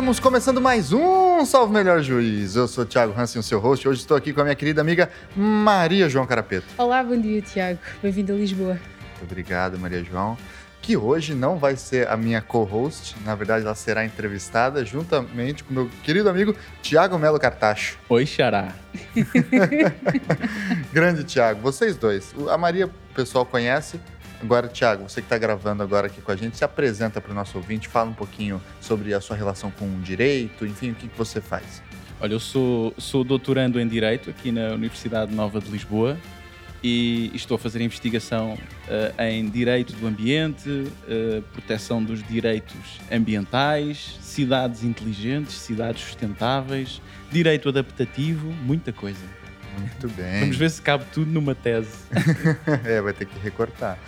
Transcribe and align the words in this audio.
Estamos 0.00 0.18
começando 0.18 0.62
mais 0.62 0.94
um 0.94 1.44
Salve 1.44 1.74
Melhor 1.74 2.00
Juiz. 2.00 2.56
Eu 2.56 2.66
sou 2.66 2.84
o 2.84 2.86
Thiago 2.86 3.12
Hansen, 3.20 3.38
o 3.38 3.42
seu 3.42 3.60
host. 3.60 3.86
Hoje 3.86 4.00
estou 4.00 4.16
aqui 4.16 4.32
com 4.32 4.40
a 4.40 4.44
minha 4.44 4.56
querida 4.56 4.80
amiga 4.80 5.10
Maria 5.36 6.08
João 6.08 6.26
Carapeto. 6.26 6.66
Olá, 6.78 7.02
bom 7.02 7.20
dia, 7.20 7.42
Tiago. 7.42 7.78
Bem-vindo 8.02 8.32
a 8.32 8.36
Lisboa. 8.36 8.80
Muito 9.10 9.22
obrigado, 9.30 9.78
Maria 9.78 10.02
João. 10.02 10.38
Que 10.80 10.96
hoje 10.96 11.34
não 11.34 11.58
vai 11.58 11.76
ser 11.76 12.08
a 12.08 12.16
minha 12.16 12.40
co-host, 12.40 13.14
na 13.26 13.34
verdade 13.34 13.66
ela 13.66 13.74
será 13.74 14.02
entrevistada 14.02 14.82
juntamente 14.86 15.62
com 15.62 15.74
meu 15.74 15.90
querido 16.02 16.30
amigo 16.30 16.56
Tiago 16.80 17.18
Melo 17.18 17.38
Cartacho. 17.38 17.98
Oi, 18.08 18.24
Xará. 18.24 18.72
Grande 20.90 21.24
Tiago, 21.24 21.60
vocês 21.60 21.94
dois. 21.94 22.34
A 22.48 22.56
Maria 22.56 22.86
o 22.86 22.90
pessoal 23.14 23.44
conhece, 23.44 24.00
Agora, 24.42 24.68
Thiago, 24.68 25.08
você 25.08 25.20
que 25.20 25.26
está 25.26 25.36
gravando 25.36 25.82
agora 25.82 26.06
aqui 26.06 26.20
com 26.22 26.32
a 26.32 26.36
gente, 26.36 26.56
se 26.56 26.64
apresenta 26.64 27.20
para 27.20 27.30
o 27.30 27.34
nosso 27.34 27.58
ouvinte, 27.58 27.88
fala 27.88 28.10
um 28.10 28.14
pouquinho 28.14 28.60
sobre 28.80 29.12
a 29.12 29.20
sua 29.20 29.36
relação 29.36 29.70
com 29.70 29.84
o 29.84 30.00
direito, 30.00 30.64
enfim, 30.64 30.92
o 30.92 30.94
que, 30.94 31.08
que 31.08 31.18
você 31.18 31.40
faz. 31.40 31.82
Olha, 32.18 32.32
eu 32.32 32.40
sou, 32.40 32.94
sou 32.96 33.22
doutorando 33.22 33.78
em 33.78 33.86
Direito 33.86 34.30
aqui 34.30 34.50
na 34.50 34.72
Universidade 34.72 35.34
Nova 35.34 35.60
de 35.60 35.70
Lisboa 35.70 36.18
e 36.82 37.30
estou 37.34 37.56
a 37.56 37.58
fazer 37.58 37.82
investigação 37.82 38.54
uh, 38.54 39.22
em 39.22 39.48
Direito 39.48 39.92
do 39.94 40.06
Ambiente, 40.06 40.68
uh, 40.68 41.42
proteção 41.52 42.02
dos 42.02 42.22
direitos 42.26 43.00
ambientais, 43.12 44.18
cidades 44.20 44.84
inteligentes, 44.84 45.54
cidades 45.54 46.02
sustentáveis, 46.02 47.00
direito 47.30 47.68
adaptativo, 47.68 48.50
muita 48.62 48.92
coisa. 48.92 49.39
Muito 49.80 50.08
bem. 50.08 50.40
Vamos 50.40 50.56
ver 50.56 50.70
se 50.70 50.82
cabe 50.82 51.04
tudo 51.12 51.30
numa 51.30 51.54
tese. 51.54 51.90
é, 52.84 53.00
vai 53.00 53.12
ter 53.12 53.26
que 53.26 53.38
recortar. 53.38 53.98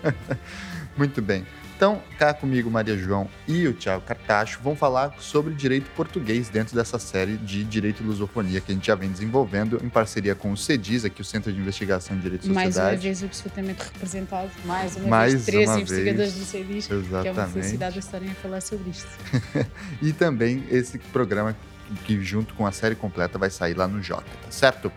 Muito 0.96 1.22
bem. 1.22 1.46
Então, 1.80 2.02
cá 2.18 2.34
comigo, 2.34 2.70
Maria 2.70 2.94
João 2.94 3.26
e 3.48 3.66
o 3.66 3.72
Tiago 3.72 4.04
Cartacho 4.04 4.60
vão 4.62 4.76
falar 4.76 5.14
sobre 5.18 5.54
direito 5.54 5.90
português 5.92 6.50
dentro 6.50 6.76
dessa 6.76 6.98
série 6.98 7.38
de 7.38 7.64
Direito 7.64 8.02
e 8.02 8.06
Lusofonia 8.06 8.60
que 8.60 8.70
a 8.70 8.74
gente 8.74 8.86
já 8.86 8.94
vem 8.94 9.10
desenvolvendo 9.10 9.80
em 9.82 9.88
parceria 9.88 10.34
com 10.34 10.52
o 10.52 10.56
CEDIS, 10.58 11.06
aqui 11.06 11.22
o 11.22 11.24
Centro 11.24 11.50
de 11.50 11.58
Investigação 11.58 12.14
em 12.14 12.20
Direito 12.20 12.42
e 12.42 12.48
Sociedade. 12.48 12.76
Mais 12.76 12.92
uma 12.92 13.00
vez 13.00 13.24
absolutamente 13.24 13.82
representado. 13.82 14.50
Mais 14.66 14.96
uma 14.96 15.08
Mais 15.08 15.32
vez, 15.32 15.46
três 15.46 15.70
uma 15.70 15.80
investigadores 15.80 16.32
vez. 16.34 16.34
do 16.34 16.44
CEDIS, 16.44 16.90
Exatamente. 16.90 17.22
que 17.22 17.28
é 17.28 17.32
uma 17.32 17.48
felicidade 17.48 17.98
estarem 17.98 18.30
a 18.30 18.34
falar 18.34 18.60
sobre 18.60 18.90
isto. 18.90 19.08
e 20.02 20.12
também 20.12 20.62
esse 20.70 20.98
programa 20.98 21.56
que 22.04 22.22
junto 22.22 22.54
com 22.54 22.66
a 22.66 22.72
série 22.72 22.94
completa 22.94 23.38
vai 23.38 23.50
sair 23.50 23.74
lá 23.74 23.86
no 23.86 24.02
Jota, 24.02 24.24
tá 24.42 24.50
certo? 24.50 24.92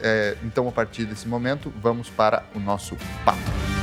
É, 0.00 0.36
então, 0.44 0.68
a 0.68 0.72
partir 0.72 1.04
desse 1.04 1.26
momento, 1.26 1.72
vamos 1.80 2.08
para 2.08 2.44
o 2.54 2.58
nosso 2.58 2.96
papo. 3.24 3.77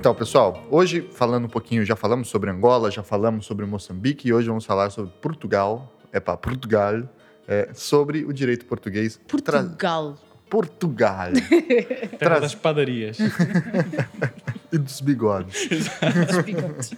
Então, 0.00 0.14
pessoal, 0.14 0.66
hoje 0.70 1.06
falando 1.12 1.44
um 1.44 1.48
pouquinho, 1.48 1.84
já 1.84 1.94
falamos 1.94 2.28
sobre 2.28 2.48
Angola, 2.48 2.90
já 2.90 3.02
falamos 3.02 3.44
sobre 3.44 3.66
Moçambique 3.66 4.28
e 4.28 4.32
hoje 4.32 4.48
vamos 4.48 4.64
falar 4.64 4.88
sobre 4.88 5.12
Portugal, 5.20 5.92
é 6.10 6.18
para 6.18 6.38
Portugal, 6.38 7.02
é, 7.46 7.68
sobre 7.74 8.24
o 8.24 8.32
direito 8.32 8.64
português. 8.64 9.20
Portugal. 9.28 10.14
Tra... 10.14 10.30
Portugal. 10.48 11.32
Terra 12.18 12.40
das 12.40 12.54
padarias. 12.54 13.18
e 14.72 14.78
dos 14.78 15.02
bigodes. 15.02 15.68
dos 15.68 16.42
bigodes. 16.46 16.94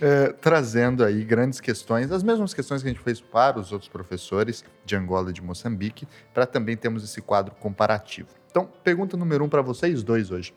É, 0.00 0.28
trazendo 0.40 1.04
aí 1.04 1.22
grandes 1.24 1.60
questões, 1.60 2.10
as 2.10 2.22
mesmas 2.22 2.54
questões 2.54 2.80
que 2.80 2.88
a 2.88 2.90
gente 2.90 3.02
fez 3.04 3.20
para 3.20 3.60
os 3.60 3.70
outros 3.70 3.90
professores 3.90 4.64
de 4.82 4.96
Angola 4.96 5.28
e 5.28 5.34
de 5.34 5.42
Moçambique, 5.42 6.08
para 6.32 6.46
também 6.46 6.74
termos 6.74 7.04
esse 7.04 7.20
quadro 7.20 7.54
comparativo. 7.56 8.28
Então, 8.50 8.66
pergunta 8.82 9.14
número 9.14 9.44
um 9.44 9.48
para 9.50 9.60
vocês 9.60 10.02
dois 10.02 10.30
hoje 10.30 10.54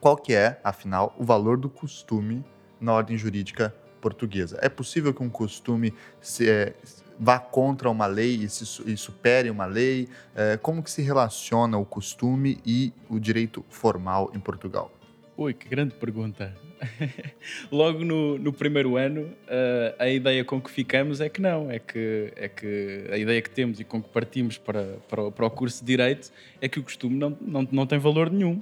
qual 0.00 0.16
que 0.16 0.34
é, 0.34 0.60
afinal, 0.62 1.14
o 1.18 1.24
valor 1.24 1.56
do 1.56 1.68
costume 1.68 2.44
na 2.80 2.92
ordem 2.92 3.16
jurídica 3.16 3.74
portuguesa. 4.00 4.58
É 4.62 4.68
possível 4.68 5.12
que 5.12 5.22
um 5.22 5.28
costume 5.28 5.92
se, 6.20 6.48
é, 6.48 6.74
vá 7.18 7.38
contra 7.38 7.90
uma 7.90 8.06
lei 8.06 8.36
e, 8.36 8.48
se, 8.48 8.64
e 8.86 8.96
supere 8.96 9.50
uma 9.50 9.66
lei? 9.66 10.08
É, 10.34 10.56
como 10.56 10.82
que 10.82 10.90
se 10.90 11.02
relaciona 11.02 11.76
o 11.76 11.84
costume 11.84 12.60
e 12.64 12.92
o 13.08 13.18
direito 13.18 13.64
formal 13.68 14.30
em 14.34 14.40
Portugal? 14.40 14.92
Ui, 15.36 15.54
que 15.54 15.68
grande 15.68 15.94
pergunta. 15.94 16.52
Logo 17.70 18.04
no, 18.04 18.38
no, 18.38 18.52
primeiro 18.52 18.96
ano, 18.96 19.22
uh, 19.22 19.94
a 19.98 20.08
ideia 20.08 20.44
com 20.44 20.60
que 20.60 20.70
ficamos 20.70 21.20
é 21.20 21.28
que 21.28 21.40
não, 21.40 21.70
é 21.70 21.78
que, 21.78 22.32
é 22.36 22.48
que 22.48 23.04
a 23.10 23.16
ideia 23.16 23.40
que 23.42 23.50
temos 23.50 23.78
e 23.80 23.84
com 23.84 24.02
que 24.02 24.08
partimos 24.08 24.58
para, 24.58 24.96
para, 25.08 25.30
para 25.30 25.46
o 25.46 25.50
curso 25.50 25.80
de 25.80 25.86
Direito 25.86 26.30
é 26.60 26.68
que 26.68 26.78
o 26.78 26.82
costume 26.82 27.16
não, 27.16 27.36
não, 27.40 27.68
não 27.70 27.86
tem 27.86 27.98
valor 27.98 28.30
nenhum 28.30 28.60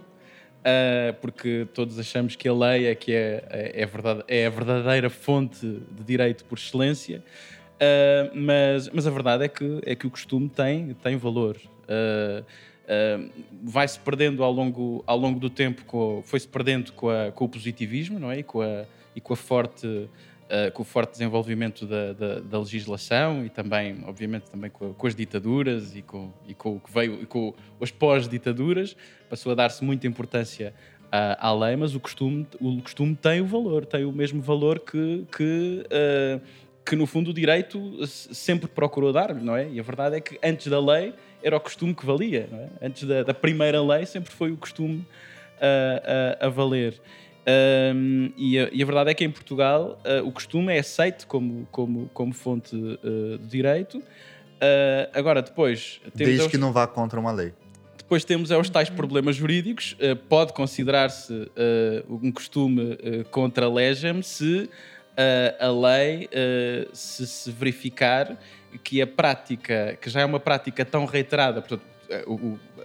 uh, 0.67 1.15
porque 1.21 1.67
todos 1.73 1.99
achamos 1.99 2.35
que 2.35 2.49
a 2.49 2.53
lei 2.53 2.87
é 2.87 2.95
que 2.95 3.13
é, 3.13 3.45
é, 3.49 3.83
é, 3.83 3.87
verdade, 3.87 4.25
é 4.27 4.47
a 4.47 4.51
verdadeira 4.51 5.09
fonte 5.09 5.65
de 5.65 6.05
direito 6.05 6.45
por 6.45 6.59
excelência, 6.59 7.23
uh, 7.77 8.37
mas, 8.37 8.91
mas 8.91 9.07
a 9.07 9.11
verdade 9.11 9.45
é 9.45 9.49
que, 9.49 9.81
é 9.85 9.95
que 9.95 10.07
o 10.07 10.11
costume 10.11 10.49
tem, 10.49 10.95
tem 10.95 11.17
valor. 11.17 11.57
Uh, 11.89 12.45
vai-se 13.65 13.99
perdendo 13.99 14.45
ao 14.45 14.53
longo, 14.53 15.03
ao 15.07 15.19
longo 15.19 15.41
do 15.41 15.51
tempo, 15.51 16.23
foi-se 16.25 16.47
perdendo 16.47 16.93
com, 16.93 17.09
a, 17.09 17.33
com 17.33 17.45
o 17.45 17.49
positivismo 17.49 18.19
não 18.19 18.31
é? 18.31 18.39
e, 18.39 18.43
com 18.45 18.61
a, 18.61 18.85
e 19.15 19.21
com 19.21 19.33
a 19.33 19.37
forte 19.37 20.09
uh, 20.47 20.71
com 20.73 20.83
o 20.83 20.85
forte 20.85 21.13
desenvolvimento 21.13 21.87
da, 21.87 22.13
da, 22.13 22.41
da, 22.41 22.59
legislação 22.59 23.45
e 23.45 23.51
também, 23.51 24.03
obviamente, 24.07 24.51
também 24.51 24.71
com, 24.71 24.93
com, 24.95 25.07
as 25.07 25.15
ditaduras 25.15 25.95
e 25.95 26.03
com, 26.03 26.33
e 26.47 26.55
com 26.55 26.77
o 26.77 26.81
que 26.81 26.93
veio, 26.93 27.23
e 27.23 27.27
com 27.27 27.55
as 27.81 27.91
pós-ditaduras, 27.91 28.97
passou 29.29 29.53
a 29.53 29.55
dar-se 29.55 29.85
muita 29.85 30.07
importância 30.07 30.73
à, 31.11 31.49
à, 31.49 31.55
lei, 31.55 31.77
mas 31.77 31.95
o 31.95 32.01
costume, 32.01 32.47
o 32.61 32.81
costume 32.83 33.15
tem 33.15 33.41
o 33.41 33.47
valor, 33.47 33.85
tem 33.87 34.05
o 34.05 34.13
mesmo 34.13 34.41
valor 34.41 34.81
que, 34.81 35.27
que, 35.37 35.85
uh, 35.87 36.41
que 36.85 36.97
no 36.97 37.07
fundo 37.07 37.31
o 37.31 37.35
direito 37.35 38.07
sempre 38.07 38.69
procurou 38.69 39.13
dar, 39.13 39.35
não 39.35 39.57
é? 39.57 39.69
E 39.69 39.81
a 39.81 39.83
verdade 39.83 40.17
é 40.17 40.21
que 40.21 40.39
antes 40.43 40.67
da 40.69 40.81
lei 40.81 41.15
era 41.43 41.57
o 41.57 41.61
costume 41.61 41.95
que 41.95 42.05
valia, 42.05 42.49
é? 42.53 42.87
Antes 42.87 43.05
da, 43.05 43.23
da, 43.23 43.35
primeira 43.35 43.83
lei 43.83 44.07
sempre 44.07 44.33
foi 44.33 44.51
o 44.51 44.57
costume 44.57 45.07
uh, 45.57 46.47
a 46.47 46.49
valer. 46.49 47.01
Um, 47.49 48.33
e, 48.37 48.59
a, 48.59 48.69
e, 48.73 48.83
a, 48.83 48.87
verdade 48.87 49.11
é 49.11 49.15
que 49.15 49.25
em 49.25 49.31
Portugal 49.31 50.01
uh, 50.05 50.27
o 50.27 50.33
costume 50.33 50.75
é 50.75 50.81
aceito 50.81 51.29
como, 51.29 51.67
como, 51.71 52.11
como 52.13 52.35
fonte 52.35 52.75
uh, 52.75 53.39
de 53.39 53.47
direito. 53.47 53.99
Uh, 53.99 55.09
agora, 55.15 55.41
depois. 55.41 56.01
Desde 56.13 56.43
os, 56.43 56.49
que 56.49 56.59
não 56.59 56.73
vá 56.73 56.89
contra 56.89 57.21
uma 57.21 57.31
lei. 57.31 57.53
Depois 57.97 58.25
temos 58.25 58.51
é, 58.51 58.57
os 58.57 58.69
tais 58.69 58.91
problemas 58.91 59.37
jurídicos. 59.37 59.97
pode 60.29 60.53
considerar-se 60.53 61.51
um 62.09 62.31
costume 62.31 62.97
contra 63.33 63.69
legem 63.69 64.23
se 64.23 64.71
a 65.59 65.69
lei 65.69 66.29
se, 66.93 67.27
se 67.27 67.51
verificar 67.51 68.39
que 68.85 69.03
a 69.03 69.09
prática, 69.09 69.99
que 70.01 70.09
já 70.09 70.21
é 70.21 70.25
uma 70.25 70.39
prática 70.39 70.85
tão 70.85 71.05
reiterada, 71.05 71.61
portanto, 71.61 71.83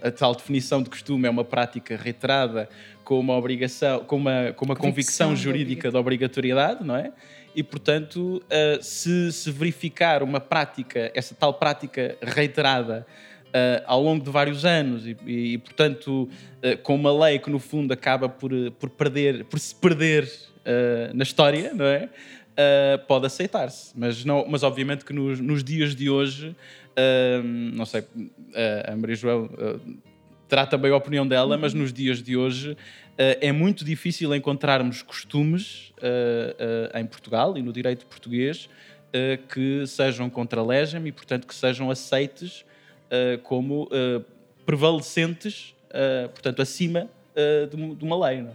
a 0.02 0.10
tal 0.10 0.34
definição 0.34 0.82
de 0.82 0.90
costume 0.90 1.26
é 1.26 1.30
uma 1.30 1.44
prática 1.44 1.96
reiterada 1.96 2.68
com 3.04 3.18
uma 3.18 3.36
obrigação, 3.36 4.04
com 4.04 4.16
uma, 4.16 4.52
com 4.56 4.64
uma 4.64 4.76
convicção, 4.76 5.28
convicção 5.28 5.36
jurídica 5.36 5.90
de 5.90 5.96
obrigatoriedade, 5.96 6.84
não 6.84 6.96
é? 6.96 7.12
E, 7.54 7.62
portanto, 7.62 8.42
uh, 8.46 8.82
se, 8.82 9.30
se 9.32 9.50
verificar 9.50 10.22
uma 10.22 10.40
prática, 10.40 11.10
essa 11.14 11.34
tal 11.34 11.54
prática 11.54 12.16
reiterada 12.22 13.06
uh, 13.48 13.84
ao 13.86 14.02
longo 14.02 14.24
de 14.24 14.30
vários 14.30 14.64
anos 14.64 15.06
e, 15.06 15.16
e, 15.26 15.58
portanto, 15.58 16.28
uh, 16.64 16.78
com 16.82 16.94
uma 16.94 17.12
lei 17.26 17.38
que, 17.38 17.50
no 17.50 17.58
fundo, 17.58 17.92
acaba 17.92 18.28
por, 18.28 18.50
por, 18.72 18.88
perder, 18.90 19.44
por 19.44 19.58
se 19.58 19.74
perder 19.74 20.30
na 21.12 21.24
história, 21.24 21.74
não 21.74 21.84
é? 21.84 22.08
pode 23.08 23.26
aceitar-se. 23.26 23.92
Mas, 23.98 24.24
não, 24.24 24.46
mas, 24.48 24.62
obviamente, 24.62 25.04
que 25.04 25.12
nos, 25.12 25.40
nos 25.40 25.64
dias 25.64 25.92
de 25.92 26.08
hoje, 26.08 26.54
não 27.74 27.84
sei, 27.86 28.04
a 28.86 28.94
Maria 28.96 29.16
João 29.16 29.48
terá 30.52 30.66
também 30.66 30.90
a 30.90 30.96
opinião 30.96 31.26
dela, 31.26 31.56
mas 31.56 31.72
nos 31.72 31.94
dias 31.94 32.22
de 32.22 32.36
hoje 32.36 32.72
uh, 32.72 32.76
é 33.16 33.50
muito 33.52 33.86
difícil 33.86 34.34
encontrarmos 34.34 35.00
costumes 35.00 35.94
uh, 35.96 36.92
uh, 36.94 36.98
em 36.98 37.06
Portugal 37.06 37.56
e 37.56 37.62
no 37.62 37.72
direito 37.72 38.04
português 38.04 38.68
que 39.50 39.86
sejam 39.86 40.30
contra 40.30 40.62
legem 40.62 41.06
e, 41.06 41.12
portanto, 41.12 41.46
que 41.46 41.54
sejam 41.54 41.90
aceites 41.90 42.64
como 43.42 43.86
prevalecentes, 44.64 45.74
portanto, 46.32 46.62
acima 46.62 47.10
de, 47.70 48.02
uma 48.06 48.26
lei. 48.26 48.40
Não 48.40 48.48
é? 48.48 48.54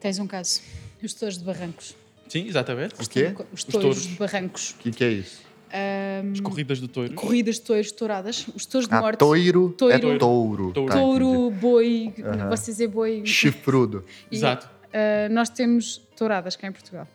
Tens 0.00 0.18
um 0.18 0.26
caso, 0.26 0.62
os 1.00 1.14
touros 1.14 1.38
de 1.38 1.44
barrancos. 1.44 1.94
Sim, 2.28 2.48
exatamente. 2.48 2.94
O 2.94 3.08
quê? 3.08 3.36
Os 3.52 3.62
touros, 3.62 4.02
de 4.02 4.16
barrancos. 4.16 4.72
O 4.72 4.78
que, 4.78 4.90
que 4.90 5.04
é 5.04 5.10
isso? 5.12 5.43
Um, 5.74 6.32
As 6.32 6.40
corridas 6.40 6.78
de 6.80 6.86
touros. 6.86 7.14
Corridas 7.16 7.56
de 7.56 7.62
touros 7.62 7.90
touradas. 7.90 8.46
Os 8.54 8.64
touros 8.64 8.88
de 8.88 8.94
ah, 8.94 9.00
morte. 9.00 9.18
Toiro, 9.18 9.70
toiro 9.70 10.12
é 10.12 10.18
touro. 10.18 10.72
Touro, 10.72 10.88
tá, 10.88 10.94
touro 10.94 11.50
boi, 11.50 12.14
uhum. 12.16 12.48
vocês 12.48 12.80
é 12.80 12.86
boi. 12.86 13.26
Chifrudo. 13.26 14.04
E, 14.30 14.36
Exato. 14.36 14.68
Uh, 14.86 15.32
nós 15.32 15.48
temos 15.48 16.00
touradas 16.16 16.54
cá 16.54 16.68
em 16.68 16.72
Portugal. 16.72 17.08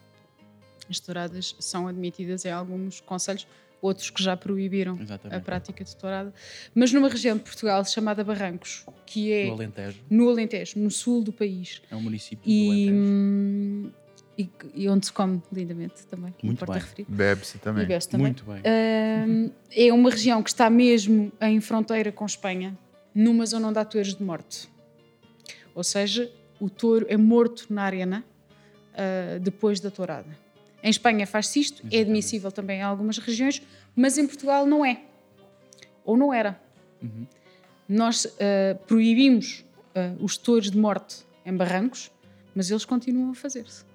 As 0.89 0.99
touradas 0.99 1.55
são 1.57 1.87
admitidas 1.87 2.43
em 2.43 2.51
alguns 2.51 2.99
conselhos, 2.99 3.47
outros 3.81 4.09
que 4.09 4.21
já 4.21 4.35
proibiram 4.35 4.99
Exatamente. 4.99 5.37
a 5.37 5.39
prática 5.39 5.81
de 5.81 5.95
tourada. 5.95 6.33
Mas 6.75 6.91
numa 6.91 7.07
região 7.07 7.37
de 7.37 7.43
Portugal 7.43 7.85
chamada 7.85 8.25
Barrancos, 8.25 8.85
que 9.05 9.31
é. 9.31 9.45
No 9.45 9.53
Alentejo. 9.53 9.99
No 10.09 10.29
Alentejo, 10.29 10.79
no 10.79 10.91
sul 10.91 11.23
do 11.23 11.31
país. 11.31 11.81
É 11.89 11.95
um 11.95 12.01
município 12.01 12.43
e, 12.45 12.65
do 12.65 12.71
Alentejo. 12.71 13.98
E, 14.39 14.49
e, 14.73 14.87
onde 14.87 15.05
se 15.05 15.11
come 15.11 15.41
lindamente 15.51 16.07
também. 16.07 16.33
Muito 16.41 16.65
bem. 16.65 16.81
Bebe-se 17.09 17.57
também. 17.57 17.85
Bebe 17.85 18.07
também. 18.07 18.27
Muito 18.27 18.45
bem. 18.45 18.61
Uh, 18.61 19.51
é 19.69 19.91
uma 19.91 20.09
região 20.09 20.41
que 20.41 20.49
está 20.49 20.69
mesmo 20.69 21.29
em 21.41 21.59
fronteira 21.59 22.09
com 22.09 22.25
Espanha, 22.25 22.77
numa 23.13 23.45
zona 23.45 23.67
onde 23.67 23.79
há 23.79 23.83
touros 23.83 24.15
de 24.15 24.23
morte. 24.23 24.69
Ou 25.75 25.83
seja, 25.83 26.31
o 26.57 26.69
touro 26.69 27.05
é 27.09 27.17
morto 27.17 27.67
na 27.69 27.83
arena 27.83 28.23
uh, 28.93 29.41
depois 29.41 29.81
da 29.81 29.91
tourada. 29.91 30.29
Em 30.81 30.89
Espanha 30.89 31.27
faz-se 31.27 31.59
isto, 31.59 31.73
é 31.73 31.79
Exatamente. 31.79 31.97
é 31.97 32.01
admissível 32.01 32.49
também 32.49 32.79
em 32.79 32.83
algumas 32.83 33.17
regiões, 33.17 33.61
mas 33.93 34.17
em 34.17 34.25
Portugal 34.25 34.65
não 34.65 34.85
é. 34.85 35.01
Ou 36.05 36.15
não 36.15 36.33
era. 36.33 36.57
Uhum. 37.03 37.27
Nós 37.89 38.23
uh, 38.23 38.29
proibimos 38.87 39.65
os 40.21 40.37
touros 40.37 40.71
de 40.71 40.77
morte 40.77 41.25
em 41.45 41.53
barrancos, 41.53 42.09
mas 42.55 42.71
eles 42.71 42.85
continuam 42.85 43.31
a 43.31 43.35
fazer-se. 43.35 43.88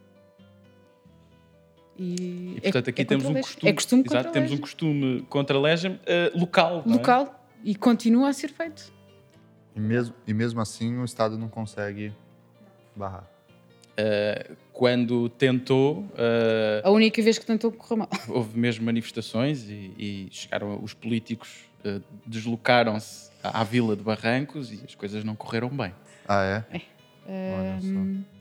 E, 1.99 2.57
e 2.57 2.61
portanto, 2.61 2.89
é, 2.89 2.91
aqui 2.91 3.03
é 3.03 3.05
temos, 3.05 3.25
um 3.25 3.35
costume, 3.35 3.71
é 3.71 3.73
costume 3.73 4.05
exato, 4.07 4.33
temos 4.33 4.53
um 4.53 4.59
costume 4.59 5.23
contra 5.29 5.57
a 5.57 5.61
legem 5.61 5.93
uh, 5.93 6.39
local. 6.39 6.83
É? 6.87 6.91
Local. 6.91 7.23
É? 7.23 7.45
E 7.65 7.75
continua 7.75 8.29
a 8.29 8.33
ser 8.33 8.49
feito. 8.49 8.93
E 9.75 9.81
mesmo, 9.81 10.15
e 10.27 10.35
mesmo 10.35 10.61
assim 10.61 10.99
o 10.99 11.05
Estado 11.05 11.39
não 11.39 11.49
consegue 11.49 12.13
barrar. 12.95 13.29
Uh, 13.95 14.57
quando 14.73 15.29
tentou. 15.29 16.01
Uh, 16.01 16.83
a 16.83 16.91
única 16.91 17.23
vez 17.23 17.39
que 17.39 17.47
tentou 17.47 17.71
correr 17.71 17.97
mal. 17.97 18.09
Houve 18.29 18.59
mesmo 18.59 18.85
manifestações 18.85 19.69
e, 19.69 19.93
e 19.97 20.29
chegaram 20.33 20.83
os 20.83 20.93
políticos, 20.95 21.69
uh, 21.85 22.03
deslocaram-se 22.27 23.31
à, 23.43 23.61
à, 23.61 23.65
vila 23.65 23.95
de 23.95 24.03
Barrancos 24.03 24.73
e 24.73 24.81
as 24.85 24.95
coisas 24.97 25.23
não 25.23 25.37
correram 25.37 25.69
bem. 25.69 25.95
Ah, 26.27 26.65
é? 26.73 26.81
é. 27.29 28.34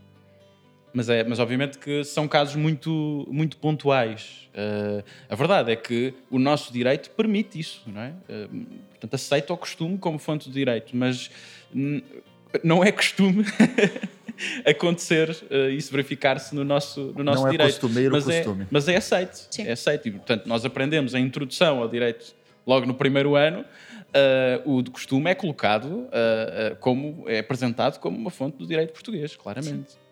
Mas, 0.93 1.09
é, 1.09 1.23
mas 1.23 1.39
obviamente 1.39 1.79
que 1.79 2.03
são 2.03 2.27
casos 2.27 2.55
muito, 2.55 3.27
muito 3.31 3.57
pontuais. 3.57 4.47
Uh, 4.53 5.03
a 5.27 5.35
verdade 5.35 5.71
é 5.71 5.75
que 5.75 6.13
o 6.29 6.37
nosso 6.37 6.71
direito 6.71 7.09
permite 7.09 7.59
isso, 7.59 7.81
não 7.87 8.01
é? 8.01 8.13
Uh, 8.29 8.65
portanto, 8.91 9.13
aceita 9.15 9.51
o 9.53 9.57
costume 9.57 9.97
como 9.97 10.19
fonte 10.19 10.49
de 10.49 10.53
direito, 10.53 10.95
mas 10.95 11.31
não 12.63 12.83
é 12.83 12.91
costume 12.91 13.43
acontecer 14.65 15.29
uh, 15.49 15.69
isso 15.69 15.91
verificar-se 15.91 16.53
no 16.53 16.63
nosso, 16.63 17.13
no 17.15 17.23
nosso 17.23 17.43
não 17.43 17.49
direito. 17.49 17.69
É 17.69 17.79
costumeiro 17.79 18.11
mas 18.11 18.29
é 18.29 18.35
costume. 18.37 18.63
É, 18.63 18.67
mas 18.69 18.87
é 18.87 18.95
aceito. 18.95 19.47
Sim. 19.49 19.63
É 19.63 19.71
aceito. 19.71 20.07
E, 20.07 20.11
portanto, 20.11 20.45
nós 20.45 20.65
aprendemos 20.65 21.15
a 21.15 21.19
introdução 21.19 21.79
ao 21.79 21.87
direito 21.87 22.35
logo 22.65 22.85
no 22.85 22.93
primeiro 22.93 23.35
ano. 23.35 23.65
Uh, 24.65 24.75
o 24.77 24.81
de 24.83 24.91
costume 24.91 25.31
é 25.31 25.33
colocado 25.33 25.85
uh, 25.85 26.75
como 26.79 27.23
é 27.27 27.39
apresentado 27.39 27.99
como 27.99 28.15
uma 28.15 28.29
fonte 28.29 28.57
do 28.57 28.67
direito 28.67 28.93
português, 28.93 29.35
claramente. 29.35 29.93
Sim. 29.93 30.02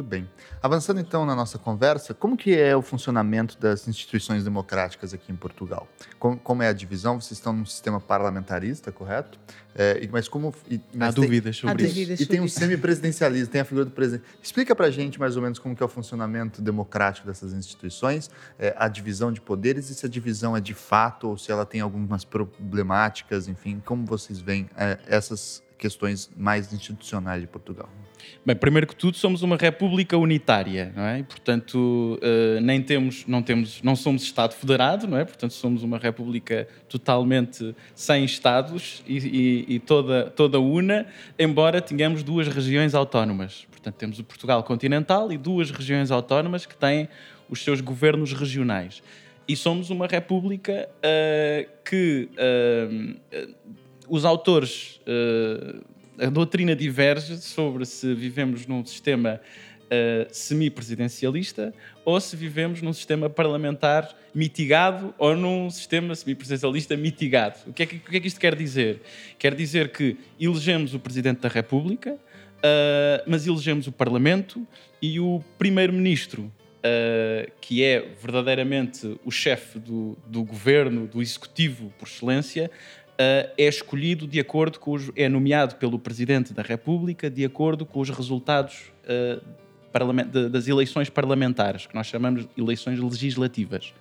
Muito 0.00 0.08
bem. 0.08 0.26
Avançando 0.62 0.98
então 0.98 1.26
na 1.26 1.34
nossa 1.34 1.58
conversa, 1.58 2.14
como 2.14 2.34
que 2.34 2.56
é 2.56 2.74
o 2.74 2.80
funcionamento 2.80 3.58
das 3.58 3.86
instituições 3.86 4.44
democráticas 4.44 5.12
aqui 5.12 5.30
em 5.30 5.36
Portugal? 5.36 5.86
Como, 6.18 6.38
como 6.38 6.62
é 6.62 6.68
a 6.68 6.72
divisão? 6.72 7.20
Vocês 7.20 7.32
estão 7.32 7.52
num 7.52 7.66
sistema 7.66 8.00
parlamentarista, 8.00 8.90
correto? 8.90 9.38
É, 9.74 10.08
mas 10.10 10.26
como... 10.26 10.54
E, 10.70 10.80
mas 10.94 11.10
Há 11.10 11.12
tem, 11.12 11.24
dúvidas 11.24 11.56
sobre 11.56 11.84
isso. 11.84 11.94
Dúvidas 11.94 12.20
e 12.20 12.26
tem 12.26 12.40
um 12.40 12.48
semipresidencialismo, 12.48 13.52
tem 13.52 13.60
a 13.60 13.64
figura 13.64 13.84
do 13.84 13.90
presidente. 13.90 14.24
Explica 14.42 14.74
pra 14.74 14.90
gente 14.90 15.20
mais 15.20 15.36
ou 15.36 15.42
menos 15.42 15.58
como 15.58 15.76
que 15.76 15.82
é 15.82 15.86
o 15.86 15.88
funcionamento 15.88 16.62
democrático 16.62 17.26
dessas 17.26 17.52
instituições, 17.52 18.30
é, 18.58 18.74
a 18.78 18.88
divisão 18.88 19.30
de 19.30 19.40
poderes 19.40 19.90
e 19.90 19.94
se 19.94 20.06
a 20.06 20.08
divisão 20.08 20.56
é 20.56 20.62
de 20.62 20.72
fato 20.72 21.28
ou 21.28 21.36
se 21.36 21.52
ela 21.52 21.66
tem 21.66 21.82
algumas 21.82 22.24
problemáticas, 22.24 23.48
enfim, 23.48 23.82
como 23.84 24.06
vocês 24.06 24.40
veem 24.40 24.70
é, 24.78 24.98
essas 25.06 25.62
questões 25.76 26.30
mais 26.34 26.72
institucionais 26.72 27.42
de 27.42 27.46
Portugal? 27.46 27.88
Bem, 28.44 28.56
primeiro 28.56 28.86
que 28.86 28.96
tudo, 28.96 29.16
somos 29.18 29.42
uma 29.42 29.56
república 29.56 30.16
unitária, 30.16 30.92
não 30.96 31.04
é? 31.04 31.22
Portanto, 31.22 32.18
uh, 32.22 32.60
nem 32.60 32.80
temos, 32.82 33.26
não 33.26 33.42
temos, 33.42 33.82
não 33.82 33.94
somos 33.94 34.22
Estado 34.22 34.54
federado, 34.54 35.06
não 35.06 35.18
é? 35.18 35.24
Portanto, 35.24 35.52
somos 35.52 35.82
uma 35.82 35.98
república 35.98 36.66
totalmente 36.88 37.74
sem 37.94 38.24
Estados 38.24 39.02
e, 39.06 39.18
e, 39.18 39.74
e 39.74 39.78
toda, 39.78 40.30
toda 40.30 40.58
una, 40.58 41.06
embora 41.38 41.82
tenhamos 41.82 42.22
duas 42.22 42.48
regiões 42.48 42.94
autónomas. 42.94 43.66
Portanto, 43.70 43.96
temos 43.96 44.18
o 44.18 44.24
Portugal 44.24 44.62
continental 44.62 45.30
e 45.30 45.36
duas 45.36 45.70
regiões 45.70 46.10
autónomas 46.10 46.64
que 46.64 46.76
têm 46.76 47.08
os 47.48 47.62
seus 47.62 47.80
governos 47.80 48.32
regionais. 48.32 49.02
E 49.46 49.56
somos 49.56 49.90
uma 49.90 50.06
república 50.06 50.88
uh, 50.96 51.68
que 51.84 52.28
uh, 52.38 53.50
os 54.08 54.24
autores 54.24 55.00
a 56.20 56.26
doutrina 56.26 56.76
diverge 56.76 57.38
sobre 57.38 57.86
se 57.86 58.12
vivemos 58.12 58.66
num 58.66 58.84
sistema 58.84 59.40
uh, 59.86 60.26
semipresidencialista 60.30 61.72
ou 62.04 62.20
se 62.20 62.36
vivemos 62.36 62.82
num 62.82 62.92
sistema 62.92 63.30
parlamentar 63.30 64.14
mitigado 64.34 65.14
ou 65.16 65.34
num 65.34 65.70
sistema 65.70 66.14
semipresidencialista 66.14 66.94
mitigado. 66.94 67.58
O 67.66 67.72
que, 67.72 67.82
é 67.82 67.86
que, 67.86 67.96
o 67.96 68.00
que 68.00 68.16
é 68.18 68.20
que 68.20 68.28
isto 68.28 68.38
quer 68.38 68.54
dizer? 68.54 69.00
Quer 69.38 69.54
dizer 69.54 69.90
que 69.90 70.18
elegemos 70.38 70.94
o 70.94 70.98
Presidente 70.98 71.40
da 71.40 71.48
República, 71.48 72.12
uh, 72.12 73.22
mas 73.26 73.46
elegemos 73.46 73.86
o 73.86 73.92
Parlamento 73.92 74.66
e 75.00 75.18
o 75.18 75.42
Primeiro-Ministro 75.58 76.52
Uh, 76.80 77.52
que 77.60 77.84
é 77.84 78.00
verdadeiramente 78.22 79.20
o 79.22 79.30
chefe 79.30 79.78
do, 79.78 80.16
do, 80.26 80.42
governo, 80.42 81.06
do 81.06 81.20
executivo 81.20 81.92
por 81.98 82.08
excelência, 82.08 82.70
é 83.56 83.68
escolhido 83.68 84.26
de 84.26 84.40
acordo 84.40 84.80
com 84.80 84.92
os, 84.92 85.10
é 85.14 85.28
nomeado 85.28 85.76
pelo 85.76 85.98
Presidente 85.98 86.54
da 86.54 86.62
República 86.62 87.28
de 87.28 87.44
acordo 87.44 87.84
com 87.84 88.00
os 88.00 88.08
resultados 88.08 88.90
uh, 89.04 90.48
das 90.48 90.68
eleições 90.68 91.10
parlamentares, 91.10 91.86
que 91.86 91.94
nós 91.94 92.06
chamamos 92.06 92.44
de 92.44 92.62
eleições 92.62 92.98
legislativas. 92.98 93.92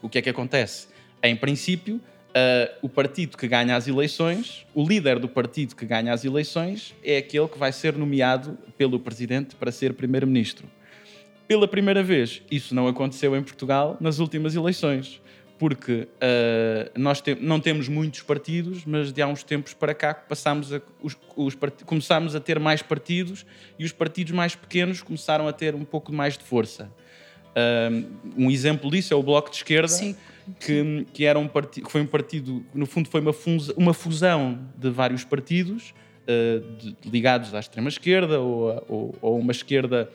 O 0.00 0.08
que 0.08 0.18
é 0.18 0.22
que 0.22 0.30
acontece? 0.30 0.88
Em 1.22 1.36
princípio, 1.36 1.96
uh, 1.96 2.74
o 2.80 2.88
partido 2.88 3.36
que 3.36 3.46
ganha 3.46 3.76
as 3.76 3.86
eleições, 3.86 4.64
o 4.74 4.86
líder 4.86 5.18
do 5.18 5.28
partido 5.28 5.76
que 5.76 5.84
ganha 5.84 6.12
as 6.12 6.24
eleições, 6.24 6.94
é 7.04 7.18
aquele 7.18 7.48
que 7.48 7.58
vai 7.58 7.72
ser 7.72 7.96
nomeado 7.96 8.56
pelo 8.78 8.98
Presidente 8.98 9.54
para 9.54 9.70
ser 9.70 9.92
Primeiro-Ministro. 9.92 10.66
Pela 11.46 11.68
primeira 11.68 12.02
vez, 12.02 12.40
isso 12.50 12.74
não 12.74 12.86
aconteceu 12.86 13.36
em 13.36 13.42
Portugal 13.42 13.98
nas 14.00 14.18
últimas 14.18 14.54
eleições 14.54 15.20
porque 15.62 16.08
uh, 16.16 16.98
nós 16.98 17.20
te 17.20 17.36
não 17.36 17.60
temos 17.60 17.86
muitos 17.86 18.20
partidos, 18.20 18.84
mas 18.84 19.12
de 19.12 19.22
há 19.22 19.28
uns 19.28 19.44
tempos 19.44 19.72
para 19.72 19.94
cá 19.94 20.12
passámos 20.12 20.72
a, 20.72 20.82
os, 21.00 21.16
os 21.36 21.56
começámos 21.86 22.34
a 22.34 22.40
ter 22.40 22.58
mais 22.58 22.82
partidos 22.82 23.46
e 23.78 23.84
os 23.84 23.92
partidos 23.92 24.32
mais 24.32 24.56
pequenos 24.56 25.02
começaram 25.02 25.46
a 25.46 25.52
ter 25.52 25.76
um 25.76 25.84
pouco 25.84 26.12
mais 26.12 26.36
de 26.36 26.42
força. 26.42 26.90
Uh, 27.50 28.10
um 28.36 28.50
exemplo 28.50 28.90
disso 28.90 29.14
é 29.14 29.16
o 29.16 29.22
Bloco 29.22 29.50
de 29.50 29.58
Esquerda, 29.58 29.94
que, 30.58 31.06
que, 31.12 31.24
era 31.24 31.38
um 31.38 31.46
partido, 31.46 31.86
que 31.86 31.92
foi 31.92 32.00
um 32.00 32.06
partido, 32.08 32.66
no 32.74 32.84
fundo 32.84 33.08
foi 33.08 33.20
uma, 33.20 33.34
uma 33.76 33.94
fusão 33.94 34.68
de 34.76 34.90
vários 34.90 35.22
partidos 35.22 35.94
uh, 36.24 36.76
de, 36.76 37.08
ligados 37.08 37.54
à 37.54 37.60
extrema-esquerda 37.60 38.40
ou, 38.40 38.84
ou, 38.88 39.14
ou 39.22 39.38
uma 39.38 39.52
esquerda 39.52 40.10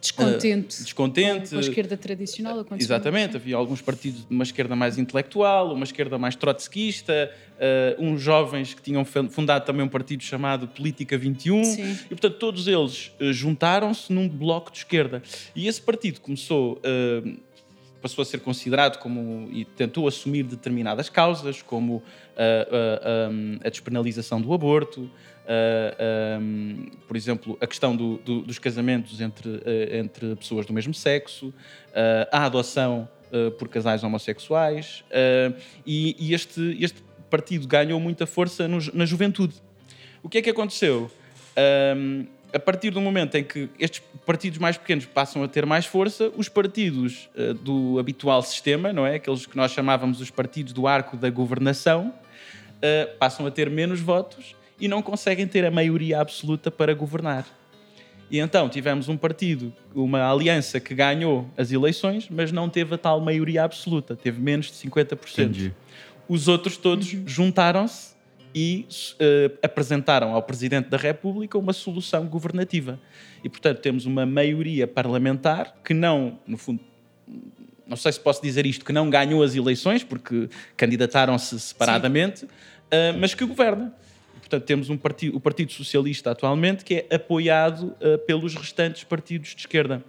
Descontente. 0.00 0.80
Uh, 0.80 0.84
descontente. 0.84 1.50
Com 1.50 1.56
a 1.56 1.60
esquerda 1.60 1.96
tradicional. 1.96 2.66
Exatamente. 2.78 3.36
Havia 3.36 3.56
alguns 3.56 3.82
partidos 3.82 4.20
de 4.20 4.34
uma 4.34 4.44
esquerda 4.44 4.74
mais 4.74 4.96
intelectual, 4.98 5.74
uma 5.74 5.84
esquerda 5.84 6.18
mais 6.18 6.34
trotskista, 6.34 7.30
uh, 7.98 8.02
uns 8.02 8.20
jovens 8.20 8.72
que 8.72 8.80
tinham 8.80 9.04
fundado 9.04 9.64
também 9.64 9.84
um 9.84 9.88
partido 9.88 10.22
chamado 10.22 10.66
Política 10.66 11.18
21. 11.18 11.64
Sim. 11.64 11.98
E, 12.04 12.08
portanto, 12.08 12.38
todos 12.38 12.66
eles 12.66 13.12
uh, 13.20 13.32
juntaram-se 13.32 14.12
num 14.12 14.28
bloco 14.28 14.72
de 14.72 14.78
esquerda. 14.78 15.22
E 15.54 15.68
esse 15.68 15.80
partido 15.82 16.20
começou 16.20 16.80
passou 18.00 18.22
a 18.22 18.24
ser 18.24 18.40
considerado 18.40 18.98
como 18.98 19.48
e 19.52 19.64
tentou 19.64 20.08
assumir 20.08 20.42
determinadas 20.42 21.08
causas, 21.08 21.62
como 21.62 21.96
uh, 21.96 22.00
uh, 22.00 23.30
um, 23.30 23.58
a 23.64 23.68
despenalização 23.68 24.40
do 24.40 24.52
aborto, 24.52 25.10
Uh, 25.44 26.40
um, 26.40 26.86
por 27.08 27.16
exemplo, 27.16 27.58
a 27.60 27.66
questão 27.66 27.96
do, 27.96 28.18
do, 28.18 28.42
dos 28.42 28.58
casamentos 28.58 29.20
entre, 29.20 29.48
uh, 29.48 29.62
entre 29.92 30.36
pessoas 30.36 30.64
do 30.64 30.72
mesmo 30.72 30.94
sexo, 30.94 31.48
uh, 31.48 32.28
a 32.30 32.44
adoção 32.44 33.08
por 33.60 33.68
casais 33.68 34.02
homossexuais, 34.02 35.04
e, 35.86 36.16
e, 36.18 36.34
este, 36.34 36.76
este 36.80 37.00
partido 37.30 37.64
ganhou 37.64 38.00
muita 38.00 38.26
força 38.26 38.66
no, 38.66 38.80
na 38.92 39.06
juventude. 39.06 39.54
O 40.20 40.28
que 40.28 40.38
é 40.38 40.42
que 40.42 40.50
aconteceu? 40.50 41.08
Um, 41.96 42.26
a 42.52 42.58
partir 42.58 42.90
do 42.90 43.00
momento 43.00 43.36
em 43.36 43.44
que 43.44 43.68
estes 43.78 44.02
partidos 44.26 44.58
mais 44.58 44.76
pequenos 44.76 45.06
passam 45.06 45.42
a 45.42 45.48
ter 45.48 45.64
mais 45.64 45.86
força, 45.86 46.32
os 46.36 46.48
partidos 46.48 47.30
uh, 47.36 47.54
do 47.54 47.98
habitual 47.98 48.42
sistema, 48.42 48.92
não 48.92 49.06
é? 49.06 49.14
Aqueles 49.14 49.46
que 49.46 49.56
nós 49.56 49.70
chamávamos 49.70 50.20
os 50.20 50.30
partidos 50.30 50.72
do 50.72 50.86
arco 50.86 51.16
da 51.16 51.30
governação, 51.30 52.08
uh, 52.08 53.16
passam 53.18 53.46
a 53.46 53.50
ter 53.50 53.70
menos 53.70 54.00
votos 54.00 54.56
e 54.80 54.88
não 54.88 55.02
conseguem 55.02 55.46
ter 55.46 55.64
a 55.64 55.70
maioria 55.70 56.20
absoluta 56.20 56.70
para 56.70 56.94
governar. 56.94 57.46
E 58.30 58.38
então 58.38 58.68
tivemos 58.68 59.08
um 59.08 59.16
partido, 59.16 59.72
uma 59.94 60.30
aliança 60.30 60.78
que 60.78 60.94
ganhou 60.94 61.50
as 61.56 61.72
eleições, 61.72 62.28
mas 62.30 62.52
não 62.52 62.68
teve 62.68 62.94
a 62.94 62.98
tal 62.98 63.20
maioria 63.20 63.64
absoluta, 63.64 64.14
teve 64.14 64.40
menos 64.40 64.66
de 64.66 64.72
50%. 64.72 65.16
Entendi. 65.32 65.74
Os 66.28 66.46
outros 66.46 66.76
todos 66.76 67.12
uhum. 67.12 67.24
juntaram-se 67.26 68.14
e 68.54 68.86
uh, 69.14 69.58
apresentaram 69.62 70.32
ao 70.32 70.42
Presidente 70.42 70.88
da 70.88 70.96
República 70.96 71.58
uma 71.58 71.72
solução 71.72 72.26
governativa. 72.26 73.00
E, 73.42 73.48
portanto, 73.48 73.78
temos 73.78 74.06
uma 74.06 74.24
maioria 74.24 74.86
parlamentar 74.86 75.74
que 75.84 75.94
não, 75.94 76.38
no 76.46 76.56
fundo, 76.56 76.80
não 77.86 77.96
sei 77.96 78.12
se 78.12 78.20
posso 78.20 78.40
dizer 78.40 78.64
isto, 78.64 78.84
que 78.84 78.92
não 78.92 79.10
ganhou 79.10 79.42
as 79.42 79.56
eleições, 79.56 80.04
porque 80.04 80.48
candidataram-se 80.76 81.58
separadamente, 81.58 82.44
uh, 82.44 82.48
mas 83.18 83.34
que 83.34 83.44
governa. 83.44 83.92
Portanto, 84.50 84.66
temos 84.66 84.90
um 84.90 84.96
partido, 84.96 85.36
o 85.36 85.40
Partido 85.40 85.70
Socialista 85.70 86.32
atualmente 86.32 86.84
que 86.84 87.06
é 87.08 87.14
apoiado 87.14 87.94
uh, 88.00 88.18
pelos 88.26 88.56
restantes 88.56 89.04
partidos 89.04 89.50
de 89.50 89.60
esquerda. 89.60 90.02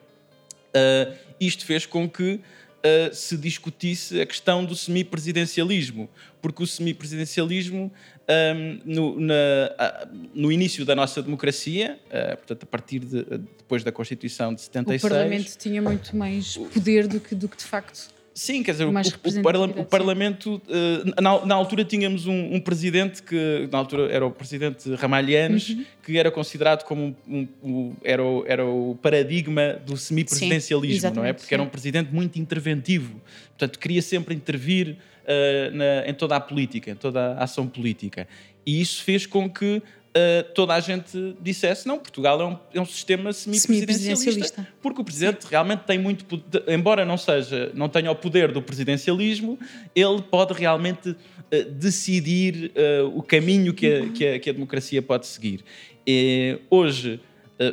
isto 1.40 1.64
fez 1.64 1.86
com 1.86 2.10
que 2.10 2.40
uh, 2.82 3.14
se 3.14 3.38
discutisse 3.38 4.20
a 4.20 4.26
questão 4.26 4.66
do 4.66 4.76
semipresidencialismo, 4.76 6.10
porque 6.42 6.64
o 6.64 6.68
semipresidencialismo, 6.68 7.92
um, 8.28 8.82
no, 8.84 9.20
na, 9.20 9.34
uh, 9.34 10.30
no 10.34 10.52
início 10.52 10.86
da 10.86 10.96
nossa 10.96 11.22
democracia, 11.22 12.00
uh, 12.08 12.38
portanto, 12.38 12.64
a 12.64 12.66
partir 12.66 13.00
de, 13.00 13.24
depois 13.58 13.84
da 13.84 13.92
Constituição 13.92 14.54
de 14.54 14.62
76. 14.62 15.04
O 15.04 15.08
Parlamento 15.10 15.58
tinha 15.58 15.82
muito 15.82 16.16
mais 16.16 16.58
poder 16.58 17.08
do 17.08 17.20
que, 17.20 17.36
do 17.36 17.48
que 17.48 17.58
de 17.58 17.66
facto 17.66 18.10
Sim, 18.34 18.64
quer 18.64 18.72
dizer, 18.72 18.86
o, 18.86 18.92
o, 18.92 19.44
parla 19.44 19.66
o, 19.66 19.86
Parlamento, 19.86 20.62
uh, 20.68 21.22
na, 21.22 21.46
na, 21.46 21.56
altura 21.56 21.84
tínhamos 21.84 22.28
um, 22.28 22.56
um, 22.56 22.62
presidente 22.62 23.22
que, 23.22 23.68
na 23.70 23.78
altura 23.78 24.10
era 24.10 24.26
o 24.26 24.32
presidente 24.32 24.94
Ramalhianes, 24.96 25.70
uhum. 25.70 25.86
que 26.02 26.18
era 26.18 26.32
considerado 26.32 26.86
como 26.86 27.16
um, 27.28 27.48
um, 27.62 27.94
era, 28.02 28.24
o, 28.24 28.46
era 28.48 28.66
o 28.66 28.98
paradigma 29.02 29.74
do 29.86 29.98
semipresidencialismo, 29.98 31.14
não 31.14 31.26
é? 31.26 31.34
Porque 31.34 31.50
sim. 31.50 31.56
era 31.56 31.64
um 31.64 31.68
presidente 31.68 32.14
muito 32.14 32.40
interventivo, 32.40 33.20
portanto, 33.50 33.78
queria 33.78 34.02
sempre 34.02 34.34
intervir 34.34 34.96
uh, 35.26 35.76
na, 35.76 36.08
em 36.08 36.14
toda 36.14 36.38
a 36.38 36.40
política, 36.40 36.92
em 36.92 36.96
toda 36.96 37.34
a 37.34 37.44
ação 37.44 37.68
política. 37.68 38.28
E 38.66 38.80
isso 38.80 39.04
fez 39.04 39.26
com 39.26 39.50
que 39.50 39.82
Uh, 40.12 40.44
toda 40.54 40.74
a 40.74 40.80
gente 40.82 41.38
dissesse 41.40 41.88
não, 41.88 41.98
Portugal 41.98 42.42
é 42.42 42.46
um, 42.46 42.60
é 42.74 42.82
um 42.82 42.86
sistema 42.86 43.32
semipresidencialista, 43.32 44.68
porque 44.82 45.00
o 45.00 45.06
presidente 45.06 45.44
Sim. 45.44 45.50
realmente 45.50 45.86
tem 45.86 45.98
muito 45.98 46.26
poder, 46.26 46.66
embora 46.68 47.06
não 47.06 47.18
seja, 47.18 47.72
não 47.74 47.88
tenha 47.88 48.12
o 48.12 48.16
poder 48.16 48.52
do 48.52 48.62
presidencialismo, 48.62 49.58
ele 49.96 50.22
pode 50.22 50.54
realmente 50.54 51.12
uh, 51.12 51.72
decidir 51.76 52.74
uh, 52.76 53.18
o 53.18 53.24
caminho 53.24 53.74
que 53.74 53.88
a, 53.88 54.10
que 54.10 54.28
a, 54.28 54.40
que, 54.40 54.50
a, 54.50 54.54
democracia 54.54 55.02
pode 55.02 55.28
seguir. 55.28 55.64
E, 56.06 56.60
hoje 56.70 57.22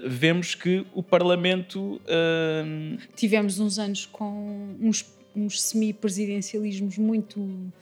vemos 0.04 0.54
que 0.54 0.84
o 0.94 1.02
Parlamento 1.02 1.98
tivemos 3.16 3.58
uns 3.58 3.78
anos 3.78 4.04
com 4.04 4.76
uns, 4.78 5.02
uns 5.34 5.62
semipresidencialismos 5.62 6.98
muito 6.98 7.72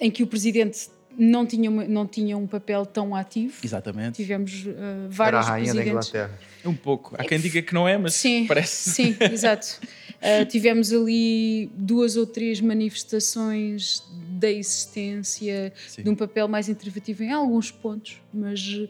em 0.00 0.10
que 0.10 0.24
o 0.24 0.26
presidente 0.26 0.90
não 1.18 1.44
tinha, 1.44 1.68
não 1.68 2.06
tinha 2.06 2.38
um 2.38 2.46
papel 2.46 2.86
tão 2.86 3.12
ativo. 3.12 3.54
Exatamente. 3.64 4.14
Tivemos 4.14 4.64
uh, 4.66 5.08
vários 5.08 5.40
Era 5.44 5.48
a 5.48 5.50
rainha 5.50 5.74
presidentes. 5.74 6.12
da 6.12 6.18
Inglaterra. 6.20 6.40
Um 6.64 6.74
pouco. 6.74 7.16
Há 7.18 7.24
quem 7.24 7.40
diga 7.40 7.60
que 7.60 7.74
não 7.74 7.88
é, 7.88 7.98
mas 7.98 8.14
sim, 8.14 8.46
parece. 8.46 8.90
Sim, 8.90 9.16
exato. 9.32 9.80
Uh, 10.14 10.46
tivemos 10.46 10.92
ali 10.92 11.70
duas 11.74 12.16
ou 12.16 12.24
três 12.24 12.60
manifestações 12.60 14.02
da 14.30 14.50
existência 14.50 15.72
sim. 15.88 16.04
de 16.04 16.08
um 16.08 16.14
papel 16.14 16.46
mais 16.46 16.68
interventivo 16.68 17.24
em 17.24 17.32
alguns 17.32 17.72
pontos, 17.72 18.20
mas 18.32 18.88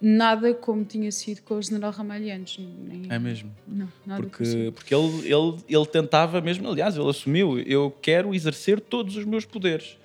nada 0.00 0.52
como 0.52 0.84
tinha 0.84 1.10
sido 1.10 1.40
com 1.42 1.54
o 1.54 1.62
general 1.62 1.92
Ramalhianes. 1.92 2.58
Nem, 2.58 3.04
é 3.08 3.18
mesmo? 3.18 3.50
Não, 3.66 3.88
nada 4.04 4.22
porque, 4.22 4.70
porque 4.74 4.94
ele, 4.94 5.32
ele, 5.32 5.56
ele 5.66 5.86
tentava 5.86 6.42
mesmo, 6.42 6.68
aliás, 6.68 6.96
ele 6.96 7.08
assumiu, 7.08 7.58
eu 7.60 7.94
quero 8.02 8.34
exercer 8.34 8.80
todos 8.80 9.16
os 9.16 9.24
meus 9.24 9.46
poderes. 9.46 9.96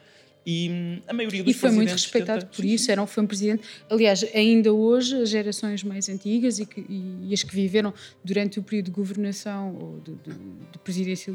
E 0.45 0.69
hum, 0.69 1.01
a 1.07 1.13
maioria 1.13 1.43
dos 1.43 1.55
E 1.55 1.57
foi 1.57 1.71
muito 1.71 1.91
respeitado 1.91 2.41
tenta... 2.41 2.55
por 2.55 2.63
isso, 2.63 2.91
era, 2.91 3.05
foi 3.07 3.23
um 3.23 3.27
presidente. 3.27 3.63
Aliás, 3.89 4.23
ainda 4.33 4.71
hoje, 4.71 5.15
as 5.21 5.29
gerações 5.29 5.83
mais 5.83 6.07
antigas 6.07 6.59
e, 6.59 6.67
que, 6.67 6.85
e, 6.87 7.33
as 7.33 7.41
que 7.41 7.55
viveram 7.55 7.91
durante 8.23 8.59
o 8.59 8.63
período 8.63 8.85
de 8.85 8.91
governação 8.91 9.75
ou 9.75 9.99
de, 10.05 10.11
de, 10.11 10.37
de 10.71 10.77
presidência, 10.83 11.33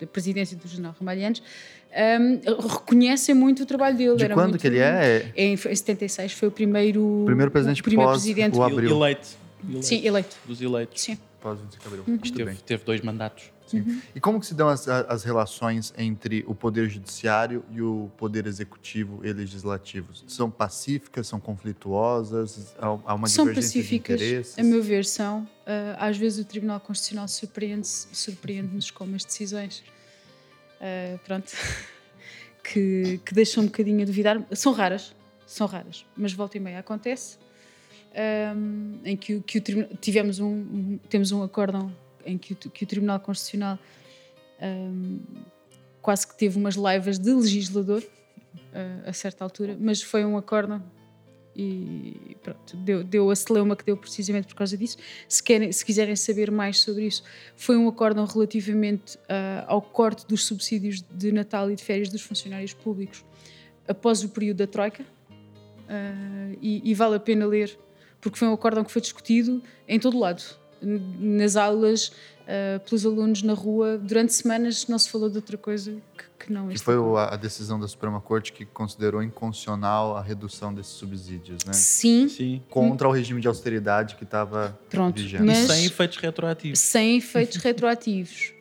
da 0.00 0.06
presidência 0.06 0.56
do 0.56 0.66
general 0.66 0.96
Ramalhianes 0.98 1.42
um, 1.90 2.68
reconhecem 2.68 3.34
muito 3.34 3.62
o 3.64 3.66
trabalho 3.66 3.96
dele. 3.96 4.16
De 4.16 4.24
era 4.24 4.34
quando 4.34 4.50
muito, 4.50 4.60
que 4.60 4.66
ele 4.66 4.78
é? 4.78 5.32
Em, 5.36 5.52
em 5.52 5.56
76 5.56 6.32
foi 6.32 6.48
o 6.48 6.50
primeiro, 6.50 7.24
primeiro 7.26 7.50
presidente, 7.50 7.80
o 7.80 7.84
primeiro 7.84 8.10
pós 8.10 8.22
presidente 8.22 8.56
o 8.56 8.62
abril. 8.62 8.90
Eleito, 8.90 9.28
eleito. 9.68 9.86
Sim, 9.86 10.06
eleito. 10.06 10.36
Dos 10.46 10.62
eleitos. 10.62 11.02
Sim. 11.02 11.18
Pós 11.40 11.58
25 11.58 11.82
de 11.82 11.86
abril. 11.88 12.04
Uhum. 12.06 12.18
Teve, 12.18 12.54
teve 12.64 12.84
dois 12.84 13.00
mandatos. 13.00 13.50
Uhum. 13.78 14.00
E 14.14 14.20
como 14.20 14.40
que 14.40 14.46
se 14.46 14.54
dão 14.54 14.68
as, 14.68 14.88
as 14.88 15.24
relações 15.24 15.92
entre 15.96 16.44
o 16.46 16.54
poder 16.54 16.88
judiciário 16.88 17.64
e 17.70 17.80
o 17.80 18.10
poder 18.16 18.46
executivo 18.46 19.20
e 19.24 19.32
legislativo? 19.32 20.12
São 20.26 20.50
pacíficas, 20.50 21.26
são 21.26 21.40
conflituosas? 21.40 22.74
Há 22.78 23.14
uma 23.14 23.28
são 23.28 23.44
divergência 23.44 23.80
pacíficas, 23.80 24.18
de 24.18 24.26
interesses? 24.26 24.58
a 24.58 24.62
meu 24.62 24.82
ver, 24.82 25.04
são. 25.04 25.42
Uh, 25.42 25.96
às 25.98 26.16
vezes 26.16 26.44
o 26.44 26.44
Tribunal 26.44 26.80
Constitucional 26.80 27.28
surpreende-nos 27.28 28.08
surpreende 28.12 28.92
com 28.92 29.04
as 29.14 29.24
decisões. 29.24 29.84
Uh, 30.80 31.18
pronto. 31.24 31.52
que, 32.62 33.20
que 33.24 33.34
deixam 33.34 33.64
um 33.64 33.66
bocadinho 33.66 34.02
a 34.02 34.04
duvidar. 34.04 34.42
São 34.52 34.72
raras, 34.72 35.14
são 35.46 35.66
raras, 35.66 36.04
mas 36.16 36.32
volta 36.32 36.56
e 36.56 36.60
meia 36.60 36.78
acontece. 36.78 37.38
Um, 38.56 38.98
em 39.04 39.16
que, 39.16 39.40
que 39.40 39.58
o, 39.58 39.96
tivemos 40.00 40.40
um, 40.40 40.48
um, 40.48 41.00
temos 41.08 41.30
um 41.30 41.44
acórdão 41.44 41.94
em 42.24 42.38
que 42.38 42.54
que 42.54 42.84
o 42.84 42.86
Tribunal 42.86 43.20
Constitucional 43.20 43.78
um, 44.60 45.20
quase 46.02 46.26
que 46.26 46.36
teve 46.36 46.58
umas 46.58 46.76
laivas 46.76 47.18
de 47.18 47.32
legislador 47.32 48.02
uh, 48.02 49.08
a 49.08 49.12
certa 49.12 49.44
altura, 49.44 49.76
mas 49.78 50.02
foi 50.02 50.24
um 50.24 50.36
acórdão 50.36 50.82
e 51.54 52.36
pronto, 52.42 52.76
deu, 52.76 53.02
deu 53.02 53.30
a 53.30 53.36
celeuma 53.36 53.74
que 53.74 53.84
deu 53.84 53.96
precisamente 53.96 54.46
por 54.46 54.54
causa 54.54 54.76
disso. 54.76 54.96
Se, 55.28 55.42
querem, 55.42 55.70
se 55.72 55.84
quiserem 55.84 56.14
saber 56.14 56.50
mais 56.50 56.80
sobre 56.80 57.06
isso, 57.06 57.24
foi 57.56 57.76
um 57.76 57.88
acórdão 57.88 58.24
relativamente 58.24 59.16
uh, 59.16 59.66
ao 59.66 59.82
corte 59.82 60.26
dos 60.26 60.46
subsídios 60.46 61.02
de 61.02 61.32
Natal 61.32 61.70
e 61.70 61.76
de 61.76 61.82
férias 61.82 62.08
dos 62.08 62.22
funcionários 62.22 62.72
públicos 62.72 63.24
após 63.86 64.22
o 64.22 64.28
período 64.28 64.58
da 64.58 64.66
Troika. 64.66 65.02
Uh, 65.02 66.56
e, 66.62 66.88
e, 66.88 66.94
vale 66.94 67.16
a 67.16 67.20
pena 67.20 67.44
ler, 67.44 67.76
porque 68.20 68.38
foi 68.38 68.46
um 68.46 68.52
acórdão 68.52 68.84
que 68.84 68.92
foi 68.92 69.02
discutido 69.02 69.60
em 69.88 69.98
todo 69.98 70.16
lado 70.16 70.59
nas 70.82 71.56
aulas, 71.56 72.08
uh, 72.08 72.80
pelos 72.84 73.04
alunos 73.04 73.42
na 73.42 73.52
rua, 73.52 73.98
durante 73.98 74.32
semanas 74.32 74.86
não 74.88 74.98
se 74.98 75.08
falou 75.08 75.28
de 75.28 75.36
outra 75.36 75.56
coisa 75.56 75.92
que, 76.16 76.46
que 76.46 76.52
não 76.52 76.70
este. 76.70 76.84
foi 76.84 76.96
a 77.16 77.36
decisão 77.36 77.78
da 77.78 77.86
Suprema 77.86 78.20
Corte 78.20 78.52
que 78.52 78.64
considerou 78.64 79.22
inconstitucional 79.22 80.16
a 80.16 80.22
redução 80.22 80.72
desses 80.72 80.92
subsídios, 80.92 81.64
né? 81.64 81.72
Sim. 81.72 82.28
Sim. 82.28 82.62
Contra 82.70 83.08
o 83.08 83.12
regime 83.12 83.40
de 83.40 83.48
austeridade 83.48 84.16
que 84.16 84.24
estava 84.24 84.78
vigente. 85.14 85.42
Mas, 85.42 85.58
e 85.58 85.66
sem 85.66 85.84
efeitos 85.84 86.16
retroativos. 86.18 86.78
Sem 86.78 87.16
efeitos 87.18 87.56
retroativos. 87.62 88.52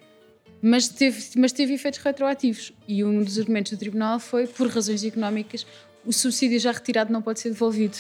Mas 0.61 0.89
teve, 0.89 1.23
mas 1.37 1.51
teve 1.53 1.73
efeitos 1.73 1.99
retroativos. 2.01 2.73
E 2.87 3.03
um 3.03 3.23
dos 3.23 3.39
argumentos 3.39 3.71
do 3.71 3.77
tribunal 3.77 4.19
foi, 4.19 4.45
por 4.45 4.67
razões 4.67 5.03
económicas, 5.03 5.65
o 6.05 6.11
subsídio 6.11 6.59
já 6.59 6.71
retirado 6.71 7.13
não 7.13 7.21
pode 7.21 7.39
ser 7.39 7.49
devolvido. 7.49 7.95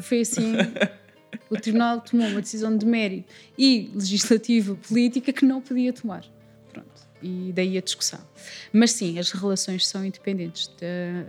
Foi 0.00 0.20
assim. 0.20 0.54
O 1.50 1.56
Tribunal 1.56 2.00
tomou 2.00 2.26
uma 2.28 2.40
decisão 2.40 2.76
de 2.76 2.84
mérito 2.84 3.32
e 3.58 3.90
legislativa, 3.94 4.74
política, 4.74 5.32
que 5.32 5.44
não 5.44 5.60
podia 5.60 5.92
tomar. 5.92 6.24
Pronto. 6.72 6.88
E 7.22 7.52
daí 7.54 7.78
a 7.78 7.80
discussão. 7.80 8.20
Mas 8.72 8.92
sim, 8.92 9.18
as 9.18 9.30
relações 9.30 9.86
são 9.86 10.04
independentes. 10.04 10.70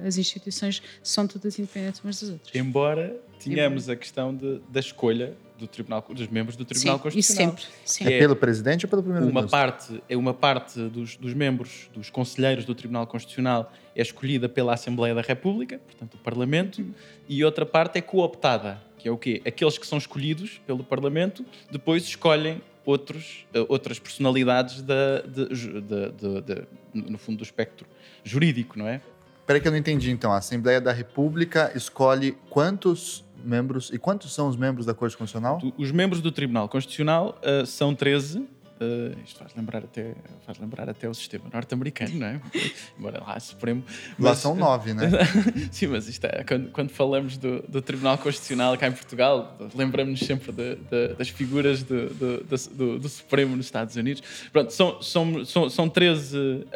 As 0.06 0.18
instituições 0.18 0.82
são 1.04 1.28
todas 1.28 1.58
independentes 1.60 2.02
umas 2.04 2.20
das 2.20 2.30
outras. 2.30 2.56
Embora 2.56 3.16
tenhamos 3.40 3.84
Embora. 3.84 3.94
a 3.94 4.00
questão 4.00 4.36
de, 4.36 4.60
da 4.70 4.80
escolha 4.80 5.36
do 5.58 5.68
tribunal, 5.68 6.06
dos 6.10 6.28
membros 6.28 6.56
do 6.56 6.66
Tribunal 6.66 6.98
sim, 6.98 7.04
Constitucional. 7.04 7.56
Isso 7.56 7.66
sempre. 7.66 7.80
Sim. 7.86 8.06
É, 8.06 8.14
é, 8.14 8.20
pelo 8.20 8.36
presidente 8.36 8.86
ou 8.86 8.90
pelo 8.90 9.02
primeiro-ministro? 9.04 9.42
Uma 9.42 9.50
parte 9.50 10.04
é 10.08 10.16
uma 10.18 10.34
parte 10.34 10.80
dos, 10.90 11.18
dos, 11.18 11.34
membros, 11.34 11.90
dos 11.94 12.10
conselheiros 12.10 12.66
do 12.66 12.76
Tribunal 12.76 13.08
Constitucional 13.08 13.72
é 13.96 14.02
escolhida 14.02 14.48
pela 14.48 14.74
Assembleia 14.74 15.16
da 15.16 15.22
República, 15.22 15.80
portanto 15.80 16.14
o 16.14 16.18
Parlamento, 16.20 16.86
e 17.28 17.44
outra 17.44 17.66
parte 17.66 17.98
é 17.98 18.02
cooptada 18.02 18.86
que 18.98 19.08
é 19.08 19.12
o 19.12 19.18
quê? 19.18 19.42
Aqueles 19.46 19.78
que 19.78 19.86
são 19.86 19.98
escolhidos 19.98 20.60
pelo 20.66 20.84
Parlamento 20.84 21.46
depois 21.72 22.04
escolhem 22.04 22.62
outros, 22.86 23.46
uh, 23.56 23.66
outras 23.70 24.00
personalidades 24.00 24.82
da, 24.82 25.22
de, 25.22 25.48
de, 25.50 26.42
de, 26.42 26.68
no 26.94 27.18
fundo 27.18 27.38
do 27.38 27.44
espectro 27.44 27.86
jurídico, 28.24 28.78
não 28.78 28.88
é? 28.88 29.02
Espera 29.40 29.60
que 29.60 29.68
eu 29.68 29.72
não 29.72 29.78
entendi 29.78 30.12
então. 30.12 30.32
A 30.34 30.38
Assembleia 30.38 30.82
da 30.82 30.92
República 30.92 31.72
escolhe 31.74 32.38
quantos 32.50 33.24
membros 33.44 33.90
e 33.94 33.98
quantos 33.98 34.34
são 34.34 34.48
os 34.48 34.56
membros 34.56 34.86
da 34.86 34.94
Corte 34.94 35.18
Constitucional? 35.18 35.60
Os 35.78 35.92
membros 35.92 36.22
do 36.22 36.32
Tribunal 36.32 36.68
Constitucional 36.70 37.40
uh, 37.42 37.66
são 37.66 37.94
13 37.96 38.58
Uh, 38.80 39.18
isto 39.26 39.40
faz 39.40 39.56
lembrar, 39.56 39.80
até, 39.80 40.14
faz 40.46 40.60
lembrar 40.60 40.88
até 40.88 41.10
o 41.10 41.14
sistema 41.14 41.46
norte-americano, 41.52 42.14
não 42.14 42.28
é? 42.28 42.42
Embora 42.98 43.24
lá 43.26 43.40
Supremo. 43.40 43.84
Lá 44.20 44.36
são 44.36 44.56
nove, 44.56 44.94
né? 44.94 45.10
Sim, 45.72 45.88
mas 45.88 46.08
isto 46.08 46.26
é, 46.26 46.44
quando, 46.44 46.70
quando 46.70 46.90
falamos 46.92 47.38
do, 47.38 47.64
do, 47.64 47.82
Tribunal 47.82 48.20
Constitucional 48.20 48.78
cá 48.78 48.88
em 48.88 48.92
Portugal, 48.92 49.58
lembramos-nos 49.74 50.20
sempre 50.20 50.52
de, 50.52 50.76
de, 50.76 51.16
das 51.16 51.30
figuras 51.30 51.82
do, 51.82 52.08
do, 52.14 53.00
do, 53.00 53.10
Supremo 53.10 53.56
nos 53.56 53.66
Estados 53.66 53.96
Unidos. 53.96 54.22
Pronto, 54.52 54.72
são, 54.72 55.02
são, 55.02 55.44
são, 55.44 55.70
são 55.72 55.90
13 55.90 56.38
uh, 56.38 56.60
uh, 56.62 56.68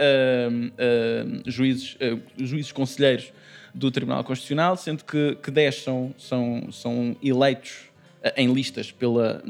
juízes, 1.45 1.95
uh, 1.95 2.19
juízes 2.43 2.71
conselheiros 2.71 3.31
do 3.73 3.91
Tribunal 3.91 4.23
Constitucional, 4.23 4.75
sendo 4.77 5.03
que, 5.03 5.35
que 5.35 5.51
10 5.51 5.83
são, 5.83 6.15
são, 6.17 6.71
são 6.71 7.15
eleitos 7.21 7.89
uh, 8.23 8.31
em 8.35 8.51
listas 8.53 8.91
pela, 8.91 9.43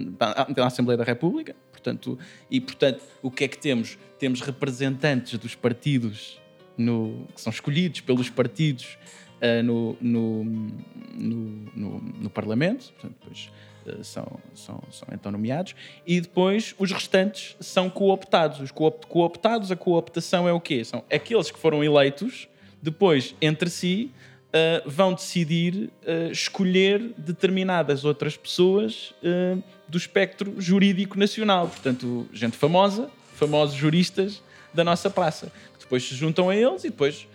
pela 0.53 0.67
Assembleia 0.67 0.97
da 0.97 1.03
República 1.03 1.55
Portanto, 1.81 2.17
e, 2.49 2.61
portanto, 2.61 3.01
o 3.23 3.31
que 3.31 3.43
é 3.43 3.47
que 3.47 3.57
temos? 3.57 3.97
Temos 4.19 4.41
representantes 4.41 5.37
dos 5.39 5.55
partidos 5.55 6.39
no, 6.77 7.27
que 7.33 7.41
são 7.41 7.51
escolhidos 7.51 8.01
pelos 8.01 8.29
partidos 8.29 8.97
uh, 9.41 9.63
no, 9.63 9.97
no, 9.99 10.43
no, 11.15 12.01
no, 12.01 12.29
Parlamento, 12.29 12.93
portanto, 12.93 13.15
depois 13.19 13.51
uh, 13.87 14.03
são, 14.03 14.39
são, 14.53 14.83
são 14.91 15.07
então 15.11 15.31
nomeados, 15.31 15.75
e 16.05 16.21
depois 16.21 16.75
os 16.77 16.91
restantes 16.91 17.55
são 17.59 17.89
cooptados. 17.89 18.59
Os 18.59 18.71
cooptados, 18.71 19.71
a 19.71 19.75
cooptação 19.75 20.47
é 20.47 20.53
o 20.53 20.61
quê? 20.61 20.85
São 20.85 21.03
aqueles 21.11 21.49
que 21.49 21.57
foram 21.57 21.83
eleitos, 21.83 22.47
depois, 22.81 23.35
entre 23.41 23.69
si, 23.69 24.11
uh, 24.51 24.89
vão 24.89 25.13
decidir 25.13 25.89
uh, 26.05 26.31
escolher 26.31 27.13
determinadas 27.17 28.03
outras 28.05 28.35
pessoas 28.37 29.13
uh, 29.23 29.61
do 29.87 29.97
espectro 29.97 30.55
jurídico 30.59 31.17
nacional. 31.17 31.67
Portanto, 31.67 32.27
gente 32.33 32.57
famosa, 32.57 33.09
famosos 33.35 33.75
juristas 33.75 34.41
da 34.73 34.83
nossa 34.83 35.09
praça, 35.09 35.51
que 35.73 35.79
depois 35.81 36.07
se 36.07 36.15
juntam 36.15 36.49
a 36.49 36.55
eles 36.55 36.83
e 36.83 36.89
depois 36.89 37.27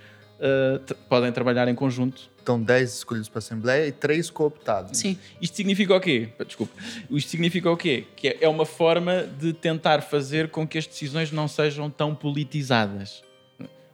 podem 1.08 1.32
trabalhar 1.32 1.66
em 1.66 1.74
conjunto. 1.74 2.28
Então, 2.42 2.62
10 2.62 2.96
escolhidos 2.96 3.28
para 3.28 3.38
a 3.38 3.40
Assembleia 3.40 3.88
e 3.88 3.92
3 3.92 4.28
cooptados. 4.28 4.98
Sim. 4.98 5.18
Isto 5.40 5.56
significa 5.56 5.94
o 5.94 6.00
quê? 6.00 6.28
Desculpa. 6.46 6.74
Isto 7.10 7.30
significa 7.30 7.70
o 7.70 7.76
quê? 7.76 8.04
Que 8.14 8.28
é, 8.28 8.38
é 8.42 8.48
uma 8.48 8.66
forma 8.66 9.22
de 9.22 9.54
tentar 9.54 10.02
fazer 10.02 10.50
com 10.50 10.68
que 10.68 10.76
as 10.76 10.86
decisões 10.86 11.32
não 11.32 11.48
sejam 11.48 11.88
tão 11.88 12.14
politizadas. 12.14 13.24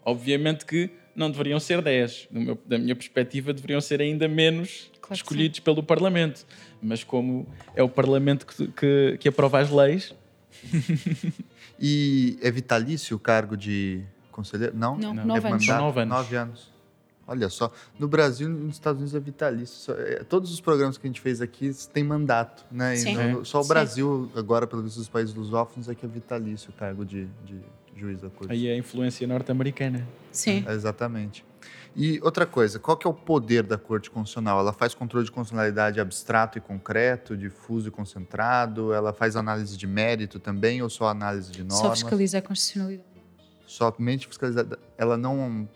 Obviamente 0.04 0.66
que 0.66 0.90
não 1.14 1.30
deveriam 1.30 1.60
ser 1.60 1.82
10. 1.82 2.28
Meu, 2.30 2.58
da 2.66 2.78
minha 2.78 2.94
perspectiva, 2.94 3.52
deveriam 3.52 3.80
ser 3.80 4.00
ainda 4.00 4.26
menos 4.28 4.90
claro 5.00 5.14
escolhidos 5.14 5.58
sim. 5.58 5.62
pelo 5.62 5.82
Parlamento. 5.82 6.46
Mas 6.82 7.04
como 7.04 7.46
é 7.74 7.82
o 7.82 7.88
Parlamento 7.88 8.46
que, 8.46 8.68
que, 8.68 9.18
que 9.20 9.28
aprova 9.28 9.60
as 9.60 9.70
leis. 9.70 10.14
e 11.78 12.38
é 12.42 12.50
vitalício 12.50 13.16
o 13.16 13.20
cargo 13.20 13.56
de 13.56 14.02
conselheiro? 14.30 14.76
Não? 14.76 14.96
Não, 14.96 15.14
não. 15.14 15.24
Nove, 15.24 15.48
é 15.48 15.50
anos. 15.50 15.66
nove 15.66 16.00
anos. 16.00 16.16
Nove 16.16 16.36
anos. 16.36 16.72
Olha 17.26 17.48
só, 17.48 17.72
no 17.98 18.08
Brasil 18.08 18.48
e 18.48 18.52
nos 18.52 18.74
Estados 18.74 19.00
Unidos 19.00 19.14
é 19.14 19.20
vitalício. 19.20 19.94
É, 19.94 20.24
todos 20.24 20.52
os 20.52 20.60
programas 20.60 20.98
que 20.98 21.06
a 21.06 21.08
gente 21.08 21.20
fez 21.20 21.40
aqui 21.40 21.70
têm 21.92 22.02
mandato, 22.02 22.64
né? 22.70 22.96
Sim. 22.96 23.14
No, 23.14 23.44
só 23.44 23.60
o 23.60 23.64
Brasil, 23.64 24.28
Sim. 24.32 24.38
agora, 24.38 24.66
pelo 24.66 24.82
visto 24.82 24.98
dos 24.98 25.08
países 25.08 25.34
lusófonos, 25.34 25.88
é 25.88 25.94
que 25.94 26.04
é 26.04 26.08
vitalício 26.08 26.70
o 26.70 26.72
cargo 26.72 27.04
de, 27.04 27.26
de 27.44 27.60
juiz 27.96 28.20
da 28.20 28.30
corte. 28.30 28.52
Aí 28.52 28.68
é 28.68 28.72
a 28.72 28.76
influência 28.76 29.26
norte-americana. 29.26 30.06
Sim. 30.30 30.64
É, 30.66 30.72
exatamente. 30.72 31.44
E 31.94 32.18
outra 32.22 32.46
coisa, 32.46 32.78
qual 32.78 32.96
que 32.96 33.06
é 33.06 33.10
o 33.10 33.12
poder 33.12 33.62
da 33.62 33.76
Corte 33.76 34.10
Constitucional? 34.10 34.58
Ela 34.58 34.72
faz 34.72 34.94
controle 34.94 35.26
de 35.26 35.30
constitucionalidade 35.30 36.00
abstrato 36.00 36.56
e 36.56 36.60
concreto, 36.60 37.36
difuso 37.36 37.88
e 37.88 37.90
concentrado? 37.90 38.94
Ela 38.94 39.12
faz 39.12 39.36
análise 39.36 39.76
de 39.76 39.86
mérito 39.86 40.38
também 40.38 40.80
ou 40.80 40.88
só 40.88 41.08
análise 41.08 41.52
de 41.52 41.62
normas? 41.62 41.78
Só 41.78 41.90
fiscaliza 41.90 42.38
a 42.38 42.42
constitucionalidade. 42.42 43.08
Somente 43.66 44.26
fiscalizar. 44.26 44.66
Ela 44.96 45.16
não. 45.16 45.68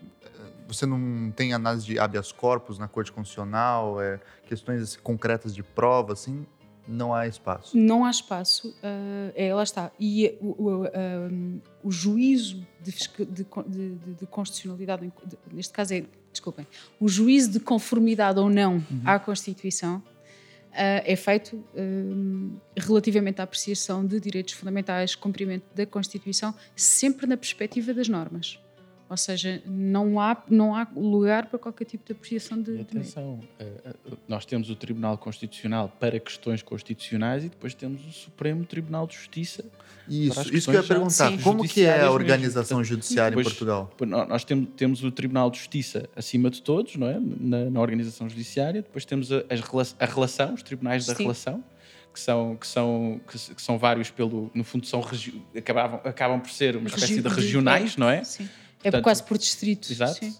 Você 0.69 0.85
não 0.85 1.31
tem 1.31 1.53
análise 1.53 1.87
de 1.87 1.99
habeas 1.99 2.33
corpus 2.33 2.79
na 2.79 2.89
Corte 2.89 3.13
Constitucional, 3.13 4.01
é, 4.01 4.19
questões 4.47 4.83
assim, 4.83 4.99
concretas 5.01 5.55
de 5.55 5.63
prova, 5.63 6.13
assim? 6.13 6.45
Não 6.89 7.13
há 7.13 7.27
espaço. 7.27 7.77
Não 7.77 8.05
há 8.05 8.11
espaço, 8.11 8.69
uh, 8.69 9.33
é, 9.35 9.53
lá 9.53 9.63
está. 9.63 9.91
E 9.99 10.37
o, 10.41 10.47
o, 10.47 10.85
uh, 10.85 11.63
o 11.83 11.91
juízo 11.91 12.67
de, 12.81 12.93
de, 13.27 13.47
de, 13.67 14.15
de 14.15 14.27
constitucionalidade, 14.27 15.11
neste 15.53 15.73
caso 15.73 15.95
é, 15.95 16.05
desculpem, 16.31 16.67
o 17.01 17.09
juízo 17.09 17.51
de 17.51 17.61
conformidade 17.61 18.39
ou 18.39 18.49
não 18.49 18.75
uhum. 18.75 19.03
à 19.05 19.19
Constituição 19.19 19.97
uh, 19.97 20.03
é 20.73 21.17
feito 21.17 21.65
relativamente 22.77 23.41
à 23.41 23.45
apreciação 23.45 24.07
de 24.07 24.21
direitos 24.21 24.55
fundamentais, 24.55 25.15
cumprimento 25.15 25.65
da 25.75 25.85
Constituição, 25.87 26.55
sempre 26.75 27.27
na 27.27 27.37
perspectiva 27.37 27.93
das 27.93 28.09
normas. 28.09 28.61
Ou 29.09 29.17
seja, 29.17 29.63
não 29.65 30.19
há, 30.19 30.37
não 30.51 30.75
há 30.75 30.87
lugar 30.97 31.47
para 31.47 31.59
qualquer 31.61 31.85
tipo 31.85 32.05
de 32.05 32.13
apreciação 32.13 32.61
de. 32.61 32.73
E 32.73 32.81
atenção, 32.81 33.39
de 33.39 33.65
eh, 33.65 33.73
eh, 33.85 33.95
nós 34.27 34.45
temos 34.45 34.69
o 34.69 34.75
Tribunal 34.75 35.17
Constitucional 35.17 35.89
para 36.01 36.19
questões 36.19 36.61
constitucionais 36.61 37.45
e 37.45 37.49
depois 37.49 37.73
temos 37.73 38.05
o 38.05 38.11
Supremo 38.11 38.65
Tribunal 38.65 39.07
de 39.07 39.15
Justiça. 39.15 39.65
Isso, 40.09 40.55
isso 40.55 40.71
que 40.71 40.77
eu 40.77 40.83
ia 40.83 40.87
perguntar. 40.87 41.31
Sim. 41.31 41.39
Como 41.39 41.67
que 41.69 41.83
é 41.83 42.03
a 42.03 42.11
organização 42.11 42.79
mesmo. 42.79 42.95
judiciária 42.95 43.31
depois, 43.31 43.47
em 43.47 43.51
Portugal? 43.51 43.93
Nós 44.29 44.45
temos, 44.45 44.69
temos 44.77 45.05
o 45.05 45.11
Tribunal 45.13 45.51
de 45.51 45.59
Justiça 45.59 46.09
acima 46.17 46.51
de 46.51 46.61
todos, 46.61 46.97
não 46.97 47.07
é? 47.07 47.21
Na, 47.21 47.71
na 47.71 47.81
organização 47.81 48.29
judiciária. 48.29 48.83
Depois 48.83 49.05
temos 49.05 49.31
a, 49.31 49.45
a, 49.99 50.05
relação, 50.05 50.55
os 50.55 50.63
tribunais 50.63 51.07
da 51.07 51.15
Sim. 51.15 51.23
relação 51.23 51.65
que 52.13 52.21
são, 52.21 52.57
que 52.57 52.67
são, 52.67 53.21
que, 53.29 53.55
que, 53.55 53.63
são 53.63 53.79
vários 53.79 54.11
pelo, 54.11 54.51
no 54.55 54.65
fundo 54.65 54.87
são 54.87 55.05
acabavam, 55.55 56.01
acabam 56.03 56.41
por 56.41 56.51
ser 56.51 56.75
uma 56.75 56.89
espécie 56.89 57.21
de 57.21 57.29
regionais, 57.29 57.97
não 57.99 58.09
é? 58.09 58.25
Sim. 58.25 58.49
É 58.87 58.91
Portanto, 58.91 59.05
quase 59.05 59.23
por 59.23 59.37
distritos. 59.37 59.91
Exato. 59.91 60.15
Sim. 60.15 60.37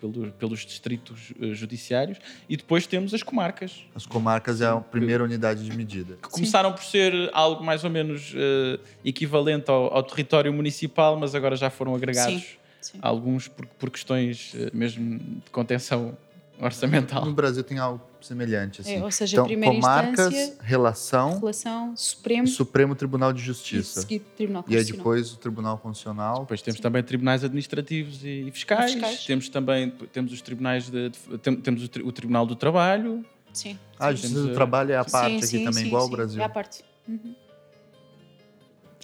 Pelos, 0.00 0.32
pelos 0.32 0.66
distritos 0.66 1.32
uh, 1.40 1.54
judiciários 1.54 2.18
e 2.48 2.56
depois 2.56 2.88
temos 2.88 3.14
as 3.14 3.22
comarcas. 3.22 3.86
As 3.94 4.04
comarcas 4.04 4.60
é 4.60 4.66
a 4.66 4.80
primeira 4.80 5.22
unidade 5.22 5.64
de 5.64 5.76
medida. 5.76 6.18
Que 6.20 6.28
começaram 6.28 6.70
Sim. 6.70 6.76
por 6.76 6.84
ser 6.84 7.30
algo 7.32 7.62
mais 7.62 7.84
ou 7.84 7.90
menos 7.90 8.34
uh, 8.34 8.80
equivalente 9.04 9.70
ao, 9.70 9.94
ao, 9.94 10.02
território 10.02 10.52
municipal, 10.52 11.16
mas 11.16 11.36
agora 11.36 11.54
já 11.54 11.70
foram 11.70 11.94
agregados 11.94 12.42
Sim. 12.42 12.56
Sim. 12.80 12.98
alguns 13.00 13.46
por, 13.46 13.64
por 13.64 13.90
questões 13.90 14.52
uh, 14.54 14.76
mesmo 14.76 15.20
de 15.20 15.50
contenção 15.52 16.18
orçamental. 16.60 17.24
No 17.24 17.32
Brasil 17.32 17.62
tem 17.62 17.78
algo 17.78 18.00
semelhante. 18.20 18.80
Assim. 18.80 18.96
É, 18.96 19.04
ou 19.04 19.10
seja, 19.10 19.36
então, 19.36 19.46
primeira 19.46 19.74
comarcas, 19.74 20.32
instância, 20.32 20.56
relação, 20.62 21.38
relação, 21.38 21.96
Supremo, 21.96 22.46
Supremo 22.46 22.94
Tribunal 22.94 23.32
de 23.32 23.42
Justiça. 23.42 24.06
E, 24.08 24.18
Tribunal 24.18 24.64
e 24.68 24.76
aí 24.76 24.84
depois 24.84 25.32
o 25.32 25.36
Tribunal 25.36 25.78
Constitucional. 25.78 26.40
Depois 26.40 26.62
temos 26.62 26.78
Sim. 26.78 26.82
também 26.82 27.02
tribunais 27.02 27.44
administrativos 27.44 28.24
e 28.24 28.50
fiscais. 28.52 28.90
e 28.90 28.94
fiscais. 28.94 29.24
Temos 29.24 29.48
também 29.48 29.90
temos 30.12 30.32
os 30.32 30.40
tribunais 30.40 30.88
de, 30.88 31.10
de 31.10 31.56
temos 31.56 31.84
o, 31.84 32.08
o, 32.08 32.12
Tribunal 32.12 32.46
do 32.46 32.56
Trabalho. 32.56 33.24
Sim. 33.52 33.78
Ah, 33.98 34.06
a 34.06 34.12
Justiça 34.12 34.42
do 34.42 34.54
Trabalho 34.54 34.92
é 34.92 34.96
a 34.96 35.04
parte 35.04 35.32
sim, 35.32 35.36
aqui 35.38 35.46
sim, 35.46 35.64
também, 35.64 35.82
sim, 35.82 35.88
igual 35.88 36.02
ao 36.02 36.08
Brasil. 36.08 36.40
É 36.40 36.44
a 36.44 36.48
parte. 36.48 36.84
Uhum. 37.08 37.34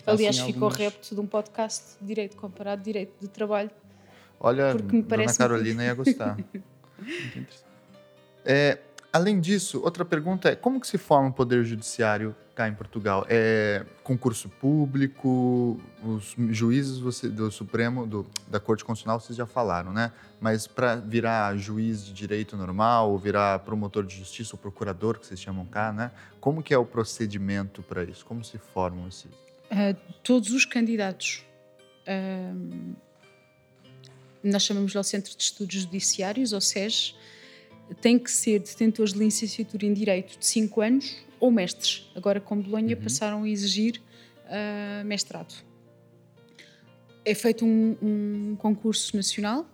Aliás, 0.06 0.38
assim, 0.38 0.46
ficou 0.46 0.68
algumas... 0.68 0.92
repto 0.92 1.14
de 1.14 1.20
um 1.20 1.26
podcast 1.26 1.98
de 2.00 2.06
direito 2.06 2.36
comparado 2.36 2.82
direito 2.82 3.12
de 3.20 3.28
trabalho. 3.28 3.70
Olha, 4.40 4.74
porque 4.74 4.96
me 4.96 5.02
parece 5.02 5.38
Dona 5.38 5.50
Carolina 5.50 5.84
ia 5.84 5.94
gostar. 5.94 6.38
É, 8.44 8.78
além 9.12 9.40
disso, 9.40 9.80
outra 9.82 10.04
pergunta 10.04 10.48
é 10.48 10.56
como 10.56 10.80
que 10.80 10.86
se 10.86 10.98
forma 10.98 11.28
o 11.28 11.32
poder 11.32 11.64
judiciário 11.64 12.34
cá 12.54 12.68
em 12.68 12.74
Portugal? 12.74 13.26
É 13.28 13.84
concurso 14.02 14.48
público, 14.48 15.80
os 16.02 16.34
juízes 16.50 16.98
você, 16.98 17.28
do 17.28 17.50
Supremo, 17.50 18.06
do, 18.06 18.26
da 18.48 18.58
Corte 18.58 18.84
Constitucional, 18.84 19.20
vocês 19.20 19.36
já 19.36 19.46
falaram, 19.46 19.92
né? 19.92 20.12
Mas 20.40 20.66
para 20.66 20.96
virar 20.96 21.56
juiz 21.56 22.04
de 22.04 22.12
direito 22.12 22.56
normal, 22.56 23.10
ou 23.10 23.18
virar 23.18 23.58
promotor 23.60 24.04
de 24.04 24.16
justiça 24.16 24.54
ou 24.54 24.58
procurador, 24.58 25.18
que 25.18 25.26
vocês 25.26 25.40
chamam 25.40 25.64
cá, 25.64 25.92
né? 25.92 26.10
Como 26.40 26.62
que 26.62 26.74
é 26.74 26.78
o 26.78 26.84
procedimento 26.84 27.82
para 27.82 28.04
isso? 28.04 28.24
Como 28.24 28.42
se 28.42 28.58
formam 28.58 29.06
esses? 29.08 29.30
Uh, 29.70 29.96
todos 30.24 30.50
os 30.50 30.64
candidatos 30.64 31.44
uh, 32.08 32.96
nós 34.42 34.62
chamamos 34.62 34.94
ao 34.96 35.05
Centro 35.05 35.37
de 35.37 35.42
Estudos 35.42 35.83
Judiciários, 35.83 36.53
ou 36.53 36.61
SES, 36.61 37.14
têm 38.00 38.18
que 38.18 38.31
ser 38.31 38.61
detentores 38.61 39.12
de 39.12 39.18
licenciatura 39.18 39.85
em 39.85 39.92
Direito 39.92 40.38
de 40.38 40.46
5 40.46 40.81
anos 40.81 41.16
ou 41.38 41.50
mestres. 41.50 42.11
Agora, 42.14 42.40
com 42.40 42.61
Bolonha, 42.61 42.96
uhum. 42.96 43.03
passaram 43.03 43.42
a 43.42 43.48
exigir 43.48 44.00
uh, 44.46 45.05
mestrado. 45.05 45.55
É 47.24 47.35
feito 47.35 47.64
um, 47.64 47.96
um 48.00 48.57
concurso 48.57 49.16
nacional 49.16 49.66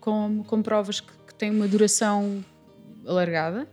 com, 0.00 0.42
com 0.46 0.62
provas 0.62 1.00
que, 1.00 1.12
que, 1.26 1.34
têm 1.34 1.50
uma 1.50 1.68
duração 1.68 2.44
alargada 3.06 3.68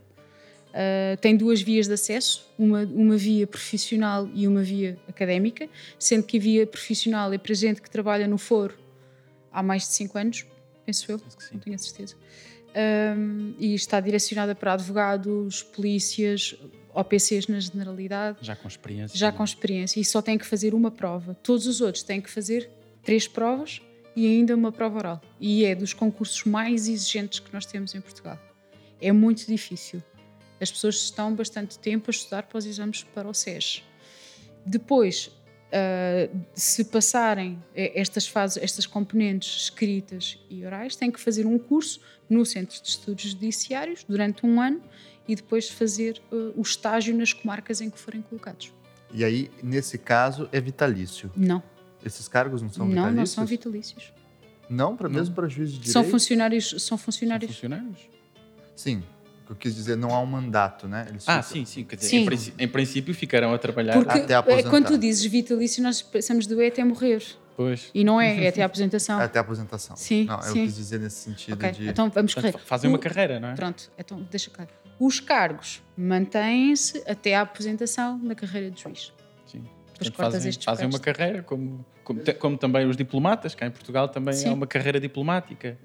Uh, 0.70 1.16
tem 1.20 1.36
duas 1.36 1.60
vias 1.60 1.88
de 1.88 1.94
acesso, 1.94 2.46
uma, 2.56 2.82
uma 2.84 3.16
via 3.16 3.44
profissional 3.44 4.30
e 4.32 4.46
uma 4.46 4.62
via 4.62 4.96
académica, 5.08 5.68
sendo 5.98 6.22
que 6.22 6.36
a 6.36 6.40
via 6.40 6.66
profissional 6.66 7.32
é 7.32 7.38
para 7.38 7.52
gente 7.54 7.82
que 7.82 7.90
trabalha 7.90 8.28
no 8.28 8.38
foro 8.38 8.78
há 9.52 9.62
mais 9.62 9.82
de 9.82 9.88
5 9.88 10.18
anos, 10.18 10.46
penso 10.84 11.10
eu, 11.10 11.20
não 11.52 11.60
tenho 11.60 11.76
a 11.76 11.78
certeza, 11.78 12.16
um, 13.16 13.54
e 13.58 13.74
está 13.74 14.00
direcionada 14.00 14.54
para 14.54 14.74
advogados, 14.74 15.62
polícias, 15.62 16.54
OPCs 16.94 17.46
na 17.46 17.60
generalidade. 17.60 18.38
Já 18.42 18.56
com 18.56 18.68
experiência. 18.68 19.18
Já 19.18 19.32
com 19.32 19.44
experiência, 19.44 20.00
e 20.00 20.04
só 20.04 20.20
tem 20.22 20.38
que 20.38 20.46
fazer 20.46 20.74
uma 20.74 20.90
prova. 20.90 21.34
Todos 21.42 21.66
os 21.66 21.80
outros 21.80 22.02
têm 22.02 22.20
que 22.20 22.30
fazer 22.30 22.70
três 23.02 23.26
provas 23.26 23.80
e 24.14 24.26
ainda 24.26 24.54
uma 24.54 24.72
prova 24.72 24.98
oral. 24.98 25.20
E 25.40 25.64
é 25.64 25.74
dos 25.74 25.92
concursos 25.92 26.44
mais 26.44 26.88
exigentes 26.88 27.40
que 27.40 27.52
nós 27.52 27.66
temos 27.66 27.94
em 27.94 28.00
Portugal. 28.00 28.38
É 29.00 29.12
muito 29.12 29.46
difícil 29.46 30.02
as 30.60 30.70
pessoas 30.70 30.96
estão 30.96 31.34
bastante 31.34 31.78
tempo 31.78 32.10
a 32.10 32.12
estudar 32.12 32.42
para 32.42 32.58
os 32.58 32.66
exames 32.66 33.02
para 33.02 33.26
o 33.26 33.32
SES. 33.32 33.82
Depois, 34.64 35.30
uh, 35.70 36.40
se 36.54 36.84
passarem 36.84 37.62
estas 37.74 38.26
fases, 38.28 38.62
estas 38.62 38.86
componentes 38.86 39.62
escritas 39.62 40.38
e 40.48 40.64
orais, 40.64 40.96
têm 40.96 41.10
que 41.10 41.20
fazer 41.20 41.46
um 41.46 41.58
curso 41.58 42.00
no 42.28 42.44
Centro 42.44 42.80
de 42.80 42.88
Estudos 42.88 43.24
Judiciários 43.24 44.04
durante 44.08 44.44
um 44.44 44.60
ano 44.60 44.82
e 45.26 45.34
depois 45.34 45.68
fazer 45.68 46.20
uh, 46.32 46.52
o 46.56 46.62
estágio 46.62 47.16
nas 47.16 47.32
comarcas 47.32 47.80
em 47.80 47.90
que 47.90 47.98
forem 47.98 48.22
colocados. 48.22 48.72
E 49.12 49.24
aí, 49.24 49.50
nesse 49.62 49.98
caso, 49.98 50.48
é 50.52 50.60
vitalício? 50.60 51.30
Não. 51.36 51.62
Esses 52.04 52.28
cargos 52.28 52.62
não 52.62 52.70
são 52.70 52.86
não, 52.86 52.90
vitalícios? 52.90 53.14
Não, 53.14 53.20
não 53.20 53.26
são 53.26 53.46
vitalícios. 53.46 54.12
Não, 54.68 54.96
pra, 54.96 55.08
mesmo 55.08 55.34
para 55.34 55.48
juiz 55.48 55.70
de 55.70 55.78
direito? 55.78 55.92
São 55.92 56.04
funcionários. 56.04 56.74
São 56.78 56.96
funcionários. 56.96 57.50
São 57.50 57.68
funcionários? 57.68 58.08
Sim, 58.76 59.02
eu 59.50 59.56
quis 59.56 59.74
dizer, 59.74 59.96
não 59.96 60.14
há 60.14 60.20
um 60.20 60.26
mandato, 60.26 60.86
né? 60.86 61.06
Eles 61.08 61.28
ah, 61.28 61.42
ficam... 61.42 61.64
sim, 61.64 61.64
sim. 61.64 61.84
Quer 61.84 61.96
dizer, 61.96 62.08
sim. 62.08 62.16
Em, 62.18 62.24
princípio, 62.24 62.64
em, 62.64 62.68
princípio 62.68 63.14
ficarão 63.14 63.52
a 63.52 63.58
trabalhar 63.58 63.94
Porque 63.94 64.18
até 64.18 64.34
a 64.34 64.38
aposentar. 64.38 64.70
Quando 64.70 64.86
tu 64.86 64.96
dizes 64.96 65.24
vitalício, 65.24 65.82
nós 65.82 66.00
pensamos 66.00 66.46
do 66.46 66.62
é 66.62 66.68
até 66.68 66.84
morrer. 66.84 67.20
Pois. 67.56 67.90
E 67.92 68.04
não 68.04 68.20
é, 68.20 68.44
é 68.44 68.48
até 68.48 68.62
a 68.62 68.66
aposentação. 68.66 69.20
É 69.20 69.24
até 69.24 69.40
a 69.40 69.42
aposentação. 69.42 69.96
Sim. 69.96 70.24
Não, 70.24 70.40
sim. 70.40 70.60
eu 70.60 70.66
quis 70.66 70.76
dizer 70.76 71.00
nesse 71.00 71.16
sentido 71.16 71.54
okay, 71.54 71.72
de. 71.72 71.88
Então 71.88 72.08
vamos 72.08 72.32
correr. 72.32 72.56
Fazem 72.58 72.88
uma 72.88 72.98
carreira, 72.98 73.40
não 73.40 73.48
é? 73.48 73.54
Pronto, 73.56 73.90
então 73.98 74.24
deixa 74.30 74.50
claro. 74.50 74.70
Os 75.00 75.18
cargos 75.18 75.82
mantêm-se 75.96 77.02
até 77.04 77.34
a 77.34 77.40
aposentação 77.40 78.18
na 78.18 78.36
carreira 78.36 78.70
de 78.70 78.80
juiz. 78.80 79.12
Sim. 79.46 79.64
Portanto, 79.98 80.14
fazem, 80.14 80.52
fazem 80.52 80.86
uma 80.86 81.00
carreira, 81.00 81.42
como, 81.42 81.84
como, 82.04 82.20
como, 82.38 82.56
também 82.56 82.86
os 82.86 82.96
diplomatas, 82.96 83.54
cá 83.56 83.66
em 83.66 83.70
Portugal 83.70 84.08
também 84.08 84.32
sim. 84.32 84.48
há 84.48 84.52
uma 84.52 84.66
carreira 84.66 85.00
diplomática. 85.00 85.76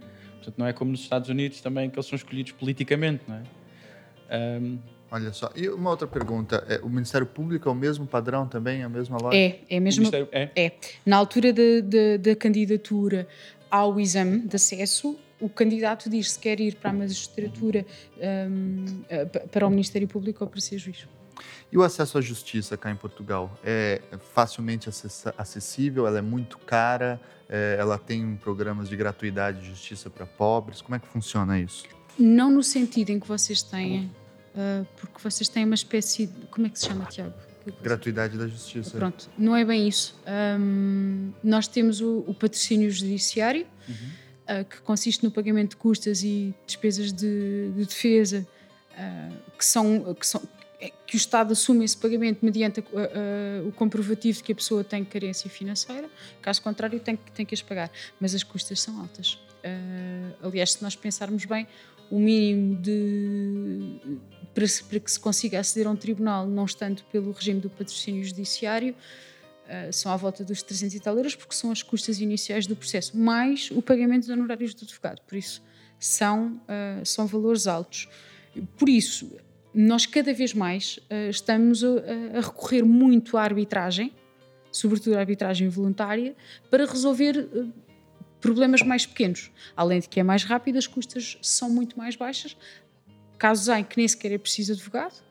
Portanto, 0.45 0.59
não 0.59 0.67
é 0.67 0.73
como 0.73 0.91
nos 0.91 1.01
Estados 1.01 1.29
Unidos 1.29 1.59
também 1.59 1.89
que 1.89 1.95
eles 1.97 2.05
são 2.05 2.15
escolhidos 2.15 2.51
politicamente, 2.51 3.23
não 3.27 3.35
é? 3.35 4.57
Um... 4.59 4.77
Olha 5.11 5.31
só, 5.31 5.51
e 5.55 5.69
uma 5.69 5.91
outra 5.91 6.07
pergunta: 6.07 6.63
é, 6.67 6.79
o 6.83 6.89
Ministério 6.89 7.25
Público 7.25 7.69
é 7.69 7.71
o 7.71 7.75
mesmo 7.75 8.05
padrão 8.05 8.47
também, 8.47 8.83
a 8.83 8.89
mesma 8.89 9.17
lógica? 9.17 9.37
É, 9.37 9.77
é 9.77 9.79
mesmo. 9.79 10.09
É? 10.31 10.49
é. 10.55 10.71
Na 11.05 11.17
altura 11.17 11.53
da 11.53 12.35
candidatura 12.35 13.27
ao 13.69 13.99
exame 13.99 14.39
de 14.39 14.55
acesso, 14.55 15.17
o 15.39 15.47
candidato 15.47 16.09
diz 16.09 16.33
se 16.33 16.39
quer 16.39 16.59
ir 16.59 16.75
para 16.75 16.89
a 16.89 16.93
magistratura, 16.93 17.85
um, 18.49 18.85
para 19.51 19.65
o 19.65 19.69
Ministério 19.69 20.07
Público 20.07 20.43
ou 20.43 20.49
para 20.49 20.59
ser 20.59 20.77
juiz. 20.79 21.07
E 21.71 21.77
o 21.77 21.83
acesso 21.83 22.17
à 22.17 22.21
justiça 22.21 22.77
cá 22.77 22.91
em 22.91 22.95
Portugal 22.95 23.59
é 23.63 24.01
facilmente 24.33 24.89
acessível? 25.37 26.07
Ela 26.07 26.19
é 26.19 26.21
muito 26.21 26.57
cara? 26.59 27.19
É, 27.49 27.75
ela 27.79 27.97
tem 27.97 28.35
programas 28.37 28.89
de 28.89 28.95
gratuidade 28.95 29.61
de 29.61 29.67
justiça 29.67 30.09
para 30.09 30.25
pobres? 30.25 30.81
Como 30.81 30.95
é 30.95 30.99
que 30.99 31.07
funciona 31.07 31.59
isso? 31.59 31.85
Não 32.17 32.49
no 32.49 32.63
sentido 32.63 33.09
em 33.09 33.19
que 33.19 33.27
vocês 33.27 33.61
têm, 33.61 34.05
uh, 34.55 34.87
porque 34.99 35.19
vocês 35.21 35.49
têm 35.49 35.65
uma 35.65 35.75
espécie. 35.75 36.27
De, 36.27 36.47
como 36.47 36.65
é 36.65 36.69
que 36.69 36.79
se 36.79 36.87
chama, 36.87 37.05
Tiago? 37.05 37.33
Gratuidade 37.81 38.37
da 38.37 38.47
justiça. 38.47 38.97
Pronto, 38.97 39.29
não 39.37 39.55
é 39.55 39.65
bem 39.65 39.87
isso. 39.87 40.15
Um, 40.59 41.33
nós 41.43 41.67
temos 41.67 41.99
o, 41.99 42.23
o 42.27 42.33
patrocínio 42.33 42.89
judiciário, 42.91 43.65
uhum. 43.89 44.61
uh, 44.61 44.65
que 44.65 44.81
consiste 44.81 45.23
no 45.23 45.31
pagamento 45.31 45.71
de 45.71 45.77
custas 45.77 46.23
e 46.23 46.53
despesas 46.65 47.11
de, 47.11 47.71
de 47.75 47.85
defesa, 47.85 48.47
uh, 48.91 49.57
que, 49.57 49.65
são, 49.65 50.13
que, 50.13 50.27
são, 50.27 50.41
que 51.05 51.15
o 51.15 51.17
Estado 51.17 51.53
assume 51.53 51.85
esse 51.85 51.97
pagamento 51.97 52.43
mediante 52.43 52.83
o 53.67 53.71
comprovativo 53.73 54.39
de 54.39 54.43
que 54.43 54.51
a 54.51 54.55
pessoa 54.55 54.83
tem 54.83 55.05
carência 55.05 55.49
financeira, 55.49 56.09
caso 56.41 56.61
contrário, 56.61 56.99
tem, 56.99 57.15
tem 57.15 57.45
que 57.45 57.53
as 57.53 57.61
pagar. 57.61 57.91
Mas 58.19 58.33
as 58.33 58.43
custas 58.43 58.81
são 58.81 58.99
altas. 58.99 59.37
aliás, 60.41 60.73
se 60.73 60.81
nós 60.81 60.95
pensarmos 60.95 61.45
bem, 61.45 61.67
o 62.09 62.19
mínimo 62.19 62.75
de 62.75 63.99
para, 64.53 64.65
para, 64.89 64.99
que 64.99 65.11
se 65.11 65.19
consiga 65.19 65.59
aceder 65.59 65.87
a 65.87 65.91
um 65.91 65.95
tribunal, 65.95 66.47
não 66.47 66.65
estando 66.65 67.03
pelo 67.11 67.31
regime 67.31 67.59
do 67.59 67.69
patrocínio 67.69 68.23
judiciário, 68.23 68.95
uh, 69.65 69.91
são 69.91 70.11
à 70.11 70.15
volta 70.15 70.43
dos 70.43 70.63
300 70.63 70.95
e 70.95 70.99
tal 70.99 71.15
euros, 71.17 71.35
porque 71.35 71.53
são 71.53 71.71
as 71.71 71.83
custas 71.83 72.21
iniciais 72.21 72.65
do 72.65 72.75
processo, 72.75 73.17
mais 73.17 73.69
o 73.71 73.81
pagamento 73.81 74.21
dos 74.21 74.29
honorários 74.29 74.73
do 74.73 74.85
advogado. 74.85 75.21
Por 75.27 75.35
isso, 75.35 75.61
são, 75.99 76.61
uh, 76.63 77.05
são 77.05 77.27
valores 77.27 77.67
altos. 77.67 78.07
Por 78.77 78.87
isso, 78.87 79.35
nós 79.75 80.05
cada 80.05 80.33
vez 80.33 80.53
mais 80.53 80.97
uh, 81.11 81.29
estamos 81.29 81.83
a, 81.83 81.87
a, 82.37 82.41
recorrer 82.41 82.83
muito 82.83 83.37
à 83.37 83.41
arbitragem, 83.41 84.13
sobretudo 84.71 85.15
à 85.15 85.19
arbitragem 85.19 85.67
voluntária, 85.67 86.35
para 86.71 86.85
resolver 86.85 87.47
problemas 88.39 88.81
mais 88.81 89.05
pequenos. 89.05 89.51
Além 89.75 89.99
de 89.99 90.07
que 90.07 90.19
é 90.19 90.23
mais 90.23 90.43
rápido, 90.43 90.77
as 90.77 90.87
custas 90.87 91.37
são 91.41 91.69
muito 91.69 91.97
mais 91.97 92.15
baixas. 92.15 92.55
Casos 93.37 93.67
em 93.67 93.83
que 93.83 93.97
nem 93.97 94.07
sequer 94.07 94.31
é 94.31 94.37
preciso 94.37 94.73
advogado. 94.73 95.23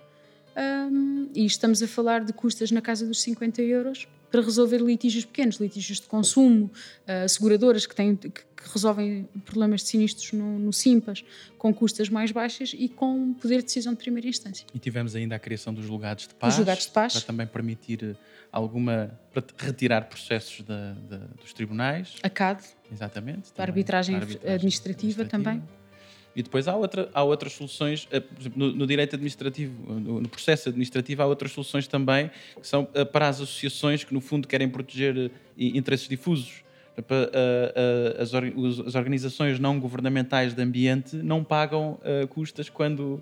E 1.34 1.44
estamos 1.44 1.82
a 1.82 1.88
falar 1.88 2.24
de 2.24 2.32
custas 2.32 2.70
na 2.70 2.80
casa 2.80 3.06
dos 3.06 3.22
50 3.22 3.62
euros 3.62 4.08
para 4.34 4.42
resolver 4.42 4.78
litígios 4.78 5.24
pequenos, 5.24 5.60
litígios 5.60 6.00
de 6.00 6.08
consumo, 6.08 6.68
uh, 7.06 7.28
seguradoras 7.28 7.86
que, 7.86 7.94
têm, 7.94 8.16
que, 8.16 8.30
que, 8.30 8.44
resolvem 8.72 9.28
problemas 9.44 9.82
de 9.82 9.90
sinistros 9.90 10.32
no, 10.32 10.58
no 10.58 10.72
Simpas 10.72 11.24
com 11.56 11.72
custas 11.72 12.08
mais 12.08 12.32
baixas 12.32 12.74
e 12.76 12.88
com 12.88 13.32
poder 13.34 13.58
de 13.58 13.66
decisão 13.66 13.92
de 13.92 14.00
primeira 14.00 14.26
instância. 14.26 14.66
E 14.74 14.78
tivemos 14.80 15.14
ainda 15.14 15.36
a 15.36 15.38
criação 15.38 15.72
dos 15.72 15.84
julgados 15.84 16.26
de 16.26 16.34
paz, 16.34 16.56
julgados 16.56 16.84
de 16.86 16.90
paz. 16.90 17.12
para 17.12 17.22
também 17.22 17.46
permitir 17.46 18.16
alguma 18.50 19.16
para 19.32 19.44
retirar 19.56 20.08
processos 20.08 20.64
de, 20.64 20.64
de, 20.64 21.18
dos 21.40 21.52
tribunais. 21.52 22.16
A 22.20 22.28
CAD. 22.28 22.64
Exatamente. 22.90 23.52
Para 23.52 23.70
arbitragem, 23.70 24.16
arbitragem 24.16 24.52
administrativa, 24.52 25.22
administrativa, 25.22 25.24
também. 25.26 25.62
E 26.36 26.42
depois 26.42 26.66
há, 26.66 26.74
outra, 26.74 27.08
há 27.14 27.22
outras 27.22 27.52
soluções, 27.52 28.08
eh, 28.10 28.18
por 28.18 28.40
exemplo, 28.40 28.58
no, 28.58 28.72
no 28.72 28.86
direito 28.86 29.14
administrativo, 29.14 29.92
no, 29.92 30.20
no, 30.20 30.28
processo 30.28 30.68
administrativo, 30.68 31.22
há 31.22 31.26
outras 31.26 31.52
soluções 31.52 31.86
também 31.86 32.30
que 32.60 32.66
são 32.66 32.88
eh, 32.92 33.04
para 33.04 33.28
as 33.28 33.36
associações 33.36 34.02
que, 34.02 34.12
no 34.12 34.20
fundo, 34.20 34.48
querem 34.48 34.68
proteger 34.68 35.16
eh, 35.16 35.30
interesses 35.56 36.08
difusos. 36.08 36.64
As, 38.20 38.94
organizações 38.94 39.58
não 39.58 39.80
governamentais 39.80 40.54
de 40.54 40.62
ambiente 40.62 41.16
não 41.16 41.42
pagam 41.42 41.98
custas 42.30 42.70
quando, 42.70 43.20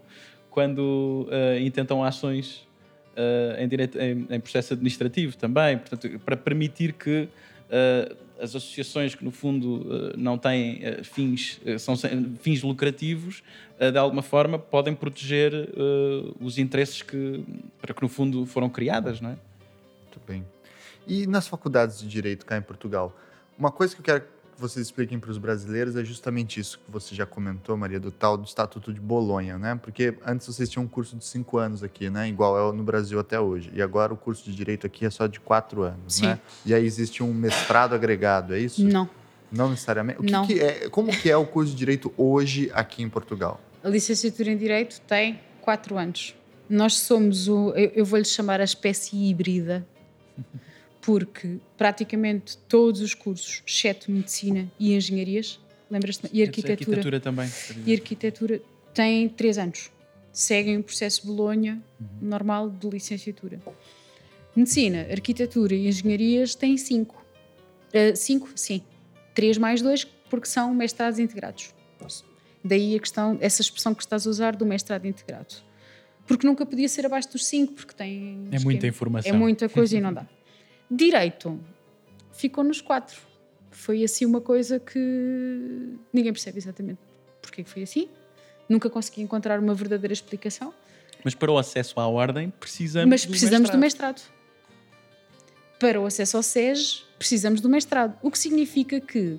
quando 0.51 1.27
intentam 1.59 2.05
ações 2.05 2.69
em, 3.59 3.67
direito, 3.67 3.99
em, 3.99 4.41
processo 4.41 4.75
administrativo 4.75 5.39
também, 5.39 5.79
portanto, 5.79 6.19
para 6.19 6.37
permitir 6.37 6.93
que 6.93 7.31
as 8.43 8.57
associações 8.57 9.15
que 9.15 9.25
no 9.25 9.31
fundo 9.31 9.77
uh, 9.77 10.17
não 10.17 10.37
têm 10.37 10.83
uh, 10.87 11.05
fins, 11.05 11.61
são 11.79 11.95
fins 12.41 12.63
lucrativos, 12.63 13.43
de 13.79 13.99
alguma 13.99 14.23
forma 14.23 14.61
podem 14.61 14.95
proteger 14.95 15.53
os 16.39 16.57
interesses 16.57 17.03
que, 17.03 17.45
para 17.81 17.93
que 17.93 18.01
no 18.01 18.09
fundo 18.09 18.47
foram 18.47 18.71
criadas, 18.71 19.21
não 19.21 19.31
é? 19.31 19.37
Muito 20.03 20.21
bem. 20.25 20.45
E 21.05 21.27
nas 21.27 21.49
faculdades 21.49 21.99
de 21.99 22.07
Direito 22.07 22.47
cá 22.47 22.57
em 22.57 22.63
Portugal, 22.63 23.13
uma 23.59 23.73
coisa 23.73 23.93
que 23.97 24.01
eu 24.01 24.05
quero 24.05 24.25
vocês 24.59 24.87
expliquem 24.87 25.19
para 25.19 25.31
os 25.31 25.39
brasileiros 25.39 25.97
é 25.97 26.05
justamente 26.05 26.61
isso 26.61 26.79
que 26.79 26.91
você 26.91 27.15
já 27.15 27.27
comentou, 27.27 27.77
Maria, 27.77 27.99
do 27.99 28.11
tal 28.11 28.37
do 28.37 28.45
Estatuto 28.45 28.93
de 28.93 29.01
Bolonha, 29.01 29.59
né? 29.59 29.79
Porque 29.81 30.15
antes 30.25 30.47
vocês 30.47 30.69
tinham 30.69 30.85
um 30.85 30.89
curso 30.89 31.17
de 31.17 31.25
cinco 31.25 31.59
anos 31.59 31.83
aqui, 31.83 32.09
né? 32.11 32.29
Igual 32.29 32.71
é 32.71 32.77
no 32.77 32.83
Brasil 32.83 33.19
até 33.19 33.39
hoje. 33.41 33.71
E 33.75 33.83
agora 33.83 34.13
o 34.13 34.17
curso 34.17 34.45
de 34.45 34.55
Direito 34.55 34.87
aqui 34.87 35.05
é 35.05 35.11
só 35.11 35.27
de 35.27 35.41
quatro 35.41 35.83
anos, 35.83 36.15
Sim. 36.15 36.27
né? 36.27 36.41
E 36.65 36.75
aí 36.75 36.85
existe 36.85 37.23
um 37.23 37.33
mestrado 37.33 37.95
agregado, 37.95 38.55
é 38.55 38.59
isso? 38.61 38.85
Não. 38.85 39.09
Não 39.51 39.71
necessariamente? 39.71 40.21
O 40.21 40.25
que 40.25 40.33
Não. 40.33 40.47
Que 40.47 40.61
é, 40.61 40.89
como 40.89 41.11
que 41.11 41.31
é 41.31 41.37
o 41.37 41.47
curso 41.47 41.73
de 41.73 41.77
Direito 41.77 42.13
hoje 42.17 42.71
aqui 42.73 43.03
em 43.03 43.09
Portugal? 43.09 43.61
A 43.83 43.89
licenciatura 43.89 44.51
em 44.51 44.57
Direito 44.57 45.01
tem 45.03 45.41
quatro 45.61 45.99
anos. 45.99 46.35
Nós 46.69 46.99
somos 46.99 47.49
o, 47.49 47.71
eu, 47.75 47.91
eu 47.95 48.05
vou-lhe 48.05 48.25
chamar 48.25 48.61
a 48.61 48.65
espécie 48.65 49.17
híbrida 49.17 49.87
porque 51.03 51.59
praticamente 51.77 52.57
todos 52.69 53.01
os 53.01 53.13
cursos, 53.13 53.63
exceto 53.67 54.11
medicina 54.11 54.71
e 54.79 54.95
engenharias, 54.95 55.61
lembras-te? 55.91 56.31
E 56.33 56.43
arquitetura, 56.43 56.73
arquitetura 56.75 57.21
também. 57.21 57.51
E 57.85 57.93
arquitetura 57.93 58.63
têm 58.95 59.29
três 59.29 59.59
anos. 59.59 59.91
Seguem 60.33 60.79
o 60.79 60.83
processo 60.83 61.27
Bolonha 61.27 61.83
uhum. 62.01 62.29
normal 62.29 62.71
de 62.71 62.89
licenciatura. 62.89 63.61
Medicina, 64.55 65.07
arquitetura 65.11 65.75
e 65.75 65.89
engenharias 65.89 66.55
têm 66.55 66.79
cinco. 66.79 67.23
Uh, 67.89 68.17
cinco, 68.17 68.49
sim. 68.55 68.81
Três 69.35 69.59
mais 69.59 69.83
dois, 69.83 70.05
porque 70.31 70.47
são 70.47 70.73
mestrados 70.73 71.19
integrados. 71.19 71.75
Daí 72.65 72.95
a 72.95 73.01
questão, 73.01 73.37
essa 73.41 73.61
expressão 73.61 73.93
que 73.93 74.03
estás 74.03 74.25
a 74.27 74.31
usar 74.31 74.55
do 74.55 74.65
mestrado 74.65 75.05
integrado. 75.05 75.57
porque 76.27 76.47
nunca 76.47 76.65
podia 76.65 76.89
ser 76.89 77.05
abaixo 77.05 77.33
dos 77.33 77.45
5, 77.45 77.73
porque 77.73 77.93
tem. 77.93 78.47
É 78.53 78.61
muita 78.61 78.87
informação. 78.87 79.31
É 79.31 79.37
muita 79.37 79.69
coisa 79.69 79.99
e 79.99 80.01
não 80.01 80.15
dá. 80.15 80.27
Direito 80.95 81.59
ficou 82.33 82.63
nos 82.63 82.81
4. 82.81 83.19
Foi 83.71 84.05
assim 84.05 84.27
uma 84.27 84.41
coisa 84.41 84.79
que 84.79 85.97
ninguém 86.13 86.33
percebe 86.33 86.59
exatamente 86.59 87.13
porque 87.43 87.65
foi 87.65 87.83
assim. 87.83 88.09
Nunca 88.69 88.89
consegui 88.89 89.21
encontrar 89.21 89.59
uma 89.59 89.75
verdadeira 89.75 90.13
explicação. 90.13 90.73
Mas 91.25 91.35
para 91.35 91.51
o 91.51 91.59
acesso 91.59 92.01
à 92.01 92.07
ordem 92.07 92.51
precisamos 92.51 93.11
Mas 93.11 93.27
precisamos 93.27 93.69
do 93.69 93.77
mestrado. 93.77 94.15
do 94.15 94.21
mestrado. 94.21 94.43
Para 95.79 96.01
o 96.01 96.07
acesso 96.07 96.37
ao 96.37 96.43
SES, 96.43 97.05
precisamos 97.19 97.61
do 97.61 97.69
mestrado. 97.69 98.17
O 98.23 98.31
que 98.31 98.39
significa 98.39 99.01
que 99.01 99.39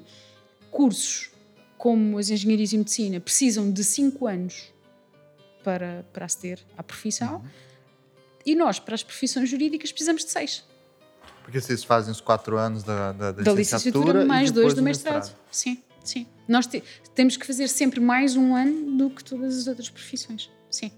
cursos 0.69 1.31
como 1.77 2.17
as 2.17 2.29
engenharias 2.29 2.73
e 2.73 2.77
medicina 2.77 3.19
precisam 3.19 3.71
de 3.71 3.83
5 3.83 4.27
anos 4.27 4.73
para, 5.63 6.05
para 6.13 6.25
aceder 6.25 6.59
à 6.77 6.83
profissão 6.83 7.37
uhum. 7.37 7.49
e 8.45 8.55
nós, 8.55 8.79
para 8.79 8.95
as 8.95 9.03
profissões 9.03 9.49
jurídicas, 9.49 9.91
precisamos 9.91 10.23
de 10.23 10.31
6. 10.31 10.65
Porque 11.43 11.59
vocês 11.59 11.83
fazem 11.83 12.11
os 12.11 12.21
4 12.21 12.57
anos 12.57 12.83
da, 12.83 13.11
da, 13.11 13.31
da, 13.31 13.43
da 13.43 13.53
licenciatura, 13.53 14.25
mais 14.25 14.51
dois 14.51 14.73
do 14.73 14.81
mestrado. 14.81 15.15
mestrado. 15.15 15.37
Sim, 15.51 15.83
sim. 16.03 16.25
Nós 16.47 16.65
te, 16.65 16.83
temos 17.13 17.37
que 17.37 17.45
fazer 17.45 17.67
sempre 17.67 17.99
mais 17.99 18.35
um 18.35 18.55
ano 18.55 18.97
do 18.97 19.09
que 19.09 19.23
todas 19.23 19.57
as 19.57 19.67
outras 19.67 19.89
profissões. 19.89 20.49
Sim. 20.69 20.91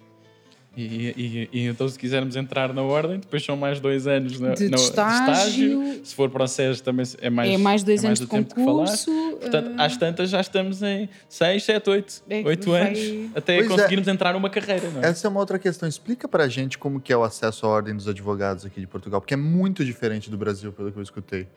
E, 0.78 0.82
e, 0.84 1.50
e, 1.54 1.68
então, 1.68 1.88
se 1.88 1.98
quisermos 1.98 2.36
entrar 2.36 2.74
na 2.74 2.82
ordem, 2.82 3.20
depois 3.20 3.44
são 3.44 3.56
mais 3.56 3.80
dois 3.80 4.08
anos 4.08 4.40
na, 4.40 4.54
de, 4.54 4.68
no, 4.68 4.76
estágio, 4.76 5.32
estágio. 5.32 6.06
Se 6.06 6.14
for 6.14 6.30
para 6.30 6.44
o 6.44 6.48
SES, 6.48 6.82
também 6.82 7.06
é 7.22 7.30
mais, 7.30 7.52
é 7.52 7.58
mais 7.58 7.84
dois 7.84 8.04
é 8.04 8.08
mais 8.08 8.20
anos 8.20 8.20
de 8.20 8.28
concurso. 8.28 9.12
Portanto, 9.40 9.70
uh... 9.70 9.82
às 9.82 9.96
tantas 9.96 10.30
já 10.30 10.42
estamos 10.42 10.84
em 10.84 11.08
seis, 11.30 11.64
sete, 11.64 11.90
oito, 11.90 12.22
é 12.30 12.42
oito 12.46 12.72
vai... 12.72 12.88
anos 12.88 13.32
até 13.34 13.58
pois 13.58 13.66
é. 13.66 13.70
conseguirmos 13.70 14.08
é. 14.08 14.12
entrar 14.12 14.34
numa 14.34 14.50
carreira. 14.50 14.86
É? 15.02 15.08
Essa 15.08 15.28
é 15.28 15.30
uma 15.30 15.40
outra 15.40 15.58
questão. 15.58 15.88
Explica 15.88 16.28
para 16.28 16.44
a 16.44 16.50
gente 16.50 16.78
como 16.78 17.00
que 17.00 17.14
é 17.14 17.18
o 17.18 17.24
acesso 17.24 17.66
à 17.66 17.70
ordem 17.70 17.96
dos 17.96 18.08
advogados 18.08 18.66
aqui 18.66 18.82
de 18.82 18.88
Portugal, 18.88 19.22
porque 19.22 19.34
é 19.34 19.38
muito 19.38 19.86
diferente 19.86 20.30
do 20.30 20.38
Brasil, 20.38 20.74
pelo 20.74 20.92
que 20.92 20.98
eu 20.98 21.04
escutei. 21.04 21.48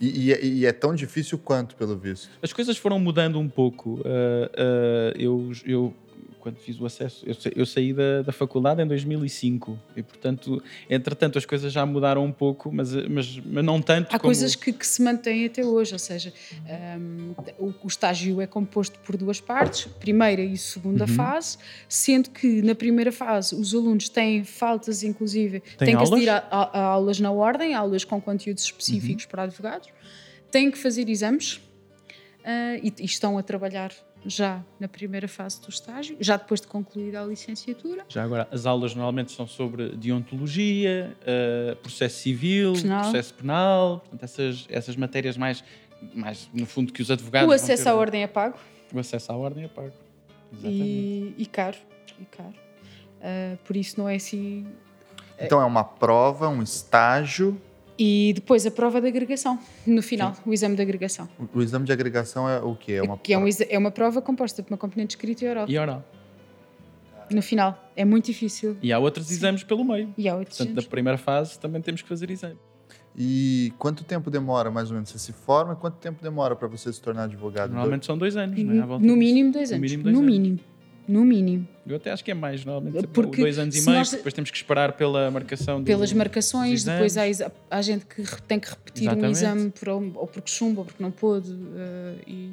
E, 0.00 0.30
e, 0.30 0.60
e, 0.60 0.66
é 0.66 0.72
tão 0.72 0.94
difícil 0.94 1.36
quanto, 1.38 1.74
pelo 1.74 1.96
visto. 1.96 2.30
As 2.40 2.52
coisas 2.52 2.76
foram 2.76 3.00
mudando 3.00 3.40
um 3.40 3.48
pouco. 3.48 3.94
Uh, 3.94 4.02
uh, 4.04 5.18
eu, 5.18 5.52
eu 5.66 5.94
quando 6.40 6.56
fiz 6.56 6.80
o 6.80 6.86
acesso, 6.86 7.24
eu, 7.26 7.34
eu 7.56 7.66
saí 7.66 7.92
da, 7.92 8.22
da, 8.22 8.32
faculdade 8.32 8.82
em 8.82 8.86
2005 8.86 9.78
e, 9.96 10.02
portanto, 10.02 10.62
entretanto, 10.88 11.38
as 11.38 11.44
coisas 11.44 11.72
já 11.72 11.84
mudaram 11.84 12.24
um 12.24 12.32
pouco, 12.32 12.70
mas, 12.72 12.94
mas, 12.94 13.40
mas 13.44 13.64
não 13.64 13.80
tanto. 13.82 14.06
Há 14.14 14.18
como... 14.18 14.28
coisas 14.28 14.54
que, 14.54 14.72
que, 14.72 14.86
se 14.86 15.02
mantêm 15.02 15.46
até 15.46 15.64
hoje, 15.64 15.92
ou 15.92 15.98
seja, 15.98 16.32
um, 16.98 17.34
o, 17.58 17.74
o, 17.82 17.86
estágio 17.86 18.40
é 18.40 18.46
composto 18.46 18.98
por 19.00 19.16
duas 19.16 19.40
partes, 19.40 19.86
primeira 19.98 20.42
e 20.42 20.56
segunda 20.56 21.04
uhum. 21.04 21.14
fase, 21.14 21.58
sendo 21.88 22.30
que 22.30 22.62
na 22.62 22.74
primeira 22.74 23.12
fase 23.12 23.54
os 23.54 23.74
alunos 23.74 24.08
têm 24.08 24.44
faltas, 24.44 25.02
inclusive, 25.02 25.60
Tem 25.60 25.86
têm 25.86 25.94
aulas? 25.94 26.08
que 26.08 26.14
assistir 26.14 26.30
a, 26.30 26.44
a, 26.50 26.80
a, 26.80 26.82
aulas 26.84 27.20
na 27.20 27.30
ordem, 27.30 27.74
aulas 27.74 28.04
com 28.04 28.20
conteúdos 28.20 28.64
específicos 28.64 29.24
uhum. 29.24 29.30
para 29.30 29.42
advogados, 29.42 29.88
têm 30.50 30.70
que 30.70 30.78
fazer 30.78 31.08
exames 31.08 31.56
uh, 31.56 32.80
e, 32.82 32.92
e 33.00 33.04
estão 33.04 33.36
a 33.38 33.42
trabalhar 33.42 33.92
já 34.26 34.62
na 34.78 34.88
primeira 34.88 35.28
fase 35.28 35.60
do 35.60 35.68
estágio, 35.68 36.16
já 36.20 36.36
depois 36.36 36.60
de 36.60 36.66
concluída 36.66 37.20
a 37.22 37.24
licenciatura. 37.24 38.04
Já 38.08 38.24
agora, 38.24 38.48
as 38.50 38.66
aulas 38.66 38.94
normalmente 38.94 39.32
são 39.32 39.46
sobre 39.46 39.90
deontologia, 39.90 41.16
uh, 41.22 41.76
processo 41.76 42.18
civil, 42.20 42.74
penal. 42.74 43.02
processo 43.02 43.34
penal, 43.34 44.00
portanto, 44.00 44.22
essas, 44.22 44.66
essas 44.68 44.96
matérias 44.96 45.36
mais, 45.36 45.64
mais, 46.14 46.48
no 46.52 46.66
fundo, 46.66 46.92
que 46.92 47.02
os 47.02 47.10
advogados. 47.10 47.48
O 47.48 47.52
acesso 47.52 47.84
ter... 47.84 47.88
à 47.90 47.94
ordem 47.94 48.22
é 48.22 48.26
pago. 48.26 48.58
O 48.92 48.98
acesso 48.98 49.32
à 49.32 49.36
ordem 49.36 49.64
é 49.64 49.68
pago. 49.68 49.92
E, 50.62 51.34
e, 51.36 51.46
caro. 51.46 51.76
E 52.18 52.24
caro. 52.24 52.54
Uh, 53.18 53.56
por 53.64 53.76
isso 53.76 53.98
não 53.98 54.08
é 54.08 54.16
assim. 54.16 54.66
Então 55.38 55.60
é 55.60 55.64
uma 55.64 55.84
prova, 55.84 56.48
um 56.48 56.62
estágio 56.62 57.60
e 57.98 58.32
depois 58.34 58.64
a 58.64 58.70
prova 58.70 59.00
de 59.00 59.08
agregação, 59.08 59.58
no 59.86 60.02
final, 60.02 60.34
Sim. 60.34 60.42
o 60.46 60.52
exame 60.54 60.76
de 60.76 60.82
agregação. 60.82 61.28
O, 61.38 61.58
o, 61.58 61.62
exame 61.62 61.84
de 61.84 61.92
agregação 61.92 62.48
é 62.48 62.60
o 62.60 62.76
quê? 62.76 62.92
É 62.92 63.02
uma, 63.02 63.18
que 63.18 63.32
é, 63.32 63.38
um, 63.38 63.44
é 63.68 63.78
uma 63.78 63.90
prova 63.90 64.22
composta 64.22 64.62
por 64.62 64.72
uma 64.72 64.78
componente 64.78 65.16
escrita 65.16 65.44
e 65.44 65.48
oral. 65.48 65.66
E 65.68 65.76
oral. 65.76 66.04
No 67.30 67.42
final. 67.42 67.90
É 67.96 68.04
muito 68.04 68.26
difícil. 68.26 68.76
E 68.80 68.92
há 68.92 68.98
outros 68.98 69.26
Sim. 69.26 69.34
exames 69.34 69.64
pelo 69.64 69.84
meio. 69.84 70.14
E 70.16 70.28
há 70.28 70.36
outros 70.36 70.56
Portanto, 70.56 70.74
exames. 70.74 70.84
da 70.84 70.90
primeira 70.90 71.18
fase 71.18 71.58
também 71.58 71.82
temos 71.82 72.00
que 72.00 72.08
fazer 72.08 72.30
exame. 72.30 72.56
E 73.16 73.72
quanto 73.78 74.04
tempo 74.04 74.30
demora, 74.30 74.70
mais 74.70 74.90
ou 74.90 74.94
menos? 74.94 75.10
Você 75.10 75.18
se 75.18 75.32
forma, 75.32 75.74
quanto 75.74 75.96
tempo 75.96 76.22
demora 76.22 76.54
para 76.54 76.68
você 76.68 76.92
se 76.92 77.02
tornar 77.02 77.24
advogado? 77.24 77.70
Normalmente 77.70 78.06
são 78.06 78.16
dois 78.16 78.36
anos, 78.36 78.56
no, 78.62 78.72
né? 78.72 78.86
no 78.86 79.16
mínimo 79.16 79.52
dois 79.52 79.72
anos. 79.72 79.80
No 79.80 79.80
mínimo. 79.80 80.02
Dois 80.04 80.14
no 80.14 80.20
anos. 80.22 80.32
mínimo. 80.32 80.60
No 81.08 81.24
mínimo. 81.24 81.66
Eu 81.86 81.96
até 81.96 82.12
acho 82.12 82.22
que 82.22 82.30
é 82.30 82.34
mais, 82.34 82.66
normalmente 82.66 83.06
Porque 83.06 83.40
dois 83.40 83.58
anos 83.58 83.74
e 83.74 83.80
meio, 83.80 83.98
nós... 83.98 84.10
depois 84.10 84.34
temos 84.34 84.50
que 84.50 84.56
esperar 84.58 84.92
pela 84.92 85.30
marcação. 85.30 85.82
Pelas 85.82 86.12
marcações, 86.12 86.84
depois 86.84 87.16
há, 87.16 87.22
há, 87.70 87.80
gente 87.80 88.04
que 88.04 88.22
tem 88.42 88.60
que 88.60 88.68
repetir 88.68 89.04
Exatamente. 89.04 89.26
um 89.26 89.30
exame 89.30 89.70
por, 89.70 89.88
ou 89.88 90.26
porque 90.26 90.50
chumba, 90.50 90.82
ou 90.82 90.84
porque 90.84 91.02
não 91.02 91.10
pôde, 91.10 91.50
uh, 91.50 92.18
e, 92.26 92.52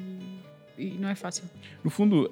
e, 0.78 0.96
não 0.98 1.10
é 1.10 1.14
fácil. 1.14 1.44
No 1.84 1.90
fundo, 1.90 2.22
uh, 2.22 2.26
uh, 2.26 2.28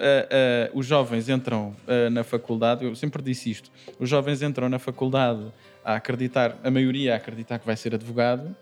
os 0.73 0.87
jovens 0.87 1.29
entram 1.29 1.75
na 2.11 2.23
faculdade, 2.23 2.83
eu 2.83 2.95
sempre 2.95 3.21
disse 3.21 3.51
isto, 3.51 3.69
os 3.99 4.09
jovens 4.09 4.41
entram 4.41 4.67
na 4.67 4.79
faculdade 4.79 5.45
a 5.83 5.95
acreditar, 5.95 6.57
a 6.63 6.71
maioria 6.71 7.13
a 7.13 7.17
acreditar 7.17 7.59
que 7.59 7.67
vai 7.67 7.77
ser 7.77 7.93
advogado, 7.93 8.55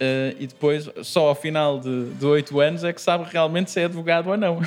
Uh, 0.00 0.32
e 0.38 0.46
depois, 0.46 0.88
só 1.02 1.28
ao 1.28 1.34
final 1.34 1.78
de 1.78 2.24
oito 2.24 2.58
anos, 2.58 2.84
é 2.84 2.90
que 2.90 3.02
sabe 3.02 3.26
realmente 3.30 3.70
se 3.70 3.78
é 3.80 3.84
advogado 3.84 4.30
ou 4.30 4.36
não. 4.36 4.58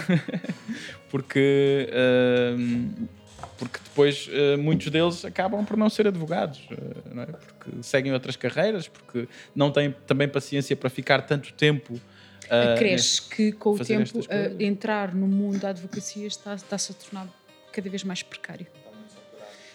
porque, 1.14 1.88
uh, 1.94 3.08
porque 3.56 3.78
depois 3.84 4.28
uh, 4.30 4.58
muitos 4.58 4.90
deles 4.90 5.24
acabam 5.24 5.64
por 5.64 5.78
não 5.78 5.88
ser 5.88 6.08
advogados, 6.08 6.68
não 7.14 7.22
é? 7.22 7.26
porque 7.28 7.84
seguem 7.84 8.12
outras 8.12 8.36
carreiras, 8.36 8.88
porque 8.88 9.28
não 9.56 9.70
têm 9.70 9.96
também 10.08 10.28
paciência 10.28 10.76
para 10.76 10.90
ficar 10.90 11.22
tanto 11.22 11.54
tempo. 11.54 11.94
Uh, 11.94 12.80
Cresce 12.80 13.22
que 13.30 13.52
com 13.52 13.74
o 13.74 13.80
tempo 13.80 14.22
entrar 14.60 15.14
no 15.14 15.28
mundo 15.28 15.60
da 15.60 15.70
advocacia 15.70 16.26
está, 16.26 16.56
está-se 16.56 16.94
a 16.94 16.96
tornar 16.96 17.28
cada 17.72 17.88
vez 17.92 18.04
mais 18.04 18.24
precário. 18.24 18.66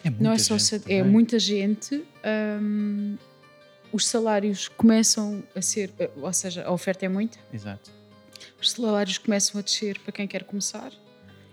É 0.03 0.09
não 0.09 0.33
é 0.33 0.37
só 0.37 0.57
é 0.89 1.03
muita 1.03 1.39
gente. 1.39 2.03
Um, 2.61 3.15
os 3.93 4.05
salários 4.05 4.67
começam 4.67 5.41
a 5.55 5.61
ser, 5.61 5.93
eh, 5.99 6.09
ou 6.17 6.33
seja, 6.33 6.65
a 6.65 6.71
oferta 6.71 7.05
é 7.05 7.09
muita. 7.09 7.39
Exato. 7.53 7.89
Os 8.61 8.71
salários 8.71 9.17
começam 9.17 9.57
a 9.57 9.63
descer 9.63 9.97
para 9.99 10.11
quem 10.11 10.27
quer 10.27 10.43
começar. 10.43 10.91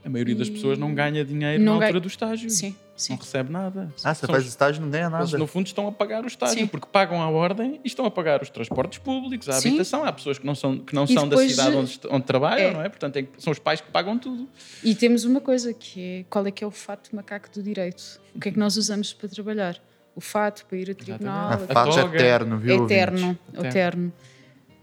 A 0.06 0.08
maioria 0.08 0.34
e... 0.34 0.38
das 0.38 0.48
pessoas 0.48 0.78
não 0.78 0.94
ganha 0.94 1.24
dinheiro 1.24 1.62
não 1.62 1.72
na 1.72 1.72
altura 1.72 1.92
ganha... 1.92 2.00
do 2.00 2.08
estágio. 2.08 2.48
Sim, 2.48 2.74
sim. 2.96 3.12
Não 3.12 3.18
recebe 3.18 3.52
nada. 3.52 3.92
Ah, 4.04 4.14
você 4.14 4.26
faz 4.26 4.44
os... 4.44 4.50
estágio 4.50 4.80
não 4.80 4.88
ganha 4.88 5.10
nada. 5.10 5.24
Eles, 5.24 5.32
no 5.32 5.46
fundo, 5.46 5.66
estão 5.66 5.86
a 5.88 5.92
pagar 5.92 6.24
o 6.24 6.26
estágio, 6.26 6.58
sim. 6.58 6.66
porque 6.66 6.86
pagam 6.90 7.20
a 7.20 7.28
ordem 7.28 7.80
e 7.84 7.86
estão 7.86 8.06
a 8.06 8.10
pagar 8.10 8.40
os 8.40 8.48
transportes 8.48 8.98
públicos, 9.00 9.48
a 9.48 9.54
sim. 9.54 9.68
habitação. 9.68 10.04
Há 10.04 10.12
pessoas 10.12 10.38
que 10.38 10.46
não 10.46 10.54
são, 10.54 10.78
que 10.78 10.94
não 10.94 11.06
são 11.06 11.28
da 11.28 11.36
cidade 11.36 11.76
onde, 11.76 12.00
onde 12.08 12.24
trabalham, 12.24 12.70
é. 12.70 12.72
não 12.72 12.82
é? 12.82 12.88
Portanto, 12.88 13.16
é, 13.16 13.26
são 13.36 13.52
os 13.52 13.58
pais 13.58 13.80
que 13.80 13.90
pagam 13.90 14.16
tudo. 14.16 14.48
E 14.82 14.94
temos 14.94 15.24
uma 15.24 15.40
coisa, 15.40 15.74
que 15.74 16.00
é 16.00 16.24
qual 16.30 16.46
é 16.46 16.50
que 16.50 16.62
é 16.62 16.66
o 16.66 16.70
fato 16.70 17.14
macaco 17.14 17.50
do 17.52 17.62
direito? 17.62 18.20
O 18.34 18.40
que 18.40 18.48
é 18.48 18.52
que 18.52 18.58
nós 18.58 18.76
usamos 18.76 19.12
para 19.12 19.28
trabalhar? 19.28 19.80
o 20.16 20.20
fato 20.20 20.64
para 20.64 20.78
ir 20.78 20.90
a 20.90 20.94
tribunal. 20.94 21.52
A 21.52 21.58
fato 21.58 21.98
eterno, 22.16 22.58
viu? 22.58 22.84
Eterno, 22.86 23.38
eterno, 23.52 23.66
eterno. 23.68 24.12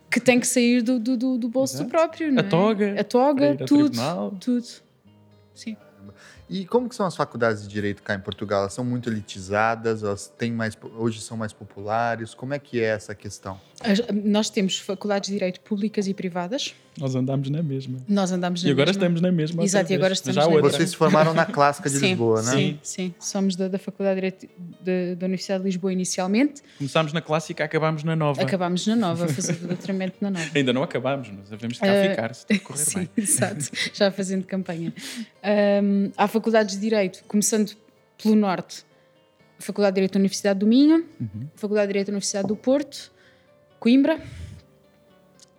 Que 0.09 0.19
tem 0.19 0.39
que 0.39 0.45
sair 0.45 0.83
do, 0.83 0.99
do, 0.99 1.17
do 1.39 1.49
bolso 1.49 1.73
Exato. 1.73 1.89
do 1.89 1.91
próprio, 1.91 2.31
não 2.31 2.37
é? 2.37 2.45
A 2.45 2.47
toga. 2.47 2.95
A 2.99 3.03
toga, 3.03 3.57
tudo. 3.65 3.97
Tudo. 4.39 4.82
Sim. 5.53 5.77
E 6.49 6.65
como 6.65 6.89
que 6.89 6.95
são 6.95 7.05
as 7.05 7.15
faculdades 7.15 7.63
de 7.63 7.69
direito 7.69 8.03
cá 8.03 8.13
em 8.13 8.19
Portugal? 8.19 8.61
Elas 8.61 8.73
são 8.73 8.83
muito 8.83 9.09
elitizadas? 9.09 10.03
Elas 10.03 10.27
têm 10.27 10.51
mais, 10.51 10.77
hoje 10.95 11.21
são 11.21 11.37
mais 11.37 11.53
populares? 11.53 12.33
Como 12.33 12.53
é 12.53 12.59
que 12.59 12.81
é 12.81 12.85
essa 12.85 13.15
questão? 13.15 13.59
Nós 14.23 14.49
temos 14.49 14.79
faculdades 14.79 15.27
de 15.27 15.35
direito 15.35 15.61
públicas 15.61 16.07
e 16.07 16.13
privadas. 16.13 16.75
Nós 16.99 17.15
andamos 17.15 17.49
na 17.49 17.63
mesma. 17.63 17.99
Nós 18.07 18.31
andamos 18.31 18.61
na 18.61 18.67
mesma. 18.67 18.69
E 18.69 18.71
agora 18.71 18.85
mesma. 18.85 18.99
estamos 18.99 19.21
na 19.21 19.31
mesma. 19.31 19.63
Exato, 19.63 19.91
e 19.91 19.95
agora 19.95 20.13
estamos 20.13 20.35
Já 20.35 20.41
na 20.43 20.49
mesma. 20.49 20.69
Vocês 20.69 20.89
se 20.91 20.95
formaram 20.95 21.33
na 21.33 21.45
Clássica 21.45 21.89
de 21.89 21.97
sim, 21.97 22.09
Lisboa, 22.09 22.41
não 22.43 22.53
é? 22.53 22.55
Sim, 22.55 22.79
sim. 22.83 23.15
Somos 23.19 23.55
da, 23.55 23.67
da 23.67 23.79
Faculdade 23.79 24.15
de 24.15 24.29
Direito 24.29 24.49
de, 24.81 25.15
da 25.15 25.25
Universidade 25.25 25.63
de 25.63 25.69
Lisboa 25.69 25.91
inicialmente. 25.91 26.61
Começámos 26.77 27.11
na 27.11 27.21
Clássica, 27.21 27.63
acabámos 27.63 28.03
na 28.03 28.15
Nova. 28.15 28.41
Acabámos 28.41 28.85
na 28.85 28.95
Nova, 28.95 29.25
a 29.25 29.27
fazer 29.27 29.53
o 29.53 29.67
doutoramento 29.67 30.17
na 30.21 30.29
Nova. 30.29 30.45
Ainda 30.53 30.71
não 30.71 30.83
acabámos, 30.83 31.29
mas 31.29 31.49
devemos 31.49 31.79
cá 31.79 31.87
uh, 31.87 32.09
ficar, 32.09 32.35
se 32.35 32.45
tem 32.45 32.59
que 32.59 32.63
correr 32.63 32.79
sim, 32.79 32.99
bem. 32.99 33.09
exato. 33.17 33.71
Já 33.93 34.11
fazendo 34.11 34.45
campanha. 34.45 34.93
Um, 35.83 36.11
há 36.15 36.27
faculdades 36.27 36.75
de 36.75 36.81
Direito, 36.81 37.23
começando 37.27 37.75
pelo 38.21 38.35
Norte. 38.35 38.85
Faculdade 39.57 39.93
de 39.93 39.95
Direito 39.95 40.13
da 40.13 40.19
Universidade 40.19 40.59
do 40.59 40.67
Minho, 40.67 41.05
uhum. 41.19 41.47
Faculdade 41.55 41.87
de 41.87 41.93
Direito 41.93 42.07
da 42.07 42.11
Universidade 42.11 42.47
do 42.47 42.55
Porto, 42.55 43.11
Coimbra, 43.79 44.19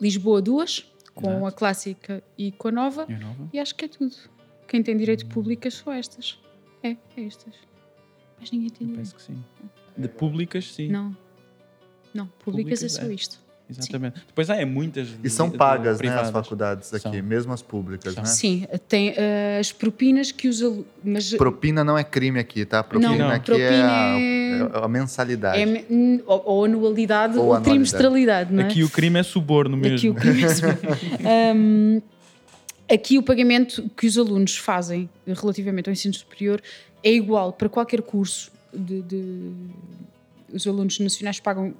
Lisboa 0.00 0.42
duas, 0.42 0.84
com 1.14 1.30
Exato. 1.30 1.46
a 1.46 1.52
clássica 1.52 2.24
e 2.36 2.52
com 2.52 2.68
a 2.68 2.72
nova, 2.72 3.06
e, 3.08 3.12
a 3.14 3.18
nova, 3.18 3.48
e 3.52 3.58
acho 3.58 3.74
que 3.74 3.84
é 3.84 3.88
tudo. 3.88 4.14
Quem 4.66 4.82
tem 4.82 4.96
direito 4.96 5.26
público 5.26 5.70
são 5.70 5.92
estas. 5.92 6.40
É, 6.82 6.96
é 7.16 7.24
estas. 7.24 7.54
Mas 8.40 8.50
ninguém 8.50 8.70
tem 8.70 8.86
direito. 8.86 9.12
Penso 9.12 9.14
que 9.14 9.22
sim. 9.22 9.44
De 9.96 10.08
públicas, 10.08 10.72
sim. 10.72 10.88
Não. 10.88 11.16
Não, 12.12 12.26
públicas, 12.26 12.82
é 12.82 12.84
públicas 12.84 12.84
é 12.84 12.88
só 12.88 13.10
isto. 13.10 13.43
Exatamente. 13.68 14.18
Sim. 14.18 14.24
Depois 14.26 14.50
há 14.50 14.56
é 14.56 14.64
muitas. 14.64 15.08
E 15.22 15.30
são 15.30 15.50
pagas, 15.50 15.98
né, 15.98 16.08
as 16.08 16.30
faculdades 16.30 16.92
aqui, 16.92 17.02
são. 17.02 17.22
mesmo 17.22 17.52
as 17.52 17.62
públicas, 17.62 18.12
são. 18.12 18.22
né? 18.22 18.28
Sim, 18.28 18.66
tem 18.86 19.10
uh, 19.10 19.60
as 19.60 19.72
propinas 19.72 20.30
que 20.30 20.48
os 20.48 20.62
alunos. 20.62 21.34
Propina 21.36 21.82
não 21.82 21.96
é 21.96 22.04
crime 22.04 22.38
aqui, 22.38 22.64
tá? 22.66 22.82
Propina 22.82 23.16
não, 23.16 23.30
aqui 23.30 23.46
propina 23.46 23.66
é, 23.66 23.82
a, 23.82 24.80
é... 24.80 24.84
a, 24.84 24.88
mensalidade. 24.88 25.62
É, 25.62 25.84
ou, 26.26 26.42
ou, 26.44 26.64
anualidade 26.66 27.38
ou, 27.38 27.46
ou 27.46 27.60
trimestralidade, 27.60 28.52
não 28.52 28.64
é? 28.64 28.66
Aqui 28.66 28.84
o 28.84 28.90
crime 28.90 29.18
é 29.18 29.22
suborno 29.22 29.76
mesmo. 29.76 29.96
Aqui 29.96 30.08
o 30.10 30.14
crime 30.14 30.44
é 30.44 30.48
suborno. 30.48 30.80
um, 31.56 32.02
aqui 32.92 33.16
o 33.16 33.22
pagamento 33.22 33.90
que 33.96 34.06
os 34.06 34.18
alunos 34.18 34.56
fazem 34.56 35.08
relativamente 35.26 35.88
ao 35.88 35.92
ensino 35.92 36.12
superior 36.12 36.60
é 37.02 37.10
igual 37.10 37.52
para 37.52 37.68
qualquer 37.68 38.02
curso 38.02 38.52
de, 38.72 39.00
de 39.02 39.52
os 40.52 40.66
alunos 40.66 40.98
nacionais 40.98 41.40
pagam 41.40 41.74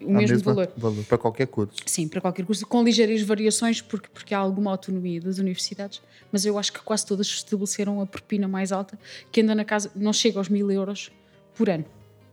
o 0.00 0.12
mesmo 0.12 0.38
valor. 0.40 0.72
valor. 0.76 1.04
Para 1.04 1.18
qualquer 1.18 1.46
curso. 1.46 1.74
Sim, 1.86 2.08
para 2.08 2.20
qualquer 2.20 2.44
curso, 2.44 2.66
com 2.66 2.82
ligeiras 2.82 3.22
variações, 3.22 3.80
porque, 3.80 4.08
porque 4.12 4.34
há 4.34 4.38
alguma 4.38 4.70
autonomia 4.70 5.20
das 5.20 5.38
universidades, 5.38 6.00
mas 6.32 6.44
eu 6.44 6.58
acho 6.58 6.72
que 6.72 6.80
quase 6.80 7.06
todas 7.06 7.26
estabeleceram 7.26 8.00
a 8.00 8.06
propina 8.06 8.48
mais 8.48 8.72
alta, 8.72 8.98
que 9.30 9.40
anda 9.40 9.54
na 9.54 9.64
casa, 9.64 9.90
não 9.94 10.12
chega 10.12 10.38
aos 10.38 10.48
mil 10.48 10.70
euros 10.70 11.10
por 11.54 11.68
ano. 11.68 11.84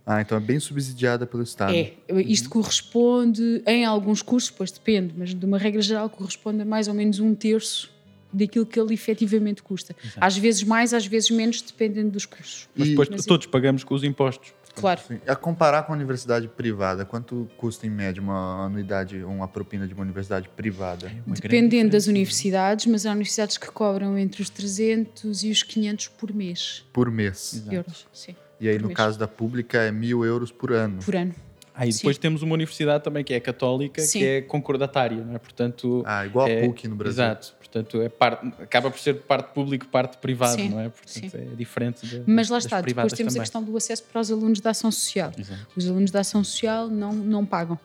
Ah, 0.05 0.21
então 0.21 0.37
é 0.37 0.41
bem 0.41 0.57
subsidiada 0.57 1.27
pelo 1.27 1.43
Estado. 1.43 1.73
É, 1.75 1.93
isto 2.25 2.45
uhum. 2.45 2.51
corresponde, 2.51 3.61
em 3.65 3.83
alguns 3.83 4.21
cursos, 4.21 4.49
pois 4.49 4.71
depende, 4.71 5.13
mas 5.17 5.33
de 5.33 5.45
uma 5.45 5.57
regra 5.57 5.81
geral 5.81 6.09
corresponde 6.09 6.61
a 6.61 6.65
mais 6.65 6.87
ou 6.87 6.93
menos 6.93 7.19
um 7.19 7.35
terço 7.35 7.91
daquilo 8.31 8.65
que 8.65 8.79
ele 8.79 8.93
efetivamente 8.93 9.61
custa. 9.61 9.93
Exato. 10.01 10.17
Às 10.21 10.37
vezes 10.37 10.63
mais, 10.63 10.93
às 10.93 11.05
vezes 11.05 11.29
menos, 11.29 11.61
dependendo 11.61 12.11
dos 12.11 12.25
cursos. 12.25 12.69
Mas 12.75 12.87
depois 12.89 13.09
mas, 13.09 13.25
todos 13.25 13.47
pagamos 13.47 13.83
com 13.83 13.95
os 13.95 14.03
impostos. 14.03 14.53
Claro. 14.79 15.01
Sim. 15.07 15.19
A 15.27 15.35
comparar 15.35 15.83
com 15.83 15.93
a 15.93 15.95
universidade 15.95 16.47
privada, 16.47 17.05
quanto 17.05 17.49
custa 17.57 17.85
em 17.85 17.89
média 17.89 18.21
uma 18.21 18.65
anuidade, 18.65 19.23
uma 19.23 19.47
propina 19.47 19.87
de 19.87 19.93
uma 19.93 20.03
universidade 20.03 20.49
privada? 20.49 21.07
É 21.07 21.31
Dependendo 21.41 21.91
das 21.91 22.07
universidades, 22.07 22.85
mas 22.85 23.05
há 23.05 23.11
universidades 23.11 23.57
que 23.57 23.69
cobram 23.71 24.17
entre 24.17 24.41
os 24.41 24.49
300 24.49 25.43
e 25.43 25.51
os 25.51 25.63
500 25.63 26.07
por 26.09 26.33
mês. 26.33 26.85
Por 26.93 27.11
mês. 27.11 27.53
Exato. 27.53 27.75
Euros, 27.75 28.07
sim. 28.13 28.35
E 28.59 28.67
aí, 28.67 28.77
no 28.79 28.87
mês. 28.87 28.97
caso 28.97 29.19
da 29.19 29.27
pública, 29.27 29.79
é 29.79 29.91
mil 29.91 30.25
euros 30.25 30.51
por 30.51 30.71
ano. 30.71 30.99
Por 31.03 31.15
ano. 31.15 31.33
Aí 31.77 31.91
depois 31.91 32.15
Sim. 32.15 32.21
temos 32.23 32.41
uma 32.41 32.55
universidade 32.55 33.03
também 33.03 33.23
que 33.23 33.35
é 33.35 33.39
católica, 33.39 34.01
Sim. 34.01 34.19
que 34.19 34.25
é 34.25 34.41
concordatária, 34.41 35.23
não 35.23 35.35
é? 35.35 35.37
Portanto, 35.37 36.01
ah, 36.07 36.25
igual 36.25 36.47
é, 36.47 36.63
a 36.63 36.65
PUC 36.65 36.87
no 36.87 36.95
Brasil. 36.95 37.23
Exato. 37.23 37.53
Portanto, 37.83 38.01
é 38.01 38.09
parte, 38.09 38.47
acaba 38.61 38.89
por 38.89 38.99
ser 38.99 39.15
parte 39.21 39.53
público, 39.53 39.87
parte 39.87 40.17
privado, 40.17 40.55
Sim. 40.55 40.69
não 40.69 40.79
é? 40.79 40.89
Portanto, 40.89 41.35
é 41.35 41.55
diferente 41.55 42.07
de, 42.07 42.23
Mas 42.25 42.49
lá 42.49 42.57
está, 42.57 42.81
depois 42.81 43.13
temos 43.13 43.33
também. 43.33 43.41
a 43.41 43.43
questão 43.43 43.63
do 43.63 43.75
acesso 43.77 44.03
para 44.03 44.21
os 44.21 44.31
alunos 44.31 44.59
da 44.59 44.71
ação 44.71 44.91
social. 44.91 45.31
Exato. 45.37 45.67
Os 45.75 45.87
alunos 45.87 46.11
da 46.11 46.21
ação 46.21 46.43
social 46.43 46.87
não, 46.87 47.13
não 47.13 47.45
pagam. 47.45 47.79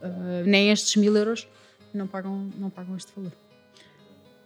Uh, 0.00 0.44
nem 0.44 0.70
estes 0.70 0.96
mil 0.96 1.16
euros 1.16 1.46
não 1.92 2.06
pagam, 2.06 2.50
não 2.58 2.70
pagam 2.70 2.96
este 2.96 3.12
valor. 3.14 3.32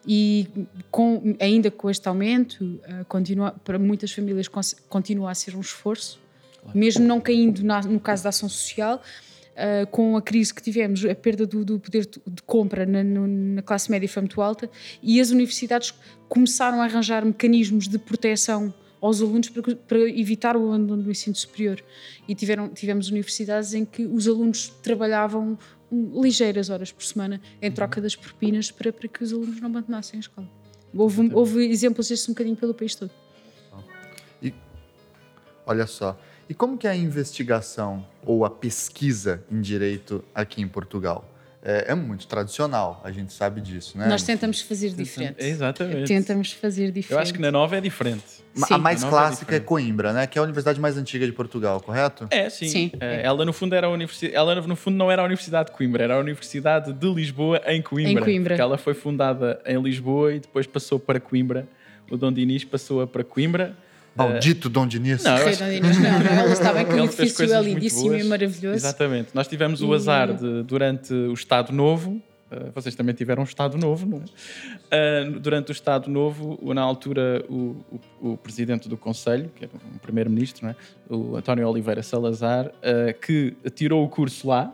E 0.07 0.49
com, 0.91 1.37
ainda 1.41 1.71
com 1.71 1.91
este 1.91 2.07
aumento, 2.09 2.63
uh, 2.65 3.05
continua, 3.09 3.53
para 3.65 3.79
muitas 3.79 4.13
famílias 4.13 4.49
continua 4.89 5.31
a 5.31 5.35
ser 5.35 5.57
um 5.57 5.61
esforço 5.61 6.21
claro. 6.67 6.79
mesmo 6.79 7.05
não 7.07 7.21
caindo 7.21 7.63
na, 7.63 7.81
no 7.83 8.01
caso 8.01 8.23
da 8.23 8.31
ação 8.31 8.49
social, 8.49 9.01
uh, 9.57 9.87
com 9.88 10.16
a 10.16 10.23
crise 10.23 10.55
que 10.55 10.62
tivemos, 10.62 11.05
a 11.05 11.14
perda 11.14 11.47
do, 11.47 11.64
do 11.64 11.81
poder 11.81 12.07
de 12.07 12.42
compra 12.42 12.87
na, 12.87 13.03
na, 13.03 13.62
classe 13.62 13.90
média 13.90 14.09
foi 14.09 14.23
muito 14.23 14.40
alta 14.40 14.71
e 15.03 15.21
as 15.21 15.31
universidades 15.31 15.95
começaram 16.29 16.81
a 16.81 16.85
arranjar 16.85 17.25
mecanismos 17.25 17.88
de 17.88 17.99
proteção 17.99 18.73
aos 19.01 19.21
alunos 19.21 19.49
para, 19.49 19.77
para 19.77 19.99
evitar 19.99 20.57
o 20.57 20.69
abandono 20.69 21.03
do 21.03 21.11
ensino 21.11 21.35
superior. 21.35 21.83
E 22.27 22.35
tiveram, 22.35 22.69
tivemos 22.69 23.09
universidades 23.09 23.75
em 23.75 23.85
que 23.85 24.05
os 24.05 24.27
alunos 24.27 24.69
trabalhavam 24.83 25.59
ligeiras 25.90 26.69
horas 26.69 26.90
por 26.90 27.05
semana 27.05 27.40
em 27.62 27.71
troca 27.71 28.01
das 28.01 28.16
propinas 28.16 28.71
para, 28.71 28.92
para 28.92 29.09
que 29.09 29.23
os 29.23 29.33
alunos 29.33 29.61
não 29.61 29.69
abandonassem 29.69 30.19
a 30.19 30.21
escola. 30.21 30.49
Houve, 30.95 31.31
houve 31.33 31.66
exemplos 31.66 32.09
destes 32.09 32.29
um 32.29 32.33
bocadinho 32.33 32.57
pelo 32.57 32.75
país 32.75 32.95
todo. 32.95 33.11
Olha 35.66 35.87
só, 35.87 36.16
e 36.49 36.55
como 36.55 36.79
que 36.79 36.87
é 36.87 36.91
a 36.91 36.97
investigação 36.97 38.07
ou 38.25 38.45
a 38.45 38.51
pesquisa 38.51 39.43
em 39.51 39.61
direito 39.61 40.25
aqui 40.35 40.63
em 40.63 40.69
Portugal? 40.69 41.33
É, 41.69 41.87
é 41.89 41.95
muito 41.97 42.29
tradicional, 42.29 43.01
a 43.03 43.11
gente 43.11 43.33
sabe 43.33 43.61
disso, 43.61 43.99
né? 43.99 44.07
Nós 44.07 44.23
tentamos 44.23 44.61
fazer 44.61 44.91
diferente. 44.91 45.45
Exatamente. 45.45 46.07
Tentamos 46.07 46.53
fazer 46.53 46.93
diferente. 46.93 47.11
Eu 47.11 47.19
acho 47.19 47.35
que 47.35 47.41
na 47.41 47.51
Nova 47.51 47.77
é 47.77 47.81
diferente. 47.81 48.23
Sim. 48.55 48.75
A 48.75 48.79
mais 48.79 49.03
a 49.03 49.09
é 49.09 49.11
clássica 49.11 49.53
é, 49.53 49.59
é, 49.59 49.61
Coimbra, 49.61 50.13
né? 50.13 50.29
Que 50.29 50.39
é 50.39 50.41
a 50.41 50.45
universidade 50.45 50.79
mais 50.79 50.97
antiga 50.97 51.27
de 51.27 51.33
Portugal, 51.33 51.81
correto? 51.81 52.29
É, 52.31 52.49
sim. 52.49 52.69
sim. 52.69 52.93
É, 53.01 53.23
ela 53.25 53.45
no 53.45 53.53
fundo 53.53 53.75
era 53.75 53.89
a 53.89 53.91
universidade, 53.91 54.37
ela 54.37 54.55
no 54.61 54.77
fundo 54.77 54.97
não 54.97 55.11
era 55.11 55.23
a 55.23 55.25
Universidade 55.25 55.71
de 55.71 55.77
Coimbra, 55.77 56.05
era 56.05 56.15
a 56.15 56.21
Universidade 56.21 56.93
de 56.93 57.13
Lisboa 57.13 57.61
em 57.67 57.83
Coimbra. 57.83 58.13
Em 58.13 58.17
Coimbra. 58.25 58.55
Porque 58.55 58.63
ela 58.63 58.79
foi 58.79 58.95
fundada 58.95 59.61
em 59.67 59.83
Lisboa 59.83 60.35
e 60.35 60.39
depois 60.39 60.69
passou 60.69 61.01
para 61.01 61.19
Coimbra. 61.19 61.67
O 62.09 62.17
Dom 62.17 62.31
Dinis 62.31 62.65
passou 62.65 63.05
para 63.09 63.25
Coimbra 63.25 63.77
Maldito 64.17 64.69
Dom 64.69 64.87
Diniz. 64.87 65.23
Não, 65.23 65.37
Rei 65.37 65.57
Dom 65.57 65.69
Diniz, 65.69 65.99
não, 65.99 66.19
não. 66.19 66.31
Ela 66.31 66.53
estava 66.53 66.83
em 66.83 66.87
que 66.87 66.95
o 66.95 67.05
edifício 67.05 67.53
é 67.53 67.63
lindíssimo 67.63 68.15
e 68.15 68.25
maravilhoso. 68.25 68.77
Exatamente. 68.77 69.29
Nós 69.35 69.47
tivemos 69.47 69.83
o 69.83 69.93
azar 69.93 70.33
de, 70.35 70.63
durante 70.63 71.13
o 71.13 71.33
Estado 71.33 71.73
Novo, 71.73 72.21
Uh, 72.49 72.71
vocês 72.73 72.95
também 72.95 73.13
tiveram 73.13 73.43
um 73.43 73.45
Estado 73.45 73.77
Novo, 73.77 74.07
não 74.07 74.23
é? 74.23 75.25
Uh, 75.25 75.41
durante 75.41 75.71
o 75.71 75.73
Estado 75.73 76.09
Novo, 76.09 76.57
na 76.73 76.81
altura, 76.81 77.45
o, 77.49 77.77
o, 78.21 78.33
o 78.33 78.37
presidente 78.37 78.89
do 78.89 78.97
Conselho, 78.97 79.51
que 79.53 79.65
era 79.65 79.73
um 79.75 79.99
primeiro-ministro, 79.99 80.69
é? 80.69 80.77
o 81.11 81.35
António 81.35 81.69
Oliveira 81.69 82.05
Salazar, 82.05 82.67
uh, 82.67 83.21
que 83.21 83.57
tirou 83.75 84.05
o 84.05 84.09
curso 84.09 84.47
lá, 84.47 84.73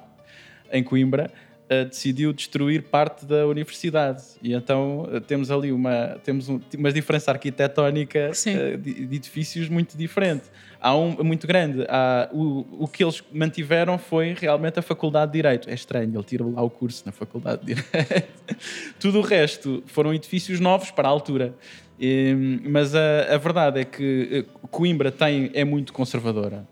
em 0.70 0.84
Coimbra, 0.84 1.30
uh, 1.72 1.88
decidiu 1.88 2.32
destruir 2.32 2.82
parte 2.82 3.24
da 3.24 3.46
universidade. 3.46 4.22
E 4.42 4.52
então 4.52 5.02
uh, 5.02 5.20
temos 5.20 5.50
ali 5.50 5.72
uma, 5.72 6.18
temos 6.24 6.48
um, 6.48 6.60
uma 6.76 6.92
diferença 6.92 7.30
arquitetónica 7.30 8.30
uh, 8.30 8.78
de, 8.78 9.06
de, 9.06 9.16
edifícios 9.16 9.68
muito 9.68 9.96
diferente. 9.96 10.44
Há 10.80 10.96
um 10.96 11.22
muito 11.22 11.46
grande. 11.46 11.84
Há, 11.88 12.28
o, 12.32 12.84
o 12.84 12.88
que 12.88 13.02
eles 13.02 13.22
mantiveram 13.32 13.98
foi 13.98 14.34
realmente 14.38 14.78
a 14.78 14.82
Faculdade 14.82 15.32
de 15.32 15.38
Direito. 15.38 15.70
É 15.70 15.74
estranho, 15.74 16.12
ele 16.14 16.24
tirou 16.24 16.52
lá 16.52 16.62
o 16.62 16.70
curso 16.70 17.02
na 17.06 17.12
Faculdade 17.12 17.64
de 17.64 17.74
Direito. 17.74 18.28
Tudo 18.98 19.20
o 19.20 19.22
resto 19.22 19.82
foram 19.86 20.12
edifícios 20.12 20.60
novos 20.60 20.90
para 20.90 21.08
a 21.08 21.10
altura. 21.10 21.54
E, 22.00 22.34
mas 22.64 22.94
a, 22.94 23.34
a, 23.34 23.38
verdade 23.38 23.80
é 23.80 23.84
que 23.84 24.44
Coimbra 24.70 25.12
tem, 25.12 25.50
é 25.54 25.64
muito 25.64 25.92
conservadora 25.92 26.66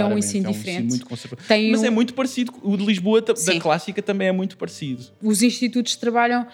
é 0.00 0.04
um 0.04 0.18
ensino 0.18 0.46
é 0.46 0.48
um 0.48 0.52
diferente. 0.52 0.76
Ensino 0.78 0.88
muito 0.88 1.06
conservador. 1.06 1.44
Tem 1.46 1.70
Mas 1.70 1.82
um... 1.82 1.86
é 1.86 1.90
muito 1.90 2.14
parecido. 2.14 2.52
O 2.62 2.76
de 2.76 2.84
Lisboa, 2.84 3.24
Sim. 3.34 3.54
da 3.54 3.60
clássica, 3.60 4.02
também 4.02 4.28
é 4.28 4.32
muito 4.32 4.56
parecido. 4.56 5.04
Os 5.22 5.42
institutos 5.42 5.96
trabalham 5.96 6.42
uh, 6.42 6.46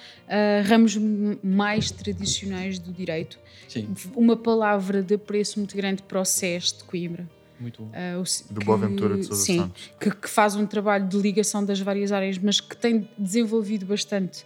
ramos 0.68 0.96
mais 1.42 1.90
tradicionais 1.90 2.78
do 2.78 2.92
direito. 2.92 3.38
Sim. 3.68 3.88
Uma 4.14 4.36
palavra 4.36 5.02
de 5.02 5.14
apreço 5.14 5.58
muito 5.58 5.76
grande 5.76 6.02
para 6.02 6.20
o 6.20 6.24
SES 6.24 6.72
de 6.78 6.84
Coimbra. 6.84 7.28
Muito 7.58 7.82
bom. 7.82 7.90
Uh, 7.90 8.20
o, 8.20 8.54
do 8.54 8.64
Boaventura 8.64 9.16
de 9.16 9.24
Sousa 9.24 9.44
sim, 9.44 9.58
Santos. 9.58 9.90
Que, 9.98 10.10
que, 10.10 10.28
faz 10.28 10.56
um 10.56 10.66
trabalho 10.66 11.06
de 11.06 11.16
ligação 11.16 11.64
das 11.64 11.80
várias 11.80 12.10
áreas, 12.10 12.36
mas 12.38 12.60
que 12.60 12.76
tem 12.76 13.08
desenvolvido 13.16 13.86
bastante 13.86 14.42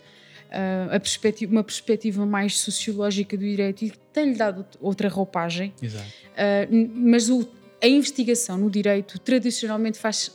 uh, 0.47 0.95
a 0.95 1.01
perspectiva, 1.01 1.51
uma 1.51 1.65
perspectiva 1.65 2.27
mais 2.27 2.59
sociológica 2.59 3.37
do 3.37 3.43
direito 3.43 3.85
e 3.85 3.93
tem-lhe 4.13 4.35
dado 4.35 4.67
outra 4.81 5.09
roupagem. 5.09 5.73
Exato. 5.81 6.07
Uh, 6.07 6.91
mas 6.95 7.31
o 7.31 7.49
a 7.87 7.89
investigação 7.89 8.59
no 8.59 8.69
direito 8.69 9.19
tradicionalmente 9.19 9.99
faz 9.99 10.33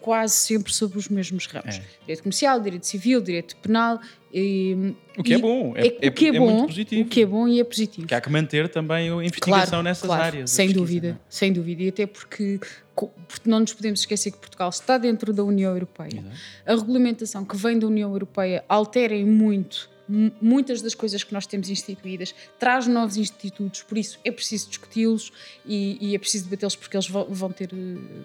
quase 0.00 0.34
sempre 0.34 0.72
sobre 0.72 0.98
os 0.98 1.08
mesmos 1.08 1.46
ramos. 1.46 1.76
É. 1.76 1.82
Direito 2.00 2.22
comercial, 2.22 2.60
direito 2.60 2.86
civil, 2.86 3.20
direito 3.20 3.56
penal. 3.56 4.00
E, 4.32 4.94
o 5.16 5.22
que 5.22 5.34
é 5.34 5.38
bom, 5.38 5.74
é, 5.76 5.86
é, 6.00 6.08
o 6.08 6.12
que 6.12 6.26
é, 6.26 6.28
é 6.28 6.38
bom, 6.38 6.66
positivo. 6.66 7.02
O 7.02 7.04
que 7.06 7.22
é 7.22 7.26
bom 7.26 7.48
e 7.48 7.60
é 7.60 7.64
positivo. 7.64 8.06
Que 8.06 8.14
há 8.14 8.20
que 8.20 8.30
manter 8.30 8.68
também 8.68 9.10
a 9.10 9.12
investigação 9.14 9.68
claro, 9.68 9.82
nessas 9.82 10.06
claro, 10.06 10.22
áreas. 10.22 10.50
Sem 10.50 10.72
dúvida, 10.72 11.12
né? 11.12 11.18
sem 11.28 11.52
dúvida. 11.52 11.82
E 11.82 11.88
até 11.88 12.06
porque, 12.06 12.60
porque 12.94 13.48
não 13.48 13.60
nos 13.60 13.72
podemos 13.72 14.00
esquecer 14.00 14.32
que 14.32 14.38
Portugal 14.38 14.68
está 14.68 14.98
dentro 14.98 15.32
da 15.32 15.44
União 15.44 15.72
Europeia. 15.72 16.20
Exato. 16.20 16.36
A 16.66 16.74
regulamentação 16.74 17.44
que 17.44 17.56
vem 17.56 17.78
da 17.78 17.86
União 17.86 18.10
Europeia 18.12 18.64
altera 18.68 19.16
muito 19.24 19.88
muitas 20.08 20.80
das 20.80 20.94
coisas 20.94 21.22
que 21.22 21.32
nós 21.32 21.46
temos 21.46 21.68
instituídas, 21.68 22.34
traz 22.58 22.86
novos 22.86 23.16
institutos, 23.16 23.82
por 23.82 23.98
isso 23.98 24.18
é 24.24 24.32
preciso 24.32 24.68
discuti-los 24.68 25.30
e, 25.66 25.98
e, 26.00 26.14
é 26.14 26.18
preciso 26.18 26.44
debatê-los 26.44 26.74
porque 26.74 26.96
eles 26.96 27.08
vão, 27.08 27.52
ter, 27.52 27.70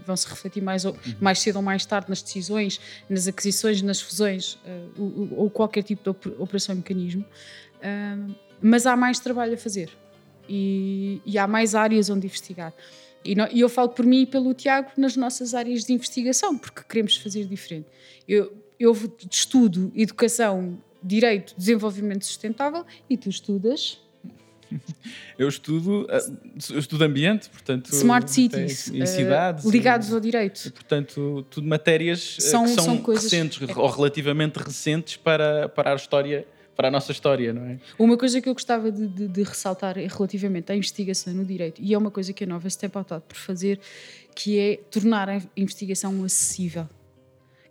vão 0.05 0.15
se 0.15 0.27
refletir 0.27 0.63
mais, 0.63 0.85
ou, 0.85 0.93
uhum. 0.93 1.15
mais 1.19 1.39
cedo 1.39 1.57
ou 1.57 1.61
mais 1.61 1.85
tarde 1.85 2.09
nas 2.09 2.21
decisões, 2.21 2.79
nas 3.09 3.27
aquisições, 3.27 3.81
nas 3.81 4.01
fusões 4.01 4.53
uh, 4.53 4.91
ou, 4.97 5.39
ou, 5.43 5.49
qualquer 5.49 5.83
tipo 5.83 6.03
de 6.03 6.31
operação 6.39 6.73
e 6.73 6.77
mecanismo. 6.77 7.25
Uh, 7.79 8.33
mas 8.61 8.85
há 8.85 8.95
mais 8.95 9.19
trabalho 9.19 9.55
a 9.55 9.57
fazer 9.57 9.89
e, 10.47 11.21
e 11.25 11.37
há 11.37 11.45
mais 11.45 11.75
áreas 11.75 12.09
onde 12.09 12.27
investigar. 12.27 12.73
E, 13.25 13.35
e, 13.53 13.59
eu 13.59 13.69
falo 13.69 13.89
por 13.89 14.05
mim 14.05 14.21
e 14.21 14.25
pelo 14.25 14.53
Tiago 14.53 14.91
nas 14.97 15.15
nossas 15.15 15.53
áreas 15.53 15.83
de 15.83 15.93
investigação, 15.93 16.57
porque 16.57 16.81
queremos 16.87 17.17
fazer 17.17 17.45
diferente. 17.45 17.87
Eu, 18.27 18.53
eu 18.79 18.95
estudo 19.29 19.91
educação 19.95 20.77
direito, 21.03 21.53
desenvolvimento 21.57 22.25
sustentável 22.25 22.85
e 23.09 23.17
tu 23.17 23.29
estudas 23.29 24.01
Eu 25.37 25.47
estudo, 25.47 26.07
eh, 26.09 26.31
eu 26.71 26.79
estudo 26.79 27.03
ambiente, 27.03 27.49
portanto. 27.49 27.89
Smart 27.93 28.29
cities. 28.29 28.89
Em 28.89 29.05
cidades. 29.05 29.65
Uh, 29.65 29.71
ligados 29.71 30.13
ao 30.13 30.19
direito. 30.19 30.67
E, 30.67 30.71
portanto, 30.71 31.45
tudo 31.49 31.67
matérias 31.67 32.37
são, 32.39 32.63
que 32.63 32.71
são, 32.71 32.85
são 32.85 32.97
coisas, 32.97 33.23
recentes, 33.23 33.69
é, 33.69 33.77
ou 33.77 33.89
relativamente 33.89 34.57
recentes 34.57 35.17
para, 35.17 35.69
para 35.69 35.93
a 35.93 35.95
história 35.95 36.45
para 36.75 36.87
a 36.87 36.91
nossa 36.91 37.11
história, 37.11 37.53
não 37.53 37.63
é? 37.65 37.79
Uma 37.99 38.17
coisa 38.17 38.41
que 38.41 38.49
eu 38.49 38.53
gostava 38.53 38.91
de, 38.91 39.07
de, 39.07 39.27
de 39.27 39.43
ressaltar 39.43 39.95
relativamente 39.95 40.71
à 40.71 40.75
investigação 40.75 41.31
no 41.31 41.45
direito, 41.45 41.79
e 41.79 41.93
é 41.93 41.97
uma 41.97 42.09
coisa 42.09 42.33
que 42.33 42.43
a 42.43 42.47
Nova 42.47 42.67
se 42.67 42.79
tem 42.79 42.89
pautado 42.89 43.21
por 43.27 43.37
fazer, 43.37 43.79
que 44.35 44.57
é 44.57 44.77
tornar 44.89 45.29
a 45.29 45.39
investigação 45.55 46.23
acessível. 46.23 46.89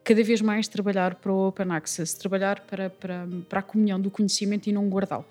Cada 0.05 0.23
vez 0.23 0.41
mais 0.41 0.67
trabalhar 0.67 1.15
para 1.15 1.33
o 1.33 1.49
open 1.49 1.71
access, 1.71 2.17
trabalhar 2.19 2.61
para, 2.61 2.91
para, 2.91 3.27
para 3.49 3.61
a 3.61 3.63
comunhão 3.63 4.01
do 4.01 4.11
conhecimento 4.11 4.69
e 4.69 4.73
não 4.73 4.89
guardá-lo 4.89 5.27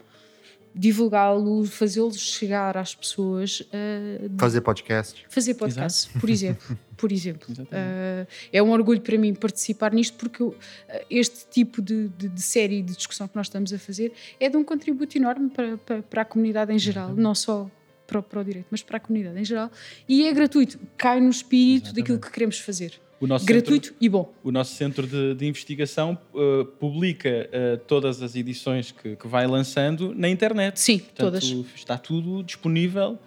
divulgá-lo, 0.74 1.66
fazê-lo 1.66 2.14
chegar 2.14 2.78
às 2.78 2.96
pessoas. 2.96 3.62
Uh, 3.62 4.38
fazer 4.38 4.62
podcast. 4.62 5.26
Fazer 5.30 5.54
podcast, 5.54 6.08
Exato. 6.08 6.20
por 6.20 6.30
exemplo. 6.30 6.78
por 6.98 7.12
exemplo. 7.12 7.48
Uh, 7.72 8.28
é 8.52 8.62
um 8.62 8.72
orgulho 8.72 9.02
para 9.02 9.18
mim 9.18 9.34
participar 9.34 9.94
nisto 9.94 10.18
porque 10.18 10.44
uh, 10.44 10.56
este 11.10 11.46
tipo 11.50 11.82
de, 11.82 12.10
de, 12.10 12.28
de, 12.28 12.42
série 12.42 12.82
de 12.82 12.96
discussão 12.96 13.28
que 13.28 13.36
nós 13.36 13.48
estamos 13.48 13.74
a 13.74 13.80
fazer 13.80 14.12
é 14.40 14.50
de 14.50 14.58
um 14.58 14.64
contributo 14.64 15.18
enorme 15.18 15.50
para, 15.50 15.78
para, 15.78 16.02
para 16.04 16.22
a 16.24 16.26
comunidade 16.26 16.74
em 16.74 16.80
geral, 16.80 17.06
Exatamente. 17.06 17.24
não 17.24 17.36
só 17.36 17.70
para 18.06 18.20
o, 18.20 18.24
para 18.24 18.42
o 18.42 18.44
direito, 18.44 18.68
mas 18.70 18.84
para 18.84 18.98
a 18.98 19.00
comunidade 19.00 19.40
em 19.40 19.46
geral. 19.46 19.72
E 20.08 20.28
é 20.28 20.34
gratuito, 20.34 20.80
cai 20.98 21.20
no 21.20 21.30
espírito 21.30 21.86
Exatamente. 21.86 21.96
daquilo 21.96 22.20
que 22.20 22.32
queremos 22.32 22.60
fazer 22.60 23.00
gratuito 23.28 23.88
centro, 23.88 23.96
e 24.02 24.10
bom. 24.10 24.34
O 24.44 24.52
nosso 24.52 24.76
centro 24.76 25.06
de, 25.06 25.36
de 25.36 25.46
investigação 25.46 26.18
uh, 26.34 26.66
publica 26.66 27.50
uh, 27.50 27.78
todas 27.88 28.22
as 28.22 28.36
edições 28.36 28.92
que, 28.92 29.16
que, 29.16 29.28
vai 29.28 29.46
lançando 29.48 30.14
na 30.16 30.30
internet. 30.30 30.80
Sim, 30.80 31.00
Portanto, 31.00 31.18
todas. 31.18 31.44
Está 31.76 31.98
tudo 31.98 32.44
disponível. 32.44 33.18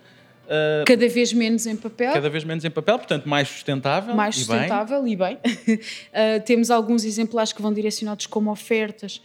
Uh, 0.45 0.85
cada 0.85 1.09
vez 1.09 1.33
menos 1.33 1.67
em 1.67 1.75
papel. 1.75 2.13
Cada 2.13 2.29
vez 2.29 2.45
menos 2.45 2.65
em 2.65 2.71
papel, 2.71 2.99
portanto, 2.99 3.29
mais 3.29 3.49
sustentável. 3.49 4.15
Mais 4.15 4.37
sustentável 4.37 5.07
e 5.07 5.17
bem. 5.17 5.39
E 5.45 5.77
bem. 5.77 6.41
temos 6.45 6.71
alguns 6.71 7.05
exemplares 7.05 7.53
que 7.53 7.63
vão 7.63 7.73
direcionados 7.73 8.27
como 8.27 8.51
ofertas 8.51 9.23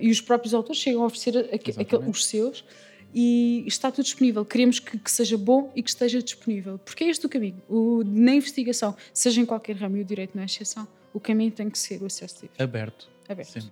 e 0.00 0.10
os 0.10 0.20
próprios 0.20 0.54
autores 0.54 0.80
chegam 0.80 1.02
a 1.02 1.06
oferecer 1.06 1.36
a, 1.36 1.96
a, 1.96 2.08
os 2.08 2.24
seus 2.24 2.64
e 3.14 3.64
está 3.66 3.90
tudo 3.90 4.04
disponível. 4.04 4.44
Queremos 4.44 4.78
que, 4.78 4.98
que, 4.98 5.10
seja 5.10 5.38
bom 5.38 5.72
e 5.74 5.82
que 5.82 5.88
esteja 5.88 6.22
disponível, 6.22 6.78
porque 6.78 7.04
é 7.04 7.08
este 7.08 7.24
o 7.26 7.28
caminho. 7.28 7.60
O, 7.68 8.02
na 8.04 8.34
investigação, 8.34 8.96
seja 9.12 9.40
em 9.40 9.46
qualquer 9.46 9.76
ramo, 9.76 9.96
e 9.96 10.02
o 10.02 10.04
direito 10.04 10.32
não 10.34 10.42
é 10.42 10.46
exceção, 10.46 10.86
o 11.12 11.20
caminho 11.20 11.50
tem 11.50 11.70
que 11.70 11.78
ser 11.78 12.02
o 12.02 12.06
acesso 12.06 12.42
livre. 12.42 12.62
Aberto. 12.62 13.08
Aberto. 13.28 13.60
Sim. 13.60 13.70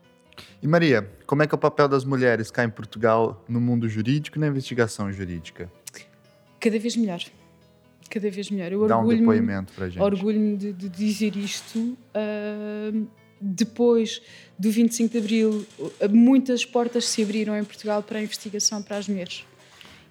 E 0.63 0.67
Maria, 0.67 1.09
como 1.27 1.43
é 1.43 1.47
que 1.47 1.55
é 1.55 1.57
o 1.57 1.59
papel 1.59 1.89
das 1.89 2.05
mulheres 2.05 2.51
cá 2.51 2.65
em 2.65 2.71
Portugal 2.71 3.45
no 3.49 3.61
mundo 3.61 3.89
jurídico 3.89 4.39
e 4.39 4.41
na 4.41 4.49
investigação 4.49 5.13
jurídica? 5.13 5.71
Cada 6.59 6.79
vez 6.79 6.97
melhor. 6.97 7.21
Cada 8.11 8.31
vez 8.31 8.51
melhor. 8.51 8.73
Eu 8.73 8.87
Dá 8.87 8.99
um 8.99 9.09
depoimento 9.09 9.73
para 9.75 9.89
gente. 9.89 10.03
Orgulho-me 10.03 10.57
de, 10.57 10.73
de, 10.73 10.89
dizer 10.89 11.37
isto. 11.37 11.79
Uh, 11.79 13.07
depois 13.41 14.23
do 14.59 14.71
25 14.71 15.13
de 15.13 15.19
Abril, 15.19 15.67
muitas 16.11 16.65
portas 16.65 17.07
se 17.07 17.23
abriram 17.23 17.57
em 17.57 17.65
Portugal 17.65 18.03
para 18.03 18.19
a 18.19 18.23
investigação 18.23 18.83
para 18.83 18.97
as 18.97 19.09
mulheres. 19.09 19.45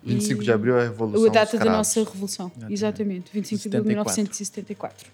25 0.04 0.42
e 0.42 0.46
de 0.46 0.52
Abril 0.52 0.78
é 0.78 0.82
a 0.82 0.90
Revolução. 0.90 1.26
A 1.26 1.30
data 1.30 1.58
da 1.58 1.72
nossa 1.72 2.04
Revolução, 2.04 2.52
exatamente. 2.70 3.32
25 3.32 3.70
de 3.70 3.78
Abril 3.78 3.84
de 3.84 3.88
1974. 3.90 5.08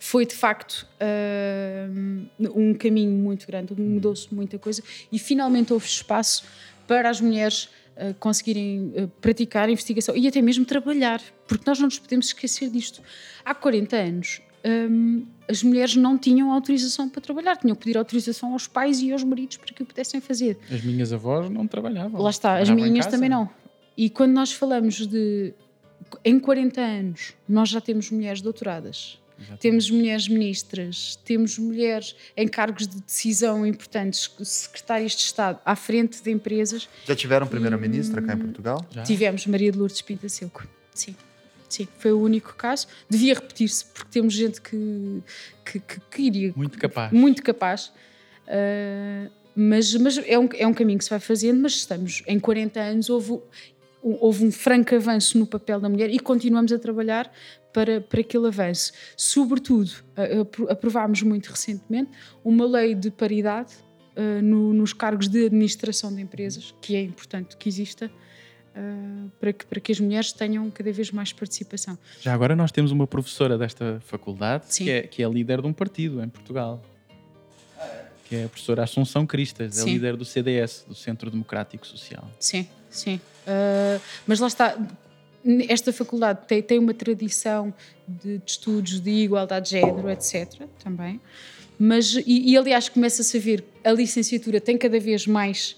Foi 0.00 0.24
de 0.24 0.34
facto 0.34 0.86
uh, 1.00 2.50
um 2.54 2.74
caminho 2.74 3.10
muito 3.10 3.46
grande, 3.46 3.74
mudou-se 3.80 4.32
muita 4.32 4.58
coisa 4.58 4.82
e 5.10 5.18
finalmente 5.18 5.72
houve 5.72 5.86
espaço 5.86 6.44
para 6.86 7.10
as 7.10 7.20
mulheres 7.20 7.68
uh, 7.96 8.14
conseguirem 8.20 8.92
uh, 8.96 9.08
praticar 9.20 9.68
investigação 9.68 10.16
e 10.16 10.28
até 10.28 10.40
mesmo 10.40 10.64
trabalhar, 10.64 11.20
porque 11.48 11.64
nós 11.66 11.78
não 11.78 11.86
nos 11.86 11.98
podemos 11.98 12.26
esquecer 12.26 12.70
disto. 12.70 13.02
Há 13.44 13.54
40 13.54 13.96
anos, 13.96 14.40
um, 14.64 15.26
as 15.48 15.62
mulheres 15.62 15.96
não 15.96 16.18
tinham 16.18 16.52
autorização 16.52 17.08
para 17.08 17.22
trabalhar, 17.22 17.56
tinham 17.56 17.74
que 17.74 17.84
pedir 17.84 17.96
autorização 17.96 18.52
aos 18.52 18.66
pais 18.66 19.00
e 19.00 19.10
aos 19.12 19.24
maridos 19.24 19.56
para 19.56 19.72
que 19.72 19.82
o 19.82 19.86
pudessem 19.86 20.20
fazer. 20.20 20.58
As 20.70 20.82
minhas 20.82 21.12
avós 21.12 21.50
não 21.50 21.66
trabalhavam. 21.66 22.20
Lá 22.20 22.30
está, 22.30 22.58
as 22.58 22.68
minhas 22.68 23.06
também 23.06 23.28
não. 23.28 23.48
E 23.96 24.10
quando 24.10 24.32
nós 24.32 24.52
falamos 24.52 25.06
de. 25.06 25.54
Em 26.24 26.38
40 26.38 26.80
anos, 26.80 27.34
nós 27.48 27.68
já 27.68 27.80
temos 27.80 28.10
mulheres 28.10 28.40
doutoradas, 28.40 29.18
Exatamente. 29.36 29.60
temos 29.60 29.90
mulheres 29.90 30.28
ministras, 30.28 31.16
temos 31.24 31.58
mulheres 31.58 32.16
em 32.36 32.48
cargos 32.48 32.86
de 32.86 33.00
decisão 33.00 33.66
importantes, 33.66 34.30
secretárias 34.42 35.12
de 35.12 35.22
Estado, 35.22 35.58
à 35.64 35.76
frente 35.76 36.22
de 36.22 36.30
empresas. 36.30 36.88
Já 37.04 37.14
tiveram 37.14 37.46
primeira-ministra 37.46 38.22
cá 38.22 38.34
em 38.34 38.38
Portugal? 38.38 38.86
Já. 38.90 39.02
Tivemos 39.02 39.46
Maria 39.46 39.70
de 39.70 39.78
Lourdes 39.78 40.00
Pinta 40.00 40.28
Silco, 40.28 40.66
sim. 40.94 41.14
Sim, 41.68 41.86
foi 41.98 42.12
o 42.12 42.20
único 42.20 42.54
caso. 42.54 42.86
Devia 43.08 43.34
repetir-se, 43.34 43.84
porque 43.86 44.10
temos 44.10 44.32
gente 44.32 44.60
que, 44.60 45.22
que, 45.64 45.80
que, 45.80 46.00
que, 46.10 46.22
iria. 46.22 46.52
Muito 46.56 46.78
capaz. 46.78 47.12
Muito 47.12 47.42
capaz. 47.42 47.92
Uh, 48.46 49.30
mas 49.54 49.92
mas 49.94 50.18
é, 50.18 50.38
um, 50.38 50.48
é 50.54 50.66
um 50.66 50.72
caminho 50.72 50.98
que 50.98 51.04
se 51.04 51.10
vai 51.10 51.20
fazendo, 51.20 51.60
mas 51.60 51.72
estamos 51.72 52.22
em 52.26 52.38
40 52.38 52.80
anos, 52.80 53.10
houve, 53.10 53.40
houve 54.00 54.44
um 54.44 54.52
franco 54.52 54.94
avanço 54.94 55.36
no 55.36 55.46
papel 55.46 55.80
da 55.80 55.88
mulher 55.88 56.10
e 56.10 56.18
continuamos 56.18 56.72
a 56.72 56.78
trabalhar 56.78 57.30
para, 57.72 58.00
para 58.00 58.20
aquele 58.20 58.46
avanço. 58.46 58.92
Sobretudo, 59.16 59.90
aprovámos 60.68 61.22
muito 61.22 61.50
recentemente 61.50 62.10
uma 62.44 62.66
lei 62.66 62.94
de 62.94 63.10
paridade 63.10 63.74
uh, 64.16 64.42
no, 64.42 64.72
nos 64.72 64.92
cargos 64.92 65.28
de 65.28 65.46
administração 65.46 66.14
de 66.14 66.22
empresas, 66.22 66.74
que 66.80 66.96
é 66.96 67.02
importante 67.02 67.56
que 67.56 67.68
exista 67.68 68.10
uh, 68.76 69.30
para, 69.40 69.52
que, 69.52 69.66
para 69.66 69.80
que 69.80 69.92
as 69.92 70.00
mulheres 70.00 70.32
tenham 70.32 70.70
cada 70.70 70.92
vez 70.92 71.10
mais 71.10 71.32
participação. 71.32 71.98
Já 72.20 72.34
agora 72.34 72.54
nós 72.56 72.72
temos 72.72 72.90
uma 72.90 73.06
professora 73.06 73.56
desta 73.56 74.00
faculdade 74.04 74.64
que 74.76 74.90
é, 74.90 75.02
que 75.02 75.22
é 75.22 75.28
líder 75.28 75.60
de 75.60 75.66
um 75.66 75.72
partido 75.72 76.22
em 76.22 76.28
Portugal. 76.28 76.82
Que 78.24 78.36
é 78.36 78.44
a 78.44 78.48
professora 78.48 78.82
Assunção 78.82 79.26
Cristas, 79.26 79.78
é 79.78 79.82
sim. 79.82 79.88
é 79.88 79.92
líder 79.94 80.16
do 80.16 80.24
CDS, 80.24 80.84
do 80.86 80.94
Centro 80.94 81.30
Democrático 81.30 81.86
Social. 81.86 82.30
Sim, 82.38 82.68
sim. 82.90 83.18
Uh, 83.46 84.00
mas 84.26 84.38
lá 84.38 84.48
está, 84.48 84.76
esta 85.68 85.92
faculdade 85.92 86.46
tem, 86.46 86.60
tem 86.60 86.78
uma 86.78 86.92
tradição 86.92 87.72
de, 88.06 88.38
de, 88.38 88.42
estudos 88.50 89.00
de 89.00 89.10
igualdade 89.10 89.70
de 89.70 89.80
género, 89.80 90.10
etc. 90.10 90.62
também. 90.82 91.20
Mas, 91.78 92.14
e, 92.14 92.50
e 92.50 92.56
aliás, 92.56 92.88
começa-se 92.88 93.36
a 93.36 93.40
ver, 93.40 93.64
a 93.84 93.92
licenciatura 93.92 94.60
tem 94.60 94.76
cada 94.76 94.98
vez 94.98 95.26
mais 95.26 95.76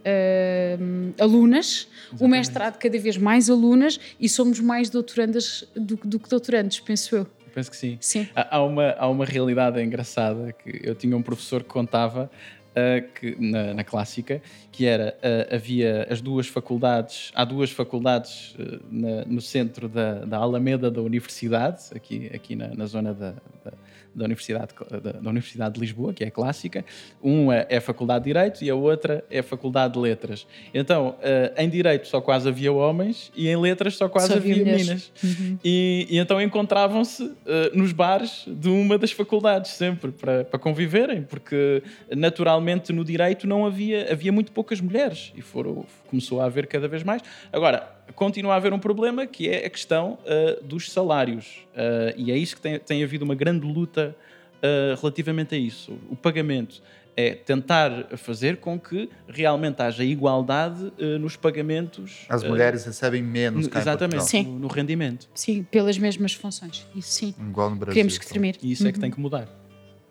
uh, 0.00 1.14
alunas, 1.22 1.88
Exatamente. 2.12 2.24
o 2.24 2.28
mestrado 2.28 2.78
cada 2.78 2.98
vez 2.98 3.16
mais 3.16 3.48
alunas 3.50 4.00
e 4.18 4.28
somos 4.28 4.60
mais 4.60 4.90
doutorandas 4.90 5.64
do, 5.74 5.96
do 5.96 6.18
que 6.18 6.28
doutorandos, 6.28 6.80
penso 6.80 7.16
eu. 7.16 7.26
Penso 7.54 7.70
que 7.70 7.76
sim. 7.76 7.98
sim. 8.00 8.28
Há, 8.34 8.62
uma, 8.62 8.94
há 8.96 9.08
uma 9.08 9.24
realidade 9.24 9.82
engraçada 9.82 10.52
que 10.52 10.80
eu 10.84 10.94
tinha 10.94 11.16
um 11.16 11.22
professor 11.22 11.62
que 11.62 11.68
contava 11.68 12.30
uh, 12.70 13.12
que, 13.14 13.36
na, 13.40 13.74
na, 13.74 13.84
clássica, 13.84 14.40
que 14.70 14.86
era 14.86 15.16
uh, 15.18 15.54
havia 15.54 16.06
as 16.08 16.20
duas 16.20 16.46
faculdades, 16.46 17.32
há 17.34 17.44
duas 17.44 17.70
faculdades 17.70 18.54
na, 18.90 19.24
no 19.24 19.40
centro 19.40 19.88
da, 19.88 20.24
da 20.24 20.36
Alameda 20.36 20.90
da 20.90 21.00
Universidade, 21.02 21.82
aqui, 21.94 22.30
aqui 22.32 22.54
na, 22.54 22.68
na 22.68 22.86
zona 22.86 23.12
da, 23.12 23.34
da 23.64 23.72
da 24.14 24.24
Universidade, 24.24 24.74
da, 25.02 25.12
da, 25.12 25.30
Universidade 25.30 25.74
de 25.74 25.80
Lisboa, 25.80 26.12
que 26.12 26.24
é 26.24 26.30
clássica. 26.30 26.84
Uma 27.22 27.56
é 27.56 27.76
a 27.76 27.80
Faculdade 27.80 28.24
de 28.24 28.30
Direito 28.30 28.64
e 28.64 28.70
a 28.70 28.74
outra 28.74 29.24
é 29.30 29.38
a 29.38 29.42
Faculdade 29.42 29.94
de 29.94 30.00
Letras. 30.00 30.46
Então, 30.74 31.10
uh, 31.10 31.54
em 31.56 31.68
Direito 31.68 32.08
só 32.08 32.20
quase 32.20 32.48
havia 32.48 32.72
homens 32.72 33.30
e 33.36 33.48
em 33.48 33.56
Letras 33.56 33.96
só 33.96 34.08
quase 34.08 34.28
só 34.28 34.34
havia 34.34 34.64
meninas. 34.64 35.12
Uhum. 35.22 35.58
E, 35.64 36.06
e, 36.10 36.18
então 36.18 36.40
encontravam-se 36.40 37.22
uh, 37.22 37.36
nos 37.74 37.92
bares 37.92 38.44
de 38.46 38.68
uma 38.68 38.98
das 38.98 39.12
faculdades 39.12 39.72
sempre 39.72 40.10
para, 40.10 40.44
para 40.44 40.58
conviverem, 40.58 41.22
porque 41.22 41.82
naturalmente 42.14 42.92
no 42.92 43.04
Direito 43.04 43.46
não 43.46 43.64
havia, 43.66 44.10
havia 44.12 44.32
muito 44.32 44.52
poucas 44.52 44.80
mulheres 44.80 45.32
e 45.36 45.42
foram, 45.42 45.84
começou 46.08 46.40
a 46.40 46.46
haver 46.46 46.66
cada 46.66 46.88
vez 46.88 47.02
mais. 47.02 47.22
Agora, 47.52 47.99
continua 48.14 48.54
a 48.54 48.56
haver 48.56 48.72
um 48.72 48.78
problema 48.78 49.26
que 49.26 49.48
é 49.48 49.66
a 49.66 49.70
questão 49.70 50.18
uh, 50.24 50.64
dos 50.64 50.90
salários. 50.90 51.66
Uh, 51.74 52.14
e 52.16 52.30
é 52.30 52.36
isso 52.36 52.56
que 52.56 52.62
tem, 52.62 52.78
tem 52.78 53.02
havido 53.02 53.24
uma 53.24 53.34
grande 53.34 53.66
luta 53.66 54.14
uh, 54.56 55.00
relativamente 55.00 55.54
a 55.54 55.58
isso. 55.58 55.98
O 56.10 56.16
pagamento 56.16 56.82
é 57.16 57.34
tentar 57.34 58.16
fazer 58.16 58.58
com 58.58 58.78
que 58.78 59.10
realmente 59.28 59.82
haja 59.82 60.04
igualdade 60.04 60.92
nos 61.20 61.36
pagamentos. 61.36 62.24
As 62.28 62.42
mulheres 62.42 62.84
recebem 62.84 63.20
menos, 63.20 63.66
cá 63.66 63.80
Exatamente, 63.80 64.24
sim. 64.24 64.44
No, 64.44 64.60
no, 64.60 64.68
rendimento. 64.68 65.28
Sim, 65.34 65.64
pelas 65.64 65.98
mesmas 65.98 66.32
funções. 66.32 66.86
Isso 66.94 67.10
sim. 67.10 67.34
Igual 67.38 67.70
no 67.70 67.76
Brasil. 67.76 67.94
Queremos 67.94 68.16
que. 68.16 68.66
E 68.66 68.72
isso 68.72 68.84
uhum. 68.84 68.88
é 68.88 68.92
que 68.92 68.98
uhum. 68.98 69.02
tem 69.02 69.10
que 69.10 69.20
mudar. 69.20 69.48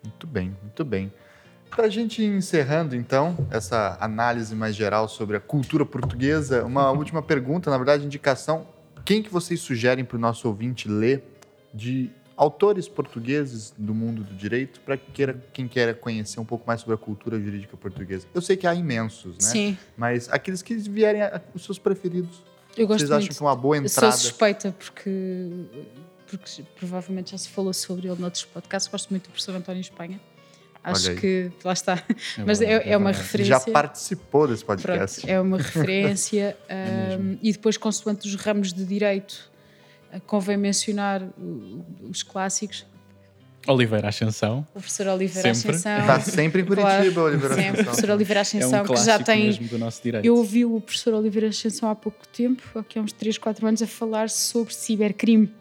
Muito 0.04 0.26
bem, 0.26 0.54
muito 0.62 0.84
bem. 0.84 1.10
Para 1.70 1.86
a 1.86 1.88
gente 1.88 2.22
ir 2.22 2.26
encerrando, 2.26 2.96
então, 2.96 3.36
essa 3.50 3.96
análise 4.00 4.54
mais 4.54 4.74
geral 4.74 5.08
sobre 5.08 5.36
a 5.36 5.40
cultura 5.40 5.86
portuguesa, 5.86 6.64
uma 6.64 6.90
última 6.90 7.22
pergunta, 7.22 7.70
na 7.70 7.76
verdade, 7.76 8.04
indicação. 8.04 8.66
Quem 9.04 9.22
que 9.22 9.30
vocês 9.30 9.60
sugerem 9.60 10.04
para 10.04 10.16
o 10.16 10.20
nosso 10.20 10.46
ouvinte 10.48 10.88
ler 10.88 11.24
de 11.72 12.10
autores 12.40 12.88
portugueses 12.88 13.74
do 13.76 13.94
mundo 13.94 14.24
do 14.24 14.34
direito 14.34 14.80
para 14.80 14.96
quem 14.96 15.68
queira 15.68 15.92
conhecer 15.92 16.40
um 16.40 16.44
pouco 16.44 16.66
mais 16.66 16.80
sobre 16.80 16.94
a 16.94 16.98
cultura 16.98 17.38
jurídica 17.38 17.76
portuguesa. 17.76 18.26
Eu 18.32 18.40
sei 18.40 18.56
que 18.56 18.66
há 18.66 18.74
imensos, 18.74 19.34
né? 19.34 19.40
Sim. 19.40 19.78
Mas 19.94 20.26
aqueles 20.30 20.62
que 20.62 20.74
vierem, 20.74 21.20
os 21.54 21.62
seus 21.62 21.78
preferidos. 21.78 22.42
Eu 22.74 22.86
gosto 22.86 23.00
Vocês 23.00 23.10
acham 23.10 23.20
muito. 23.26 23.36
que 23.36 23.42
é 23.42 23.46
uma 23.46 23.54
boa 23.54 23.76
entrada? 23.76 24.06
Eu 24.06 24.12
sou 24.12 24.20
suspeita 24.20 24.74
porque, 24.78 25.50
porque 26.26 26.62
provavelmente 26.76 27.32
já 27.32 27.38
se 27.38 27.50
falou 27.50 27.74
sobre 27.74 28.08
ele 28.08 28.18
noutros 28.18 28.46
podcasts. 28.46 28.90
Gosto 28.90 29.10
muito 29.10 29.24
do 29.24 29.32
professor 29.32 29.54
António 29.54 29.82
Espanha. 29.82 30.18
Acho 30.82 31.14
que, 31.14 31.50
lá 31.62 31.72
está. 31.72 31.94
É 31.94 32.14
Mas 32.44 32.58
verdade, 32.58 32.88
é, 32.88 32.92
é 32.92 32.96
uma 32.96 33.12
referência. 33.12 33.54
Já 33.54 33.60
participou 33.60 34.48
desse 34.48 34.64
Pronto, 34.64 34.82
podcast. 34.82 35.30
é 35.30 35.40
uma 35.40 35.58
referência. 35.58 36.56
mesmo. 36.68 37.22
um, 37.32 37.38
e 37.42 37.52
depois, 37.52 37.76
consoante 37.76 38.26
os 38.26 38.34
ramos 38.34 38.72
de 38.72 38.84
direito, 38.84 39.50
uh, 40.12 40.20
convém 40.22 40.56
mencionar 40.56 41.22
os 42.08 42.22
clássicos. 42.22 42.86
Oliveira 43.68 44.08
Ascensão. 44.08 44.66
O 44.70 44.72
professor 44.72 45.06
Oliveira 45.08 45.54
Sempre. 45.54 45.76
Ascensão. 45.76 46.00
Está 46.00 46.20
sempre 46.20 46.62
em 46.62 46.64
Curitiba, 46.64 46.90
Claro, 46.90 47.22
Oliveira 47.24 47.54
Sempre, 47.54 47.80
o 47.82 47.84
professor 47.84 48.10
Oliveira 48.10 48.40
É 48.40 48.42
Ascensão, 48.42 48.82
um 48.82 48.86
que 48.86 48.96
já 48.96 49.18
tem. 49.18 49.58
Eu 50.24 50.36
ouvi 50.36 50.64
o 50.64 50.80
professor 50.80 51.12
Oliveira 51.12 51.48
Ascensão 51.48 51.90
há 51.90 51.94
pouco 51.94 52.26
tempo, 52.28 52.62
aqui 52.78 52.98
há 52.98 53.02
uns 53.02 53.12
3, 53.12 53.36
4 53.36 53.66
anos, 53.66 53.82
a 53.82 53.86
falar 53.86 54.30
sobre 54.30 54.72
cibercrime. 54.72 55.52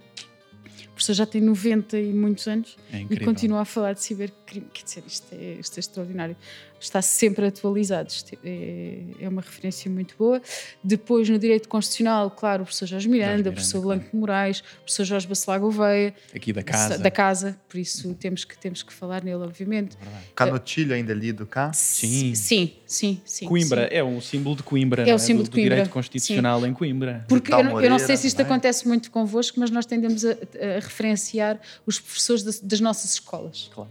O 0.86 0.92
professor 1.00 1.14
já 1.14 1.26
tem 1.26 1.42
90 1.42 1.98
e 1.98 2.14
muitos 2.14 2.48
anos 2.48 2.78
É 2.92 3.06
e 3.10 3.20
continua 3.22 3.62
a 3.62 3.66
falar 3.66 3.94
de 3.94 4.02
cibercrime. 4.04 4.39
Quer 4.50 4.84
dizer, 4.84 5.04
isto 5.08 5.28
é, 5.34 5.54
isto 5.60 5.78
é 5.78 5.80
extraordinário. 5.80 6.36
Está 6.82 7.02
sempre 7.02 7.46
atualizado. 7.46 8.08
Isto 8.10 8.38
é, 8.44 9.00
é 9.20 9.28
uma 9.28 9.42
referência 9.42 9.92
muito 9.92 10.16
boa. 10.18 10.42
Depois, 10.84 11.28
no 11.28 11.38
direito 11.38 11.68
constitucional, 11.68 12.32
claro, 12.32 12.64
o 12.64 12.66
professor 12.66 12.86
Jorge 12.88 13.10
Miranda, 13.10 13.32
Jorge 13.36 13.50
o 13.50 13.52
professor 13.54 13.80
Miranda, 13.82 13.96
Blanco 14.00 14.12
de 14.12 14.18
Moraes, 14.18 14.60
o 14.60 14.64
professor 14.84 15.04
Jorge 15.04 15.28
Bacelar 15.28 15.60
Gouveia, 15.60 16.16
Aqui 16.34 16.54
da 16.54 16.64
casa. 16.64 16.98
da 16.98 17.12
casa, 17.12 17.60
por 17.68 17.78
isso 17.78 18.14
temos 18.14 18.46
que, 18.46 18.58
temos 18.58 18.82
que 18.82 18.94
falar 18.94 19.24
nele, 19.26 19.44
obviamente. 19.44 19.98
Verdade. 19.98 20.26
Canotilho 20.34 20.94
ainda 20.96 21.14
lido 21.14 21.46
cá. 21.46 21.74
Sim. 21.74 22.34
Sim, 22.34 22.72
sim, 22.86 23.22
sim. 23.26 23.46
Coimbra 23.46 23.90
sim. 23.90 23.96
é 23.96 24.04
um 24.04 24.22
símbolo 24.22 24.56
de 24.56 24.64
Coimbra, 24.64 25.04
É 25.10 25.14
o 25.14 25.20
símbolo 25.20 25.44
do, 25.44 25.50
de 25.50 25.52
Coimbra, 25.52 25.70
do 25.70 25.76
direito 25.76 25.92
constitucional 25.92 26.66
em 26.66 26.74
Coimbra. 26.74 27.26
Porque 27.28 27.54
eu, 27.54 27.58
não- 27.62 27.82
eu 27.82 27.90
não 27.90 28.00
sei 28.00 28.06
Moreira, 28.08 28.18
se 28.18 28.28
isto 28.28 28.40
é? 28.40 28.44
acontece 28.44 28.88
muito 28.88 29.12
convosco, 29.12 29.60
mas 29.60 29.70
nós 29.70 29.86
tendemos 29.86 30.24
a, 30.24 30.32
a 30.32 30.80
referenciar 30.80 31.60
os 31.86 32.00
professores 32.00 32.42
das, 32.42 32.60
das 32.62 32.80
nossas 32.80 33.14
escolas. 33.16 33.70
Claro. 33.74 33.90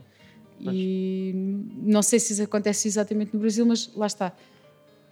E 0.60 1.32
não 1.82 2.02
sei 2.02 2.18
se 2.18 2.32
isso 2.32 2.42
acontece 2.42 2.88
exatamente 2.88 3.32
no 3.34 3.40
Brasil, 3.40 3.64
mas 3.66 3.90
lá 3.94 4.06
está. 4.06 4.32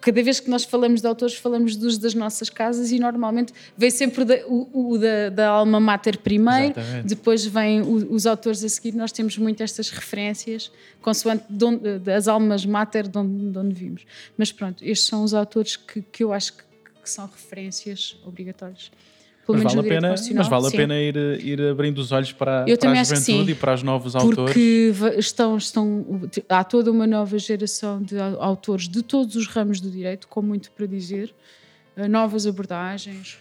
Cada 0.00 0.22
vez 0.22 0.38
que 0.40 0.50
nós 0.50 0.62
falamos 0.62 1.00
de 1.00 1.06
autores, 1.06 1.34
falamos 1.34 1.74
dos 1.74 1.96
das 1.98 2.14
nossas 2.14 2.50
casas 2.50 2.92
e 2.92 2.98
normalmente 2.98 3.52
vem 3.76 3.90
sempre 3.90 4.24
da- 4.24 4.46
o, 4.46 4.92
o 4.92 4.98
da, 4.98 5.30
da 5.30 5.48
alma 5.48 5.80
mater 5.80 6.18
primeiro, 6.18 6.78
Exatamente. 6.78 7.06
depois 7.08 7.44
vêm 7.46 7.80
o- 7.80 8.12
os 8.14 8.26
autores 8.26 8.62
a 8.62 8.68
seguir. 8.68 8.94
Nós 8.94 9.10
temos 9.10 9.38
muito 9.38 9.62
estas 9.62 9.88
referências, 9.90 10.70
consoante 11.00 11.44
de 11.48 11.64
onde- 11.64 11.98
das 11.98 12.28
almas 12.28 12.64
mater 12.66 13.08
de 13.08 13.18
onde, 13.18 13.50
de 13.50 13.58
onde 13.58 13.74
vimos. 13.74 14.02
Mas 14.36 14.52
pronto, 14.52 14.84
estes 14.84 15.06
são 15.08 15.24
os 15.24 15.32
autores 15.32 15.76
que, 15.76 16.02
que 16.02 16.22
eu 16.22 16.32
acho 16.32 16.52
que, 16.52 16.62
que 17.02 17.10
são 17.10 17.26
referências 17.26 18.16
obrigatórias. 18.24 18.90
Pelo 19.46 19.62
Mas 19.62 19.72
vale, 19.72 19.86
a 19.86 19.88
pena, 19.88 20.08
mas 20.34 20.48
vale 20.48 20.66
a 20.66 20.70
sim. 20.70 20.76
pena 20.76 21.00
ir, 21.00 21.16
ir 21.40 21.62
abrindo 21.62 21.98
os 21.98 22.10
olhos 22.10 22.32
para, 22.32 22.64
Eu 22.66 22.76
para 22.76 22.90
a 22.90 23.04
juventude 23.04 23.52
e 23.52 23.54
para 23.54 23.74
os 23.74 23.82
novos 23.84 24.16
autores. 24.16 24.52
Porque 24.52 24.92
estão, 25.18 25.56
estão, 25.56 26.04
há 26.48 26.64
toda 26.64 26.90
uma 26.90 27.06
nova 27.06 27.38
geração 27.38 28.02
de 28.02 28.18
au- 28.18 28.42
autores 28.42 28.88
de 28.88 29.02
todos 29.02 29.36
os 29.36 29.46
ramos 29.46 29.80
do 29.80 29.88
direito, 29.88 30.26
com 30.26 30.42
muito 30.42 30.72
para 30.72 30.84
dizer, 30.86 31.32
eh, 31.96 32.08
novas 32.08 32.44
abordagens, 32.44 33.40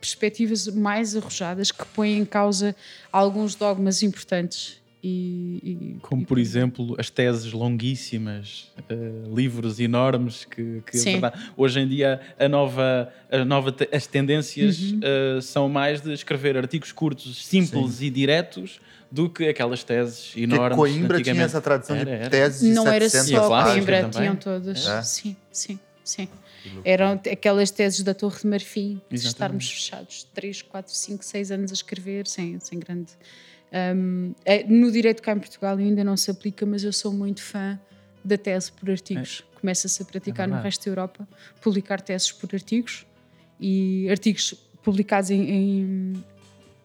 perspectivas 0.00 0.66
mais 0.68 1.16
arrojadas 1.16 1.70
que 1.70 1.84
põem 1.86 2.18
em 2.18 2.24
causa 2.24 2.74
alguns 3.12 3.54
dogmas 3.54 4.02
importantes. 4.02 4.80
E, 5.08 5.60
e- 5.62 5.96
Como, 6.02 6.22
e- 6.22 6.26
por 6.26 6.36
exemplo, 6.36 6.96
as 6.98 7.08
teses 7.10 7.52
longuíssimas, 7.52 8.72
eh, 8.88 8.94
livros 9.32 9.78
enormes 9.78 10.44
que, 10.44 10.82
que 10.84 10.98
Sim. 10.98 11.20
hoje 11.56 11.78
em 11.78 11.86
dia 11.86 12.20
a 12.36 12.48
nova, 12.48 13.12
a 13.30 13.44
nova 13.44 13.70
te- 13.70 13.88
as 13.94 14.04
tendências 14.08 14.80
Uhum. 14.80 15.00
eh, 15.02 15.40
são 15.40 15.68
mais 15.68 16.00
de 16.00 16.12
escrever 16.12 16.56
artigos 16.56 16.90
curtos, 16.90 17.46
simples 17.46 18.00
e 18.00 18.10
diretos 18.10 18.80
do 19.08 19.30
que 19.30 19.44
aquelas 19.48 19.84
teses 19.84 20.36
enormes. 20.36 20.76
Coimbra 20.76 21.22
tinha 21.22 21.40
essa 21.44 21.60
tradição 21.60 21.94
Era, 21.94 22.04
de 22.04 22.10
era. 22.22 22.30
teses 22.30 22.60
de 22.62 22.74
Não 22.74 22.88
era 22.88 23.08
700 23.08 23.30
E 23.30 23.36
a 23.36 23.40
só 23.42 23.62
Coimbra, 23.72 24.00
também. 24.00 24.20
tinham 24.22 24.34
todas. 24.36 24.86
É? 24.88 25.02
Sim, 25.02 25.36
sim, 25.52 25.78
sim. 26.02 26.26
Que. 26.64 26.70
Eram 26.84 27.12
aquelas 27.30 27.70
teses 27.70 28.02
da 28.02 28.12
Torre 28.12 28.40
de 28.40 28.46
Marfim, 28.48 29.00
de 29.08 29.16
estarmos 29.24 29.70
fechados 29.70 30.26
3, 30.34 30.62
4, 30.62 30.92
5, 30.92 31.24
6 31.24 31.52
anos 31.52 31.70
a 31.70 31.74
escrever, 31.74 32.26
sem, 32.26 32.58
sem 32.58 32.80
grande. 32.80 33.12
Hum, 33.72 34.32
é, 34.44 34.64
no 34.64 34.90
direito 34.90 35.22
cá 35.22 35.32
em 35.32 35.38
Portugal 35.38 35.76
ainda 35.76 36.02
não 36.04 36.16
se 36.16 36.30
aplica, 36.30 36.64
mas 36.64 36.84
eu 36.84 36.92
sou 36.92 37.12
muito 37.12 37.42
fã 37.42 37.78
da 38.24 38.38
tese 38.38 38.72
por 38.72 38.90
artigos. 38.90 39.44
Começa-se 39.60 40.02
a 40.02 40.04
praticar 40.04 40.46
no 40.46 40.54
verdade. 40.54 40.64
resto 40.68 40.84
da 40.84 40.90
Europa, 40.90 41.28
publicar 41.60 42.00
teses 42.00 42.30
por 42.32 42.48
artigos 42.54 43.06
e 43.60 44.06
artigos 44.10 44.54
publicados 44.82 45.30
em. 45.30 45.42
em- 45.50 46.24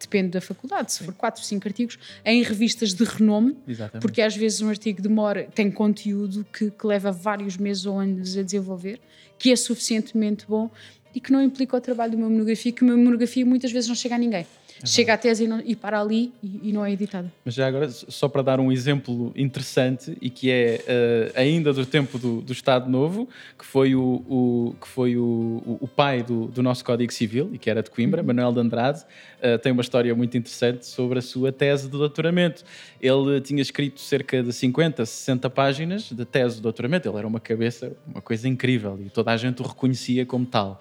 depende 0.00 0.30
da 0.30 0.40
faculdade, 0.40 0.92
se 0.92 1.04
for 1.04 1.14
4, 1.14 1.44
5 1.44 1.68
artigos, 1.68 1.96
em 2.24 2.42
revistas 2.42 2.92
de 2.92 3.04
renome, 3.04 3.56
Exatamente. 3.68 4.02
porque 4.02 4.20
às 4.20 4.34
vezes 4.34 4.60
um 4.60 4.68
artigo 4.68 5.00
demora, 5.00 5.44
tem 5.54 5.70
conteúdo 5.70 6.44
que, 6.52 6.72
que 6.72 6.86
leva 6.88 7.12
vários 7.12 7.56
meses 7.56 7.86
ou 7.86 8.00
anos 8.00 8.36
a 8.36 8.42
desenvolver, 8.42 9.00
que 9.38 9.52
é 9.52 9.54
suficientemente 9.56 10.44
bom 10.48 10.68
e 11.14 11.20
que 11.20 11.30
não 11.30 11.40
implica 11.40 11.76
o 11.76 11.80
trabalho 11.80 12.10
de 12.10 12.16
uma 12.16 12.28
monografia, 12.28 12.72
que 12.72 12.82
uma 12.82 12.96
monografia 12.96 13.46
muitas 13.46 13.70
vezes 13.70 13.88
não 13.88 13.94
chega 13.94 14.16
a 14.16 14.18
ninguém. 14.18 14.44
Chega 14.84 15.14
à 15.14 15.16
tese 15.18 15.44
e, 15.44 15.48
não- 15.48 15.62
e 15.64 15.74
para 15.76 16.00
ali 16.00 16.32
e, 16.42 16.68
e 16.70 16.72
não 16.72 16.84
é 16.84 16.92
editada. 16.92 17.30
Mas 17.44 17.54
já 17.54 17.66
agora, 17.66 17.88
só 17.90 18.28
para 18.28 18.42
dar 18.42 18.60
um 18.60 18.70
exemplo 18.72 19.32
interessante 19.36 20.16
e 20.20 20.28
que 20.30 20.50
é 20.50 20.82
eh, 20.86 21.32
ainda 21.34 21.72
do 21.72 21.84
tempo 21.86 22.18
do, 22.18 22.40
do 22.40 22.52
Estado 22.52 22.88
Novo, 22.90 23.28
que 23.58 23.64
foi 23.64 23.94
o, 23.94 24.02
o- 24.28 24.74
que 24.80 24.88
foi 24.88 25.16
o, 25.16 25.78
o- 25.80 25.88
pai 25.88 26.22
do, 26.22 26.46
do 26.46 26.62
nosso 26.62 26.84
Código 26.84 27.12
Civil 27.12 27.50
e 27.52 27.58
que 27.58 27.68
era 27.68 27.82
de 27.82 27.90
Coimbra, 27.90 28.22
Manuel 28.22 28.52
de 28.52 28.60
Andrade, 28.60 29.02
eh, 29.40 29.58
tem 29.58 29.70
uma 29.72 29.82
história 29.82 30.14
muito 30.14 30.36
interessante 30.36 30.86
sobre 30.86 31.18
a 31.18 31.22
sua 31.22 31.52
tese 31.52 31.84
de 31.84 31.90
doutoramento. 31.96 32.64
Ele 33.00 33.40
tinha 33.40 33.60
escrito 33.60 34.00
cerca 34.00 34.42
de 34.42 34.52
50, 34.52 35.04
60 35.04 35.50
páginas 35.50 36.04
de 36.10 36.24
tese 36.24 36.56
de 36.56 36.62
doutoramento. 36.62 37.08
Ele 37.08 37.18
era 37.18 37.26
uma 37.26 37.40
cabeça, 37.40 37.92
uma 38.06 38.20
coisa 38.22 38.48
incrível 38.48 38.98
e 39.04 39.10
toda 39.10 39.30
a 39.32 39.36
gente 39.36 39.60
o 39.60 39.66
reconhecia 39.66 40.24
como 40.24 40.46
tal. 40.46 40.80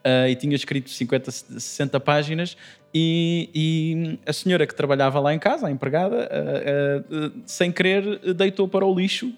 Uh, 0.00 0.28
e 0.30 0.34
tinha 0.34 0.56
escrito 0.56 0.88
50, 0.88 1.30
60 1.30 2.00
páginas 2.00 2.56
e, 2.94 3.50
e 3.54 4.18
a 4.26 4.32
senhora 4.32 4.66
que 4.66 4.74
trabalhava 4.74 5.20
lá 5.20 5.34
em 5.34 5.38
casa, 5.38 5.66
a 5.66 5.70
empregada, 5.70 6.26
uh, 6.26 7.26
uh, 7.26 7.42
sem 7.44 7.70
querer 7.70 8.34
deitou 8.34 8.66
para 8.66 8.86
o 8.86 8.94
lixo 8.94 9.32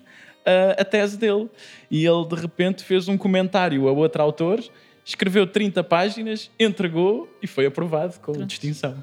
a 0.76 0.84
tese 0.84 1.16
dele 1.16 1.48
e 1.88 2.04
ele 2.04 2.26
de 2.26 2.34
repente 2.34 2.82
fez 2.82 3.06
um 3.06 3.16
comentário 3.16 3.86
a 3.88 3.92
outro 3.92 4.20
autor, 4.20 4.60
escreveu 5.04 5.46
30 5.46 5.84
páginas, 5.84 6.50
entregou 6.58 7.32
e 7.40 7.46
foi 7.46 7.64
aprovado 7.66 8.18
com 8.18 8.32
Pronto. 8.32 8.46
distinção. 8.46 9.02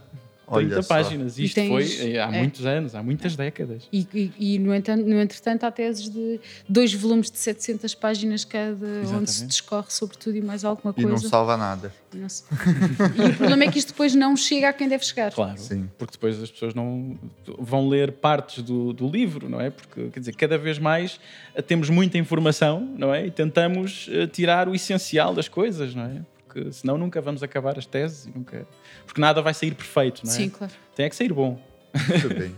Olha 0.52 0.66
30 0.68 0.82
só. 0.82 0.88
páginas, 0.88 1.38
E 1.38 1.44
isto 1.46 1.56
tens- 1.56 1.68
foi 1.98 2.12
eh, 2.14 2.20
há 2.20 2.26
é. 2.34 2.38
muitos 2.40 2.66
anos, 2.66 2.96
há 2.96 3.04
muitas 3.04 3.36
décadas. 3.36 3.84
E, 3.94 4.08
e- 4.14 4.32
e, 4.56 4.60
no, 4.60 4.74
entanto, 4.74 5.06
no 5.06 5.20
entretanto, 5.20 5.64
há 5.66 5.72
teses 5.72 6.10
de 6.10 6.40
dois 6.68 6.94
volumes 6.94 7.30
de 7.30 7.38
700 7.38 7.94
páginas 7.96 8.44
cada, 8.44 8.86
onde 8.86 9.06
se 9.06 9.10
Exatamente. 9.14 9.46
discorre 9.48 9.92
sobre 9.92 10.18
tudo 10.18 10.36
e 10.38 10.42
mais 10.42 10.64
alguma 10.66 10.94
E 10.98 11.02
não 11.04 11.10
coisa. 11.12 11.30
salva 11.30 11.56
nada. 11.56 11.94
E 12.14 12.18
não 12.18 12.28
se- 12.28 12.44
E 13.16 13.30
o 13.30 13.36
problema 13.36 13.64
é 13.66 13.72
que 13.72 13.78
isto 13.78 13.90
depois 13.90 14.16
não 14.16 14.36
chega 14.36 14.70
a 14.70 14.74
quem 14.74 14.88
deve 14.88 15.06
chegar. 15.06 15.32
Claro, 15.32 15.58
Sim. 15.60 15.88
porque 15.98 16.14
depois 16.14 16.42
as 16.42 16.50
pessoas 16.50 16.74
não 16.74 17.18
vão 17.60 17.88
ler 17.88 18.12
partes 18.14 18.64
do, 18.64 18.92
do 18.94 19.08
livro, 19.08 19.48
não 19.48 19.62
é? 19.62 19.70
Porque, 19.70 20.10
quer 20.10 20.20
dizer, 20.20 20.36
cada 20.36 20.58
vez 20.58 20.80
mais 20.80 21.20
eh, 21.54 21.62
temos 21.62 21.90
muita 21.90 22.18
informação, 22.18 22.82
não 22.98 23.14
é? 23.14 23.28
E 23.28 23.32
tentamos 23.32 24.10
eh, 24.12 24.26
tirar 24.28 24.68
o 24.68 24.74
essencial 24.74 25.34
das 25.34 25.48
coisas, 25.48 25.94
não 25.94 26.04
é? 26.06 26.22
Porque 26.52 26.72
senão 26.72 26.98
nunca 26.98 27.22
vamos 27.22 27.44
acabar 27.44 27.78
as 27.78 27.86
teses 27.86 28.26
e 28.26 28.32
nunca... 28.36 28.66
Porque 29.06 29.22
nada 29.22 29.40
vai 29.40 29.54
sair 29.54 29.76
perfeito, 29.76 30.22
não 30.26 30.32
é? 30.32 30.36
Sim, 30.36 30.50
claro. 30.50 30.74
Tem 30.96 31.06
é 31.06 31.10
que 31.10 31.16
sair 31.16 31.32
bom. 31.32 31.62
Muito 32.10 32.30
bem. 32.30 32.56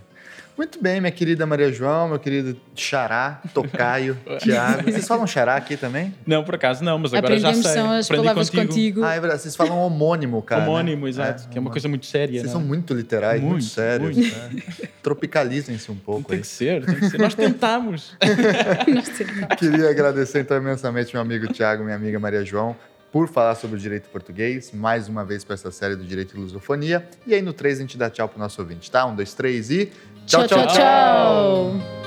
Muito 0.57 0.81
bem, 0.83 0.99
minha 1.01 1.11
querida 1.11 1.45
Maria 1.45 1.71
João, 1.71 2.09
meu 2.09 2.19
querido 2.19 2.55
Xará, 2.75 3.41
Tocaio, 3.53 4.15
Tiago. 4.39 4.83
Vocês 4.83 5.07
falam 5.07 5.25
Xará 5.25 5.55
aqui 5.55 5.75
também? 5.75 6.13
Não, 6.25 6.43
por 6.43 6.55
acaso 6.55 6.83
não, 6.83 6.99
mas 6.99 7.13
agora 7.13 7.39
já 7.39 7.49
Aprendemos 7.49 7.65
sei. 7.71 7.81
são 7.81 7.91
as 7.91 8.05
Aprendi 8.05 8.23
palavras 8.23 8.49
contigo. 8.49 9.03
Ah, 9.03 9.15
é 9.15 9.19
verdade. 9.19 9.41
Vocês 9.41 9.55
falam 9.55 9.79
homônimo, 9.79 10.41
cara. 10.41 10.61
né? 10.61 10.67
Homónimo, 10.67 11.07
exato, 11.07 11.49
que 11.49 11.57
é 11.57 11.61
uma 11.61 11.71
coisa 11.71 11.87
muito 11.87 12.05
séria. 12.05 12.33
Vocês 12.41 12.43
não 12.43 12.51
são 12.51 12.61
é? 12.61 12.65
muito 12.65 12.93
literais, 12.93 13.41
muito, 13.41 13.53
Muito, 13.53 13.65
sérios. 13.65 14.15
muito. 14.15 14.35
né? 14.37 14.89
Tropicalizem-se 15.01 15.89
um 15.91 15.95
pouco 15.95 16.27
Tem 16.29 16.35
aí. 16.35 16.41
que 16.41 16.47
ser, 16.47 16.85
tem 16.85 16.95
que 16.95 17.09
ser. 17.09 17.17
Nós 17.17 17.33
tentamos. 17.33 18.15
Nós 18.93 19.09
temos- 19.09 19.55
Queria 19.57 19.89
agradecer 19.89 20.41
então 20.41 20.57
imensamente 20.57 21.11
meu 21.13 21.21
amigo 21.21 21.51
Tiago, 21.51 21.83
minha 21.83 21.95
amiga 21.95 22.19
Maria 22.19 22.43
João, 22.45 22.75
por 23.11 23.27
falar 23.27 23.55
sobre 23.55 23.75
o 23.75 23.79
direito 23.79 24.09
português, 24.09 24.71
mais 24.71 25.09
uma 25.09 25.25
vez 25.25 25.43
para 25.43 25.53
essa 25.55 25.71
série 25.71 25.95
do 25.95 26.03
Direito 26.03 26.35
e 26.35 26.39
Lusofonia. 26.39 27.07
E 27.27 27.33
aí 27.33 27.41
no 27.41 27.53
3 27.53 27.77
a 27.79 27.81
gente 27.81 27.97
dá 27.97 28.09
tchau 28.09 28.27
pro 28.29 28.39
nosso 28.39 28.61
ouvinte, 28.61 28.89
tá? 28.89 29.05
Um, 29.05 29.15
dois, 29.15 29.33
três 29.33 29.69
e. 29.69 29.91
Tchau, 30.25 30.47
tchau, 30.47 30.67
tchau. 30.67 32.00